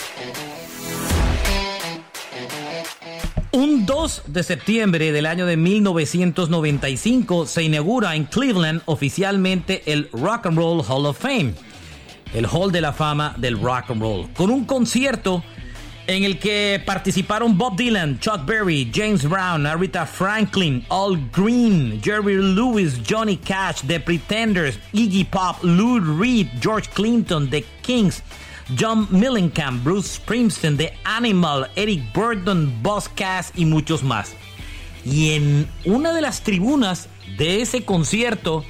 2 4.05 4.21
de 4.27 4.43
septiembre 4.43 5.11
del 5.11 5.25
año 5.25 5.47
de 5.47 5.57
1995 5.57 7.47
se 7.47 7.63
inaugura 7.63 8.15
en 8.15 8.25
Cleveland 8.25 8.83
oficialmente 8.85 9.81
el 9.91 10.09
Rock 10.13 10.45
and 10.45 10.59
Roll 10.59 10.83
Hall 10.87 11.07
of 11.07 11.17
Fame, 11.17 11.55
el 12.35 12.45
Hall 12.45 12.71
de 12.71 12.81
la 12.81 12.93
Fama 12.93 13.33
del 13.39 13.59
Rock 13.59 13.89
and 13.89 14.01
Roll, 14.03 14.29
con 14.33 14.51
un 14.51 14.65
concierto 14.65 15.43
en 16.05 16.23
el 16.23 16.37
que 16.37 16.79
participaron 16.85 17.57
Bob 17.57 17.77
Dylan, 17.77 18.19
Chuck 18.19 18.45
Berry, 18.45 18.91
James 18.93 19.27
Brown, 19.27 19.65
Aretha 19.65 20.05
Franklin, 20.05 20.85
Al 20.91 21.17
Green, 21.35 21.99
Jerry 21.99 22.35
Lewis, 22.35 23.01
Johnny 23.09 23.37
Cash, 23.37 23.81
The 23.87 23.99
Pretenders, 23.99 24.77
Iggy 24.93 25.25
Pop, 25.25 25.63
Lou 25.63 25.99
Reed, 25.99 26.47
George 26.61 26.91
Clinton, 26.91 27.49
The 27.49 27.65
Kings, 27.81 28.21
John 28.79 29.07
Millenkamp, 29.11 29.83
Bruce 29.83 30.15
Springsteen, 30.15 30.77
The 30.77 30.93
Animal, 31.03 31.69
Eric 31.75 32.01
Burton, 32.13 32.73
Boss 32.81 33.09
Cass 33.09 33.51
y 33.55 33.65
muchos 33.65 34.03
más. 34.03 34.33
Y 35.05 35.31
en 35.31 35.67
una 35.85 36.13
de 36.13 36.21
las 36.21 36.41
tribunas 36.41 37.09
de 37.37 37.61
ese 37.61 37.85
concierto 37.85 38.65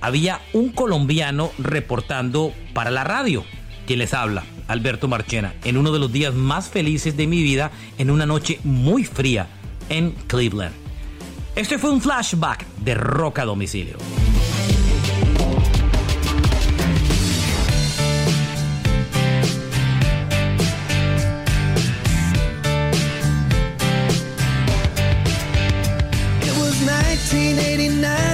había 0.00 0.40
un 0.52 0.70
colombiano 0.70 1.52
reportando 1.58 2.52
para 2.74 2.90
la 2.90 3.04
radio. 3.04 3.44
¿Quién 3.86 4.00
les 4.00 4.14
habla? 4.14 4.44
Alberto 4.68 5.06
Marchena, 5.08 5.54
en 5.64 5.76
uno 5.76 5.92
de 5.92 5.98
los 5.98 6.12
días 6.12 6.34
más 6.34 6.68
felices 6.68 7.16
de 7.16 7.26
mi 7.26 7.42
vida, 7.42 7.70
en 7.98 8.10
una 8.10 8.26
noche 8.26 8.58
muy 8.64 9.04
fría 9.04 9.46
en 9.88 10.12
Cleveland. 10.26 10.74
Este 11.54 11.78
fue 11.78 11.90
un 11.90 12.00
flashback 12.00 12.66
de 12.78 12.94
Roca 12.94 13.44
Domicilio. 13.44 13.98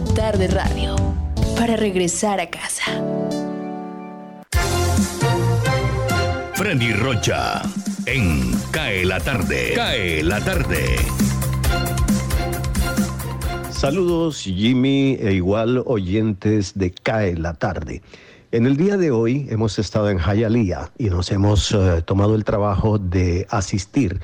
Tarde 0.00 0.48
radio 0.48 0.96
para 1.56 1.76
regresar 1.76 2.40
a 2.40 2.48
casa. 2.48 2.82
Freddy 6.54 6.92
Rocha 6.92 7.62
en 8.06 8.52
Cae 8.70 9.04
la 9.04 9.20
tarde. 9.20 9.72
Cae 9.74 10.22
la 10.22 10.40
tarde. 10.40 10.96
Saludos 13.70 14.42
Jimmy 14.42 15.16
e 15.20 15.32
igual 15.32 15.82
oyentes 15.86 16.72
de 16.74 16.90
Cae 16.90 17.36
la 17.36 17.54
tarde. 17.54 18.02
En 18.52 18.66
el 18.66 18.76
día 18.76 18.96
de 18.96 19.10
hoy 19.10 19.46
hemos 19.50 19.78
estado 19.78 20.10
en 20.10 20.18
Hialeah 20.18 20.90
y 20.98 21.08
nos 21.08 21.30
hemos 21.30 21.72
eh, 21.72 22.02
tomado 22.04 22.34
el 22.34 22.44
trabajo 22.44 22.98
de 22.98 23.46
asistir 23.50 24.20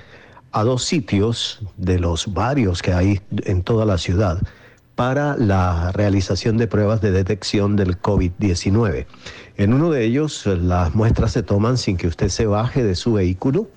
a 0.52 0.64
dos 0.64 0.84
sitios 0.84 1.60
de 1.76 1.98
los 1.98 2.32
varios 2.32 2.82
que 2.82 2.92
hay 2.92 3.20
en 3.44 3.62
toda 3.62 3.84
la 3.84 3.98
ciudad 3.98 4.40
para 4.96 5.36
la 5.36 5.92
realización 5.92 6.56
de 6.56 6.66
pruebas 6.66 7.00
de 7.02 7.12
detección 7.12 7.76
del 7.76 8.00
COVID-19. 8.00 9.06
En 9.58 9.74
uno 9.74 9.90
de 9.90 10.04
ellos 10.04 10.46
las 10.46 10.94
muestras 10.94 11.32
se 11.32 11.42
toman 11.42 11.76
sin 11.76 11.96
que 11.98 12.08
usted 12.08 12.30
se 12.30 12.46
baje 12.46 12.82
de 12.82 12.94
su 12.94 13.12
vehículo 13.12 13.68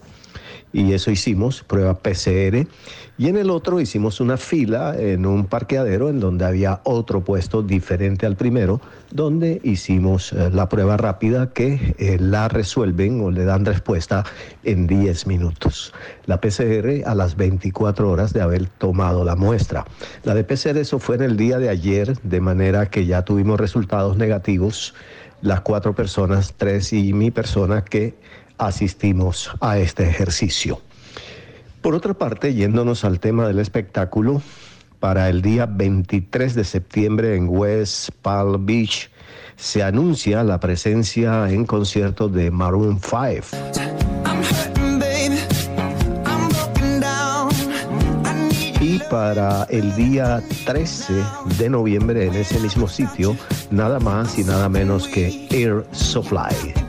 y 0.72 0.94
eso 0.94 1.12
hicimos, 1.12 1.64
prueba 1.64 1.96
PCR. 1.96 2.68
Y 3.18 3.28
en 3.28 3.38
el 3.38 3.50
otro 3.50 3.82
hicimos 3.82 4.22
una 4.22 4.38
fila 4.38 4.96
en 4.98 5.26
un 5.26 5.46
parqueadero 5.46 6.10
en 6.10 6.20
donde 6.20 6.46
había 6.46 6.80
otro 6.84 7.22
puesto 7.22 7.62
diferente 7.62 8.26
al 8.26 8.36
primero, 8.36 8.80
donde 9.12 9.60
hicimos 9.64 10.32
eh, 10.32 10.50
la 10.54 10.70
prueba 10.70 10.96
rápida 10.96 11.52
que 11.52 11.96
eh, 11.98 12.18
la 12.20 12.48
resuelven 12.48 13.20
o 13.22 13.32
le 13.32 13.44
dan 13.44 13.66
respuesta 13.66 14.24
en 14.64 14.88
10 14.88 15.28
minutos. 15.28 15.94
La 16.28 16.40
PCR 16.40 17.04
a 17.06 17.16
las 17.16 17.36
24 17.36 18.10
horas 18.10 18.32
de 18.32 18.42
haber 18.42 18.68
tomado 18.68 19.26
la 19.26 19.36
muestra. 19.36 19.86
La 20.24 20.34
de 20.34 20.44
PCR 20.44 20.78
eso 20.78 21.00
fue 21.00 21.16
en 21.16 21.24
el 21.24 21.36
día 21.36 21.58
de 21.58 21.70
ayer, 21.70 22.18
de 22.22 22.40
manera 22.40 22.90
que 22.90 23.06
ya 23.06 23.24
tuvimos 23.24 23.60
resultados 23.60 24.16
negativos 24.18 24.94
las 25.42 25.62
cuatro 25.62 25.96
personas, 25.96 26.54
tres 26.58 26.92
y 26.94 27.14
mi 27.14 27.32
persona 27.32 27.84
que 27.84 28.16
asistimos 28.60 29.52
a 29.62 29.80
este 29.80 30.08
ejercicio. 30.08 30.82
Por 31.82 31.96
otra 31.96 32.14
parte, 32.14 32.54
yéndonos 32.54 33.06
al 33.06 33.20
tema 33.20 33.48
del 33.48 33.60
espectáculo, 33.60 34.42
para 35.00 35.30
el 35.30 35.42
día 35.42 35.66
23 35.66 36.56
de 36.56 36.64
septiembre 36.66 37.36
en 37.36 37.48
West 37.48 38.10
Palm 38.22 38.66
Beach 38.66 39.10
se 39.56 39.82
anuncia 39.84 40.44
la 40.44 40.60
presencia 40.60 41.50
en 41.50 41.66
concierto 41.66 42.28
de 42.28 42.52
Maroon 42.52 43.00
5. 43.02 43.48
Y 48.82 49.00
para 49.10 49.64
el 49.70 49.96
día 49.96 50.42
13 50.66 51.14
de 51.58 51.70
noviembre 51.70 52.28
en 52.28 52.36
ese 52.36 52.60
mismo 52.60 52.88
sitio, 52.88 53.36
nada 53.72 54.00
más 54.00 54.38
y 54.38 54.44
nada 54.44 54.70
menos 54.70 55.08
que 55.08 55.48
Air 55.52 55.86
Supply. 55.92 56.89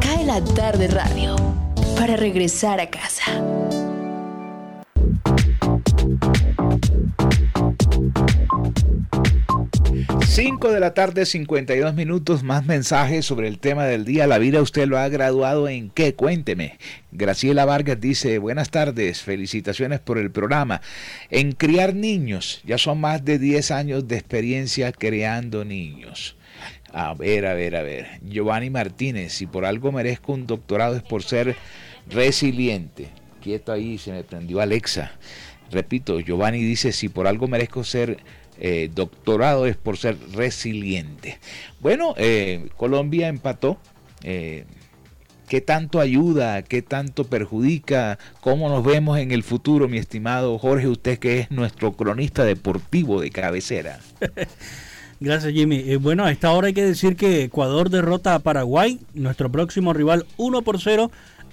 Cae 0.00 0.24
la 0.24 0.42
tarde 0.56 0.88
radio 0.88 1.36
para 1.96 2.16
regresar 2.16 2.80
a 2.80 2.90
casa. 2.90 3.22
Cinco 10.26 10.72
de 10.72 10.80
la 10.80 10.94
tarde, 10.94 11.26
52 11.26 11.94
minutos, 11.94 12.42
más 12.42 12.66
mensajes 12.66 13.24
sobre 13.24 13.46
el 13.46 13.60
tema 13.60 13.84
del 13.84 14.04
día. 14.04 14.26
La 14.26 14.38
vida 14.38 14.60
usted 14.60 14.88
lo 14.88 14.98
ha 14.98 15.08
graduado 15.08 15.68
en 15.68 15.90
qué? 15.90 16.16
Cuénteme. 16.16 16.78
Graciela 17.12 17.64
Vargas 17.64 18.00
dice, 18.00 18.38
buenas 18.38 18.70
tardes, 18.70 19.22
felicitaciones 19.22 20.00
por 20.00 20.18
el 20.18 20.32
programa. 20.32 20.80
En 21.30 21.52
criar 21.52 21.94
niños, 21.94 22.62
ya 22.64 22.78
son 22.78 23.00
más 23.00 23.24
de 23.24 23.38
10 23.38 23.70
años 23.70 24.08
de 24.08 24.16
experiencia 24.16 24.90
creando 24.90 25.64
niños. 25.64 26.37
A 26.92 27.14
ver, 27.14 27.46
a 27.46 27.54
ver, 27.54 27.76
a 27.76 27.82
ver. 27.82 28.20
Giovanni 28.22 28.70
Martínez, 28.70 29.32
si 29.32 29.46
por 29.46 29.64
algo 29.64 29.92
merezco 29.92 30.32
un 30.32 30.46
doctorado 30.46 30.96
es 30.96 31.02
por 31.02 31.22
ser 31.22 31.56
resiliente. 32.08 33.08
Quieto 33.42 33.72
ahí, 33.72 33.98
se 33.98 34.12
me 34.12 34.24
prendió 34.24 34.60
Alexa. 34.60 35.12
Repito, 35.70 36.18
Giovanni 36.20 36.62
dice, 36.62 36.92
si 36.92 37.08
por 37.08 37.26
algo 37.26 37.46
merezco 37.46 37.84
ser 37.84 38.18
eh, 38.58 38.90
doctorado 38.92 39.66
es 39.66 39.76
por 39.76 39.98
ser 39.98 40.16
resiliente. 40.32 41.38
Bueno, 41.80 42.14
eh, 42.16 42.68
Colombia 42.76 43.28
empató. 43.28 43.78
Eh, 44.22 44.64
¿Qué 45.48 45.62
tanto 45.62 46.00
ayuda? 46.00 46.62
¿Qué 46.62 46.82
tanto 46.82 47.24
perjudica? 47.24 48.18
¿Cómo 48.42 48.68
nos 48.68 48.84
vemos 48.84 49.18
en 49.18 49.30
el 49.30 49.42
futuro, 49.42 49.88
mi 49.88 49.96
estimado 49.96 50.58
Jorge? 50.58 50.88
Usted 50.88 51.18
que 51.18 51.40
es 51.40 51.50
nuestro 51.50 51.92
cronista 51.92 52.44
deportivo 52.44 53.20
de 53.20 53.30
cabecera. 53.30 54.00
Gracias, 55.20 55.52
Jimmy. 55.52 55.82
Eh, 55.84 55.96
bueno, 55.96 56.24
a 56.24 56.30
esta 56.30 56.52
hora 56.52 56.68
hay 56.68 56.74
que 56.74 56.84
decir 56.84 57.16
que 57.16 57.42
Ecuador 57.42 57.90
derrota 57.90 58.36
a 58.36 58.38
Paraguay, 58.38 59.00
nuestro 59.14 59.50
próximo 59.50 59.92
rival 59.92 60.26
1 60.36 60.62
por 60.62 60.80
0. 60.80 61.10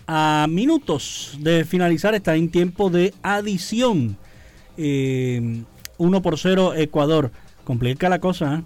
A 0.08 0.46
minutos 0.48 1.36
de 1.40 1.66
finalizar 1.66 2.14
está 2.14 2.36
en 2.36 2.52
tiempo 2.52 2.92
de 2.92 3.12
adición. 3.24 4.18
Eh, 4.78 5.64
1 5.98 6.22
por 6.22 6.38
0 6.38 6.76
Ecuador. 6.76 7.32
Complica 7.64 8.08
la 8.08 8.20
cosa. 8.20 8.64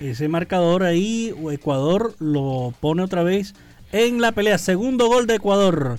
¿eh? 0.00 0.10
Ese 0.10 0.28
marcador 0.28 0.84
ahí, 0.84 1.34
Ecuador 1.50 2.14
lo 2.18 2.72
pone 2.80 3.02
otra 3.02 3.22
vez 3.22 3.54
en 3.92 4.22
la 4.22 4.32
pelea. 4.32 4.56
Segundo 4.56 5.08
gol 5.08 5.26
de 5.26 5.34
Ecuador. 5.34 5.98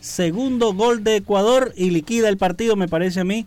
Segundo 0.00 0.72
gol 0.72 1.04
de 1.04 1.16
Ecuador 1.16 1.74
y 1.76 1.90
liquida 1.90 2.30
el 2.30 2.38
partido, 2.38 2.74
me 2.74 2.88
parece 2.88 3.20
a 3.20 3.24
mí, 3.24 3.46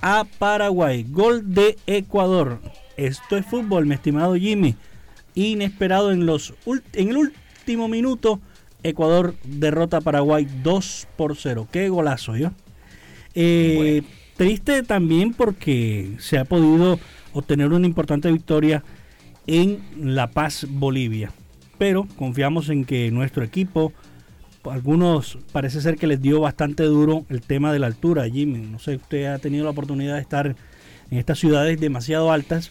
a 0.00 0.24
Paraguay. 0.38 1.04
Gol 1.10 1.52
de 1.52 1.76
Ecuador. 1.86 2.58
Esto 3.06 3.36
es 3.36 3.44
fútbol, 3.44 3.86
mi 3.86 3.94
estimado 3.94 4.34
Jimmy. 4.36 4.76
Inesperado 5.34 6.12
en, 6.12 6.24
los, 6.24 6.54
en 6.92 7.08
el 7.08 7.16
último 7.16 7.88
minuto. 7.88 8.40
Ecuador 8.84 9.34
derrota 9.44 9.98
a 9.98 10.00
Paraguay 10.00 10.46
2 10.62 11.08
por 11.16 11.36
0. 11.36 11.68
Qué 11.72 11.88
golazo, 11.88 12.36
¿yo? 12.36 12.50
Eh, 13.34 14.02
Triste 14.36 14.82
también 14.82 15.34
porque 15.34 16.16
se 16.18 16.38
ha 16.38 16.44
podido 16.44 16.98
obtener 17.32 17.72
una 17.72 17.86
importante 17.86 18.30
victoria 18.30 18.82
en 19.46 19.80
La 19.98 20.30
Paz, 20.30 20.66
Bolivia. 20.68 21.32
Pero 21.78 22.06
confiamos 22.16 22.68
en 22.68 22.84
que 22.84 23.10
nuestro 23.10 23.42
equipo, 23.44 23.92
algunos 24.64 25.38
parece 25.52 25.80
ser 25.80 25.96
que 25.96 26.06
les 26.06 26.22
dio 26.22 26.40
bastante 26.40 26.84
duro 26.84 27.26
el 27.28 27.40
tema 27.40 27.72
de 27.72 27.78
la 27.78 27.88
altura, 27.88 28.28
Jimmy. 28.28 28.58
No 28.58 28.78
sé, 28.78 28.96
usted 28.96 29.26
ha 29.26 29.38
tenido 29.38 29.64
la 29.64 29.70
oportunidad 29.70 30.14
de 30.14 30.20
estar 30.20 30.54
en 31.10 31.18
estas 31.18 31.38
ciudades 31.38 31.80
demasiado 31.80 32.32
altas. 32.32 32.70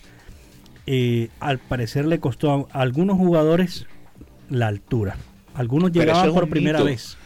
Eh, 0.88 1.29
al 1.39 1.59
parecer 1.59 2.05
le 2.05 2.19
costó 2.19 2.67
a 2.71 2.82
algunos 2.82 3.17
jugadores 3.17 3.86
la 4.49 4.67
altura. 4.67 5.15
Algunos 5.53 5.91
llegaban 5.91 6.34
por 6.34 6.49
primera 6.49 6.79
mito. 6.79 6.86
vez. 6.86 7.17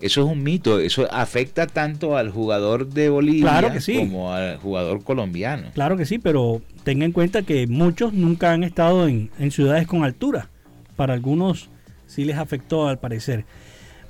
Eso 0.00 0.22
es 0.22 0.26
un 0.30 0.42
mito, 0.42 0.80
eso 0.80 1.08
afecta 1.12 1.66
tanto 1.66 2.16
al 2.16 2.30
jugador 2.30 2.88
de 2.88 3.08
Bolivia 3.08 3.42
Claro 3.42 3.72
que 3.72 3.80
sí. 3.80 3.96
como 3.96 4.32
al 4.32 4.58
jugador 4.58 5.02
colombiano. 5.02 5.68
Claro 5.72 5.96
que 5.96 6.04
sí, 6.04 6.18
pero 6.18 6.60
tenga 6.82 7.04
en 7.06 7.12
cuenta 7.12 7.42
que 7.42 7.66
muchos 7.66 8.12
nunca 8.12 8.52
han 8.52 8.64
estado 8.64 9.06
en, 9.08 9.30
en 9.38 9.50
ciudades 9.50 9.86
con 9.86 10.04
altura. 10.04 10.50
Para 10.96 11.14
algunos 11.14 11.70
sí 12.06 12.24
les 12.24 12.36
afectó 12.36 12.86
al 12.88 12.98
parecer. 12.98 13.44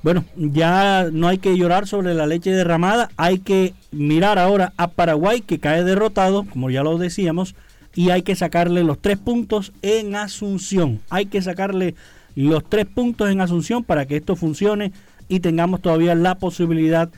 Bueno, 0.03 0.25
ya 0.35 1.07
no 1.11 1.27
hay 1.27 1.37
que 1.37 1.57
llorar 1.57 1.87
sobre 1.87 2.13
la 2.13 2.27
leche 2.27 2.51
derramada, 2.51 3.09
hay 3.15 3.39
que 3.39 3.73
mirar 3.91 4.37
ahora 4.37 4.73
a 4.77 4.89
Paraguay 4.91 5.41
que 5.41 5.59
cae 5.59 5.83
derrotado, 5.83 6.43
como 6.45 6.69
ya 6.69 6.83
lo 6.83 6.97
decíamos, 6.97 7.55
y 7.95 8.09
hay 8.09 8.21
que 8.21 8.35
sacarle 8.35 8.83
los 8.83 9.01
tres 9.01 9.17
puntos 9.17 9.71
en 9.81 10.15
Asunción. 10.15 10.99
Hay 11.09 11.27
que 11.27 11.41
sacarle 11.41 11.95
los 12.35 12.63
tres 12.69 12.85
puntos 12.85 13.31
en 13.31 13.39
Asunción 13.39 13.83
para 13.83 14.05
que 14.05 14.17
esto 14.17 14.35
funcione 14.35 14.91
y 15.29 15.39
tengamos 15.39 15.81
todavía 15.81 16.13
la 16.13 16.35
posibilidad 16.35 17.09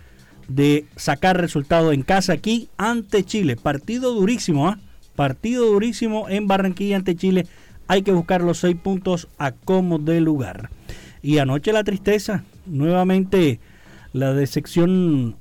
de 0.48 0.86
sacar 0.96 1.42
resultados 1.42 1.94
en 1.94 2.04
casa 2.04 2.34
aquí 2.34 2.70
ante 2.78 3.24
Chile. 3.24 3.56
Partido 3.56 4.14
durísimo, 4.14 4.68
¿ah? 4.68 4.80
Partido 5.16 5.66
durísimo 5.66 6.30
en 6.30 6.48
Barranquilla 6.48 6.98
ante 6.98 7.16
Chile. 7.16 7.48
Hay 7.88 8.04
que 8.04 8.12
buscar 8.12 8.42
los 8.42 8.60
seis 8.60 8.78
puntos 8.82 9.28
a 9.40 9.52
como 9.52 9.98
de 9.98 10.22
lugar. 10.22 10.70
Y 11.24 11.40
anoche 11.40 11.74
la 11.74 11.84
tristeza, 11.84 12.44
nuevamente 12.68 13.60
la 14.14 14.34
decepción 14.34 15.36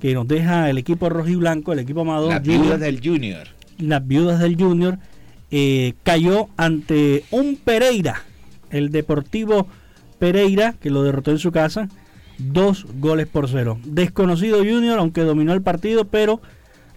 que 0.00 0.14
nos 0.14 0.26
deja 0.26 0.68
el 0.68 0.78
equipo 0.78 1.08
rojo 1.08 1.28
y 1.28 1.36
blanco, 1.36 1.72
el 1.72 1.78
equipo 1.78 2.00
amado. 2.00 2.28
Las 2.28 2.42
viudas 2.42 2.80
del 2.80 3.00
Junior. 3.02 3.59
Las 3.80 4.06
viudas 4.06 4.40
del 4.40 4.56
Junior 4.56 4.98
eh, 5.50 5.94
cayó 6.02 6.48
ante 6.56 7.24
un 7.30 7.56
Pereira, 7.56 8.22
el 8.70 8.90
Deportivo 8.90 9.66
Pereira, 10.18 10.74
que 10.80 10.90
lo 10.90 11.02
derrotó 11.02 11.30
en 11.30 11.38
su 11.38 11.50
casa, 11.50 11.88
dos 12.38 12.86
goles 12.98 13.26
por 13.26 13.48
cero. 13.48 13.78
Desconocido 13.84 14.58
Junior, 14.58 14.98
aunque 14.98 15.22
dominó 15.22 15.52
el 15.52 15.62
partido, 15.62 16.04
pero 16.04 16.40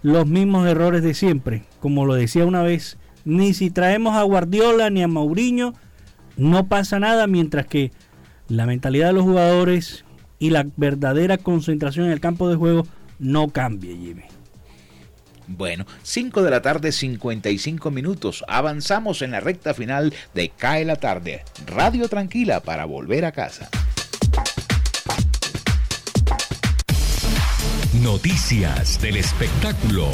los 0.02 0.26
mismos 0.26 0.66
errores 0.66 1.02
de 1.02 1.14
siempre. 1.14 1.64
Como 1.80 2.04
lo 2.06 2.14
decía 2.14 2.44
una 2.44 2.62
vez, 2.62 2.98
ni 3.24 3.54
si 3.54 3.70
traemos 3.70 4.14
a 4.16 4.22
Guardiola 4.22 4.90
ni 4.90 5.02
a 5.02 5.08
Mauriño, 5.08 5.74
no 6.36 6.66
pasa 6.66 7.00
nada, 7.00 7.26
mientras 7.26 7.66
que 7.66 7.90
la 8.48 8.66
mentalidad 8.66 9.08
de 9.08 9.12
los 9.14 9.24
jugadores 9.24 10.04
y 10.38 10.50
la 10.50 10.66
verdadera 10.76 11.38
concentración 11.38 12.06
en 12.06 12.12
el 12.12 12.20
campo 12.20 12.48
de 12.48 12.56
juego 12.56 12.86
no 13.18 13.48
cambia, 13.48 13.96
Jimmy. 13.96 14.33
Bueno, 15.46 15.86
5 16.02 16.42
de 16.42 16.50
la 16.50 16.62
tarde, 16.62 16.92
55 16.92 17.90
minutos. 17.90 18.44
Avanzamos 18.48 19.22
en 19.22 19.32
la 19.32 19.40
recta 19.40 19.74
final 19.74 20.14
de 20.34 20.48
Cae 20.50 20.84
la 20.84 20.96
tarde. 20.96 21.44
Radio 21.66 22.08
tranquila 22.08 22.60
para 22.60 22.84
volver 22.84 23.24
a 23.24 23.32
casa. 23.32 23.68
Noticias 28.02 29.00
del 29.00 29.16
espectáculo. 29.16 30.10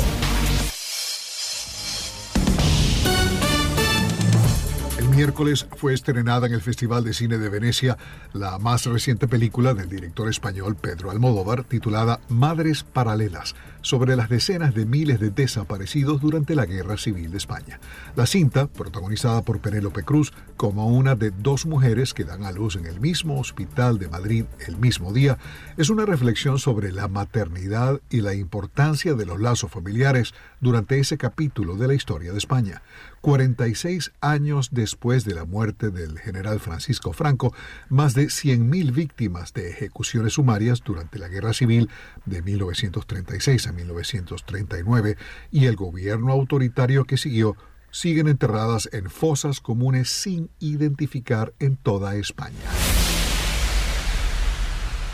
miércoles 5.11 5.67
fue 5.77 5.93
estrenada 5.93 6.47
en 6.47 6.55
el 6.55 6.63
Festival 6.63 7.05
de 7.05 7.13
Cine 7.13 7.37
de 7.37 7.51
Venecia 7.51 7.99
la 8.33 8.59
más 8.59 8.87
reciente 8.87 9.29
película 9.29 9.75
del 9.75 9.89
director 9.89 10.31
español 10.31 10.77
Pedro 10.77 11.11
Almodóvar 11.11 11.65
titulada 11.65 12.21
Madres 12.29 12.85
Paralelas, 12.85 13.55
sobre 13.83 14.17
las 14.17 14.29
decenas 14.29 14.75
de 14.75 14.87
miles 14.87 15.21
de 15.21 15.31
desaparecidos 15.31 16.21
durante 16.21 16.55
la 16.55 16.67
Guerra 16.67 16.97
Civil 16.97 17.31
de 17.31 17.39
España. 17.39 17.81
La 18.17 18.27
cinta, 18.27 18.67
protagonizada 18.67 19.43
por 19.43 19.61
Penélope 19.61 20.03
Cruz 20.03 20.33
como 20.57 20.87
una 20.89 21.15
de 21.15 21.31
dos 21.31 21.67
mujeres 21.67 22.15
que 22.15 22.25
dan 22.25 22.45
a 22.45 22.53
luz 22.53 22.77
en 22.77 22.87
el 22.87 23.01
mismo 23.01 23.41
hospital 23.41 23.99
de 23.99 24.09
Madrid 24.09 24.45
el 24.67 24.77
mismo 24.77 25.13
día, 25.13 25.39
es 25.77 25.91
una 25.91 26.05
reflexión 26.05 26.59
sobre 26.59 26.93
la 26.93 27.09
maternidad 27.09 28.01
y 28.11 28.21
la 28.21 28.35
importancia 28.35 29.15
de 29.15 29.27
los 29.27 29.41
lazos 29.41 29.71
familiares 29.71 30.35
durante 30.61 30.99
ese 30.99 31.17
capítulo 31.17 31.77
de 31.77 31.89
la 31.89 31.95
historia 31.95 32.33
de 32.33 32.39
España. 32.39 32.83
46 33.21 34.13
años 34.21 34.71
después 34.73 35.25
de 35.25 35.35
la 35.35 35.45
muerte 35.45 35.91
del 35.91 36.19
general 36.19 36.59
Francisco 36.61 37.13
Franco, 37.13 37.55
más 37.89 38.15
de 38.15 38.27
100.000 38.27 38.93
víctimas 38.93 39.53
de 39.53 39.71
ejecuciones 39.71 40.35
sumarias 40.35 40.83
durante 40.83 41.19
la 41.19 41.29
Guerra 41.29 41.53
Civil 41.53 41.91
de 42.25 42.43
1936 42.43 43.67
a 43.71 43.73
1939 43.73 45.17
y 45.51 45.67
el 45.67 45.77
gobierno 45.77 46.33
autoritario 46.33 47.05
que 47.05 47.17
siguió 47.17 47.57
siguen 47.91 48.29
enterradas 48.29 48.89
en 48.93 49.11
fosas 49.11 49.61
comunes 49.61 50.11
sin 50.11 50.51
identificar 50.61 51.55
en 51.59 51.77
toda 51.77 52.17
España. 52.17 52.71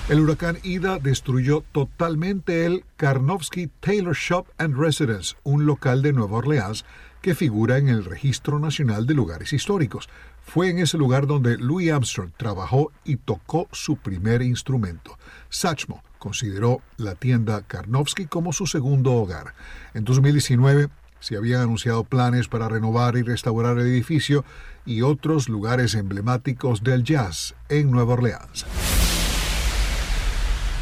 El 0.08 0.20
huracán 0.20 0.58
Ida 0.62 0.98
destruyó 0.98 1.64
totalmente 1.72 2.64
el 2.64 2.84
Karnowski 2.96 3.68
Taylor 3.80 4.14
Shop 4.14 4.46
and 4.56 4.78
Residence, 4.78 5.34
un 5.42 5.66
local 5.66 6.00
de 6.02 6.12
Nueva 6.12 6.38
Orleans 6.38 6.84
que 7.22 7.34
figura 7.34 7.78
en 7.78 7.88
el 7.88 8.04
Registro 8.04 8.60
Nacional 8.60 9.06
de 9.06 9.14
Lugares 9.14 9.52
Históricos. 9.52 10.08
Fue 10.44 10.70
en 10.70 10.78
ese 10.78 10.96
lugar 10.96 11.26
donde 11.26 11.58
Louis 11.58 11.90
Armstrong 11.90 12.30
trabajó 12.36 12.92
y 13.04 13.16
tocó 13.16 13.68
su 13.72 13.96
primer 13.96 14.42
instrumento. 14.42 15.18
Satchmo 15.48 16.04
consideró 16.26 16.82
la 16.96 17.14
tienda 17.14 17.62
Karnowski 17.62 18.26
como 18.26 18.52
su 18.52 18.66
segundo 18.66 19.12
hogar. 19.12 19.54
En 19.94 20.02
2019 20.02 20.88
se 21.20 21.36
habían 21.36 21.60
anunciado 21.60 22.02
planes 22.02 22.48
para 22.48 22.68
renovar 22.68 23.16
y 23.16 23.22
restaurar 23.22 23.78
el 23.78 23.86
edificio 23.86 24.44
y 24.84 25.02
otros 25.02 25.48
lugares 25.48 25.94
emblemáticos 25.94 26.82
del 26.82 27.04
jazz 27.04 27.54
en 27.68 27.92
Nueva 27.92 28.14
Orleans. 28.14 28.66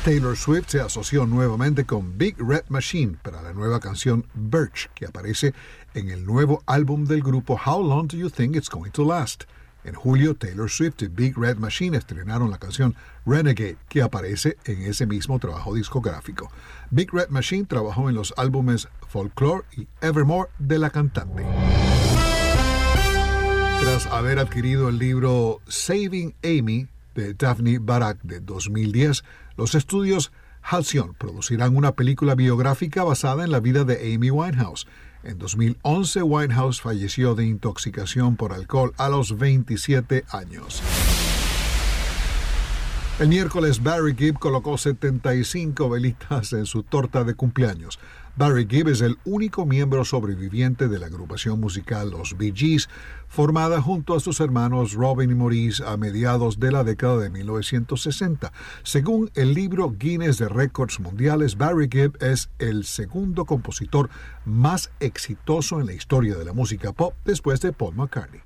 Taylor 0.02 0.34
Swift 0.34 0.68
se 0.68 0.80
asoció 0.80 1.26
nuevamente 1.26 1.84
con 1.84 2.16
Big 2.16 2.36
Red 2.38 2.64
Machine 2.70 3.18
para 3.22 3.42
la 3.42 3.52
nueva 3.52 3.80
canción 3.80 4.24
Birch, 4.32 4.88
que 4.94 5.04
aparece 5.04 5.52
en 5.92 6.08
el 6.08 6.24
nuevo 6.24 6.62
álbum 6.64 7.04
del 7.04 7.22
grupo 7.22 7.60
How 7.66 7.86
Long 7.86 8.08
Do 8.08 8.16
You 8.16 8.30
Think 8.30 8.56
It's 8.56 8.70
Going 8.70 8.92
to 8.92 9.04
Last. 9.04 9.44
En 9.84 9.94
julio, 9.94 10.34
Taylor 10.34 10.70
Swift 10.70 11.02
y 11.02 11.08
Big 11.08 11.36
Red 11.36 11.58
Machine 11.58 11.96
estrenaron 11.96 12.50
la 12.50 12.58
canción 12.58 12.94
Renegade, 13.26 13.76
que 13.88 14.02
aparece 14.02 14.56
en 14.64 14.82
ese 14.82 15.06
mismo 15.06 15.38
trabajo 15.38 15.74
discográfico. 15.74 16.50
Big 16.90 17.12
Red 17.12 17.28
Machine 17.28 17.66
trabajó 17.66 18.08
en 18.08 18.14
los 18.14 18.32
álbumes 18.36 18.88
Folklore 19.08 19.64
y 19.76 19.86
Evermore 20.00 20.50
de 20.58 20.78
la 20.78 20.90
cantante. 20.90 21.44
Tras 23.80 24.06
haber 24.06 24.38
adquirido 24.38 24.88
el 24.88 24.98
libro 24.98 25.60
Saving 25.66 26.34
Amy 26.42 26.88
de 27.14 27.34
Daphne 27.34 27.78
Barak 27.78 28.22
de 28.22 28.40
2010, 28.40 29.22
los 29.56 29.74
estudios 29.74 30.32
Halcyon 30.62 31.12
producirán 31.14 31.76
una 31.76 31.92
película 31.92 32.34
biográfica 32.34 33.04
basada 33.04 33.44
en 33.44 33.50
la 33.50 33.60
vida 33.60 33.84
de 33.84 34.14
Amy 34.14 34.30
Winehouse. 34.30 34.86
En 35.24 35.38
2011, 35.38 36.22
Winehouse 36.22 36.80
falleció 36.80 37.34
de 37.34 37.46
intoxicación 37.46 38.36
por 38.36 38.52
alcohol 38.52 38.92
a 38.98 39.08
los 39.08 39.38
27 39.38 40.24
años. 40.30 40.82
El 43.20 43.28
miércoles, 43.28 43.80
Barry 43.80 44.16
Gibb 44.16 44.40
colocó 44.40 44.76
75 44.76 45.88
velitas 45.88 46.52
en 46.52 46.66
su 46.66 46.82
torta 46.82 47.22
de 47.22 47.34
cumpleaños. 47.34 48.00
Barry 48.34 48.66
Gibb 48.68 48.88
es 48.88 49.02
el 49.02 49.18
único 49.24 49.66
miembro 49.66 50.04
sobreviviente 50.04 50.88
de 50.88 50.98
la 50.98 51.06
agrupación 51.06 51.60
musical 51.60 52.10
Los 52.10 52.36
Bee 52.36 52.52
Gees, 52.52 52.88
formada 53.28 53.80
junto 53.80 54.16
a 54.16 54.20
sus 54.20 54.40
hermanos 54.40 54.94
Robin 54.94 55.30
y 55.30 55.34
Maurice 55.36 55.84
a 55.86 55.96
mediados 55.96 56.58
de 56.58 56.72
la 56.72 56.82
década 56.82 57.18
de 57.18 57.30
1960. 57.30 58.52
Según 58.82 59.30
el 59.36 59.54
libro 59.54 59.94
Guinness 59.96 60.38
de 60.38 60.48
Récords 60.48 60.98
Mundiales, 60.98 61.56
Barry 61.56 61.88
Gibb 61.88 62.20
es 62.20 62.50
el 62.58 62.84
segundo 62.84 63.44
compositor 63.44 64.10
más 64.44 64.90
exitoso 64.98 65.78
en 65.78 65.86
la 65.86 65.92
historia 65.92 66.34
de 66.34 66.44
la 66.44 66.52
música 66.52 66.92
pop 66.92 67.14
después 67.24 67.60
de 67.60 67.72
Paul 67.72 67.94
McCartney. 67.94 68.40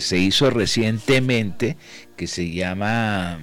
Se 0.00 0.18
hizo 0.18 0.50
recientemente 0.50 1.76
que 2.16 2.26
se 2.26 2.50
llama 2.50 3.38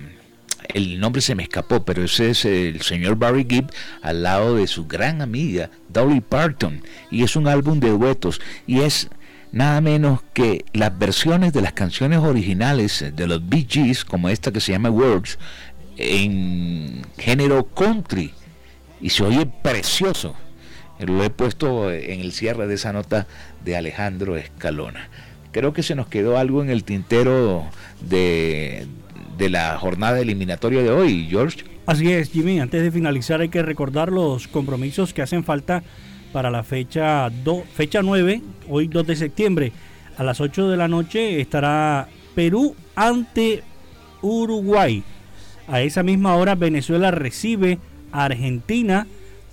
el 0.74 1.00
nombre 1.00 1.22
se 1.22 1.36
me 1.36 1.44
escapó, 1.44 1.84
pero 1.84 2.04
ese 2.04 2.30
es 2.30 2.46
el 2.46 2.82
señor 2.82 3.16
Barry 3.16 3.46
Gibb 3.50 3.72
al 4.02 4.24
lado 4.24 4.56
de 4.56 4.68
su 4.68 4.88
gran 4.88 5.22
amiga 5.22 5.70
Dolly 5.90 6.22
Parton 6.22 6.82
y 7.12 7.24
es 7.24 7.36
un 7.36 7.48
álbum 7.48 7.80
de 7.80 7.90
duetos 7.90 8.42
y 8.66 8.82
es 8.82 9.10
nada 9.52 9.82
menos 9.82 10.22
que 10.34 10.66
las 10.74 10.98
versiones 10.98 11.54
de 11.54 11.62
las 11.62 11.74
canciones 11.74 12.20
originales 12.20 13.06
de 13.14 13.28
los 13.28 13.48
Bee 13.48 13.68
Gees 13.70 14.04
como 14.06 14.30
esta 14.30 14.52
que 14.52 14.62
se 14.62 14.72
llama 14.72 14.90
Words 14.90 15.38
en 15.98 17.04
género 17.18 17.68
country 17.68 18.34
y 19.02 19.10
se 19.10 19.24
oye 19.24 19.46
precioso. 19.46 20.36
Lo 21.00 21.24
he 21.24 21.30
puesto 21.30 21.92
en 21.92 22.22
el 22.22 22.32
cierre 22.32 22.68
de 22.68 22.76
esa 22.76 22.94
nota 22.94 23.28
de 23.64 23.76
Alejandro 23.76 24.38
Escalona. 24.38 25.10
Creo 25.54 25.72
que 25.72 25.84
se 25.84 25.96
nos 25.96 26.08
quedó 26.08 26.38
algo 26.38 26.62
en 26.62 26.70
el 26.70 26.84
tintero 26.84 27.64
de, 28.02 28.88
de 29.38 29.50
la 29.50 29.78
jornada 29.78 30.20
eliminatoria 30.20 30.84
de 30.84 30.90
hoy, 30.90 31.28
George. 31.30 31.64
Así 31.86 32.12
es, 32.12 32.32
Jimmy. 32.32 32.60
Antes 32.60 32.82
de 32.82 32.92
finalizar 32.92 33.40
hay 33.40 33.50
que 33.50 33.62
recordar 33.62 34.12
los 34.12 34.48
compromisos 34.48 35.14
que 35.14 35.22
hacen 35.22 35.44
falta 35.44 35.84
para 36.34 36.50
la 36.50 36.64
fecha, 36.64 37.30
fecha 37.74 38.02
9, 38.02 38.42
hoy 38.68 38.88
2 38.88 39.08
de 39.08 39.16
septiembre. 39.16 39.72
A 40.18 40.24
las 40.24 40.42
8 40.42 40.70
de 40.70 40.78
la 40.78 40.88
noche 40.88 41.40
estará 41.40 42.08
Perú 42.36 42.76
ante 42.96 43.64
Uruguay. 44.22 45.04
A 45.68 45.82
esa 45.82 46.04
misma 46.04 46.36
hora 46.36 46.56
Venezuela 46.56 47.12
recibe 47.12 47.78
a 48.12 48.26
Argentina 48.26 49.08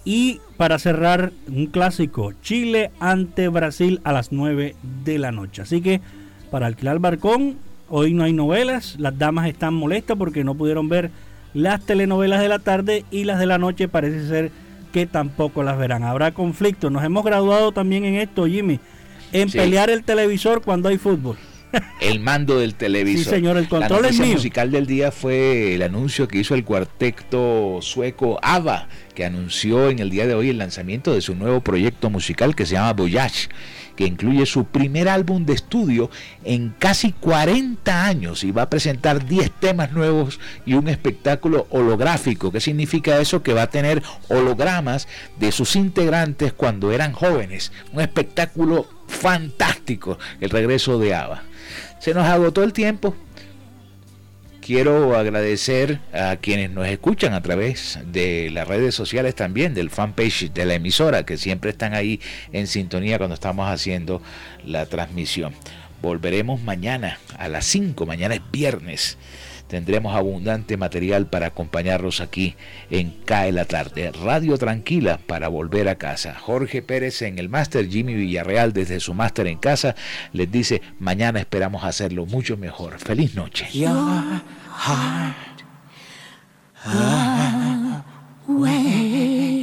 Y 0.05 0.41
para 0.61 0.79
cerrar, 0.79 1.33
un 1.49 1.69
clásico, 1.69 2.35
Chile 2.43 2.91
ante 3.01 3.49
Brasil 3.49 3.99
a 4.05 4.13
las 4.13 4.31
9 4.31 4.77
de 5.07 5.19
la 5.19 5.33
noche. 5.33 5.63
Así 5.63 5.81
que 5.81 6.03
para 6.51 6.67
alquilar 6.67 6.99
barcón, 6.99 7.57
hoy 7.89 8.13
no 8.13 8.25
hay 8.25 8.35
novelas, 8.35 8.97
las 8.99 9.17
damas 9.17 9.49
están 9.49 9.73
molestas 9.73 10.19
porque 10.19 10.45
no 10.45 10.55
pudieron 10.55 10.91
ver 10.91 11.13
las 11.55 11.81
telenovelas 11.87 12.43
de 12.43 12.49
la 12.51 12.59
tarde 12.59 13.07
y 13.11 13.25
las 13.25 13.39
de 13.39 13.47
la 13.47 13.57
noche 13.57 13.89
parece 13.89 14.29
ser 14.29 14.53
que 14.93 15.07
tampoco 15.07 15.63
las 15.63 15.79
verán. 15.79 16.03
Habrá 16.03 16.33
conflicto. 16.33 16.91
Nos 16.91 17.05
hemos 17.05 17.25
graduado 17.25 17.73
también 17.73 18.05
en 18.05 18.17
esto, 18.17 18.45
Jimmy, 18.45 18.81
en 19.33 19.51
pelear 19.51 19.89
el 19.89 20.05
televisor 20.05 20.61
cuando 20.61 20.91
hay 20.91 20.99
fútbol. 20.99 21.39
El 22.01 22.21
mando 22.21 22.59
del 22.59 22.75
televisor. 22.75 23.25
Sí, 23.25 23.31
señor, 23.31 23.57
el 23.57 23.69
control 23.69 24.03
La 24.03 24.09
es 24.09 24.19
mío. 24.19 24.35
musical 24.35 24.71
del 24.71 24.87
día 24.87 25.11
fue 25.11 25.75
el 25.75 25.83
anuncio 25.83 26.29
que 26.29 26.39
hizo 26.39 26.55
el 26.55 26.65
cuarteto 26.65 27.79
sueco 27.83 28.39
ABBA, 28.43 28.89
que 29.15 29.25
anunció 29.25 29.91
en 29.91 29.99
el 29.99 30.11
día 30.11 30.27
de 30.27 30.35
hoy 30.35 30.51
el 30.51 30.59
lanzamiento 30.59 31.15
de 31.15 31.21
su 31.21 31.35
nuevo 31.35 31.61
proyecto 31.61 32.11
musical 32.11 32.55
que 32.55 32.67
se 32.67 32.75
llama 32.75 32.93
Voyage 32.93 33.49
que 34.01 34.07
incluye 34.07 34.47
su 34.47 34.65
primer 34.65 35.11
álbum 35.11 35.45
de 35.45 35.53
estudio 35.53 36.09
en 36.45 36.75
casi 36.79 37.13
40 37.13 38.07
años 38.07 38.45
y 38.45 38.51
va 38.51 38.63
a 38.63 38.71
presentar 38.71 39.27
10 39.27 39.51
temas 39.61 39.93
nuevos 39.93 40.41
y 40.65 40.73
un 40.73 40.89
espectáculo 40.89 41.67
holográfico. 41.69 42.51
¿Qué 42.51 42.61
significa 42.61 43.21
eso? 43.21 43.43
Que 43.43 43.53
va 43.53 43.65
a 43.65 43.71
tener 43.71 44.03
hologramas 44.29 45.07
de 45.39 45.53
sus 45.53 45.77
integrantes 45.77 46.55
cuando 46.55 46.93
eran 46.93 47.13
jóvenes. 47.13 47.73
Un 47.93 48.01
espectáculo 48.01 48.89
fantástico, 49.07 50.19
el 50.41 50.49
regreso 50.49 50.99
de 50.99 51.15
ABBA. 51.15 51.43
Se 52.01 52.15
nos 52.15 52.27
agotó 52.27 52.65
el 52.65 52.73
tiempo, 52.73 53.15
quiero 54.63 55.19
agradecer 55.19 56.01
a 56.15 56.37
quienes 56.37 56.71
nos 56.71 56.89
escuchan 56.89 57.35
a 57.35 57.43
través 57.43 57.99
de 58.07 58.49
las 58.51 58.67
redes 58.67 58.95
sociales 58.95 59.35
también, 59.35 59.75
del 59.75 59.91
fanpage 59.91 60.51
de 60.51 60.65
la 60.65 60.75
emisora, 60.75 61.27
que 61.27 61.37
siempre 61.37 61.73
están 61.73 61.93
ahí 61.93 62.19
en 62.53 62.69
sintonía 62.69 63.19
cuando 63.19 63.35
estamos 63.35 63.69
haciendo 63.69 64.23
la 64.65 64.87
transmisión. 64.87 65.53
Volveremos 66.01 66.63
mañana 66.63 67.19
a 67.37 67.49
las 67.49 67.67
5, 67.67 68.07
mañana 68.07 68.37
es 68.37 68.43
viernes 68.51 69.19
tendremos 69.71 70.17
abundante 70.17 70.77
material 70.77 71.29
para 71.29 71.47
acompañarlos 71.47 72.21
aquí 72.21 72.57
en 72.91 73.13
CAE 73.25 73.53
la 73.53 73.65
tarde. 73.65 74.11
Radio 74.11 74.59
Tranquila 74.59 75.21
para 75.25 75.47
volver 75.47 75.89
a 75.89 75.95
casa. 75.95 76.35
Jorge 76.35 76.83
Pérez 76.83 77.23
en 77.23 77.39
el 77.39 77.49
máster, 77.49 77.89
Jimmy 77.89 78.15
Villarreal 78.15 78.73
desde 78.73 78.99
su 78.99 79.15
máster 79.15 79.47
en 79.47 79.59
casa 79.59 79.95
les 80.33 80.51
dice, 80.51 80.83
mañana 80.99 81.39
esperamos 81.39 81.85
hacerlo 81.85 82.27
mucho 82.27 82.57
mejor. 82.57 82.99
Feliz 82.99 83.37
noche. 83.37 83.69
Your 83.73 83.91
heart. 83.91 85.63
Ah, 86.83 86.85
ah, 86.87 88.05
ah, 88.49 89.60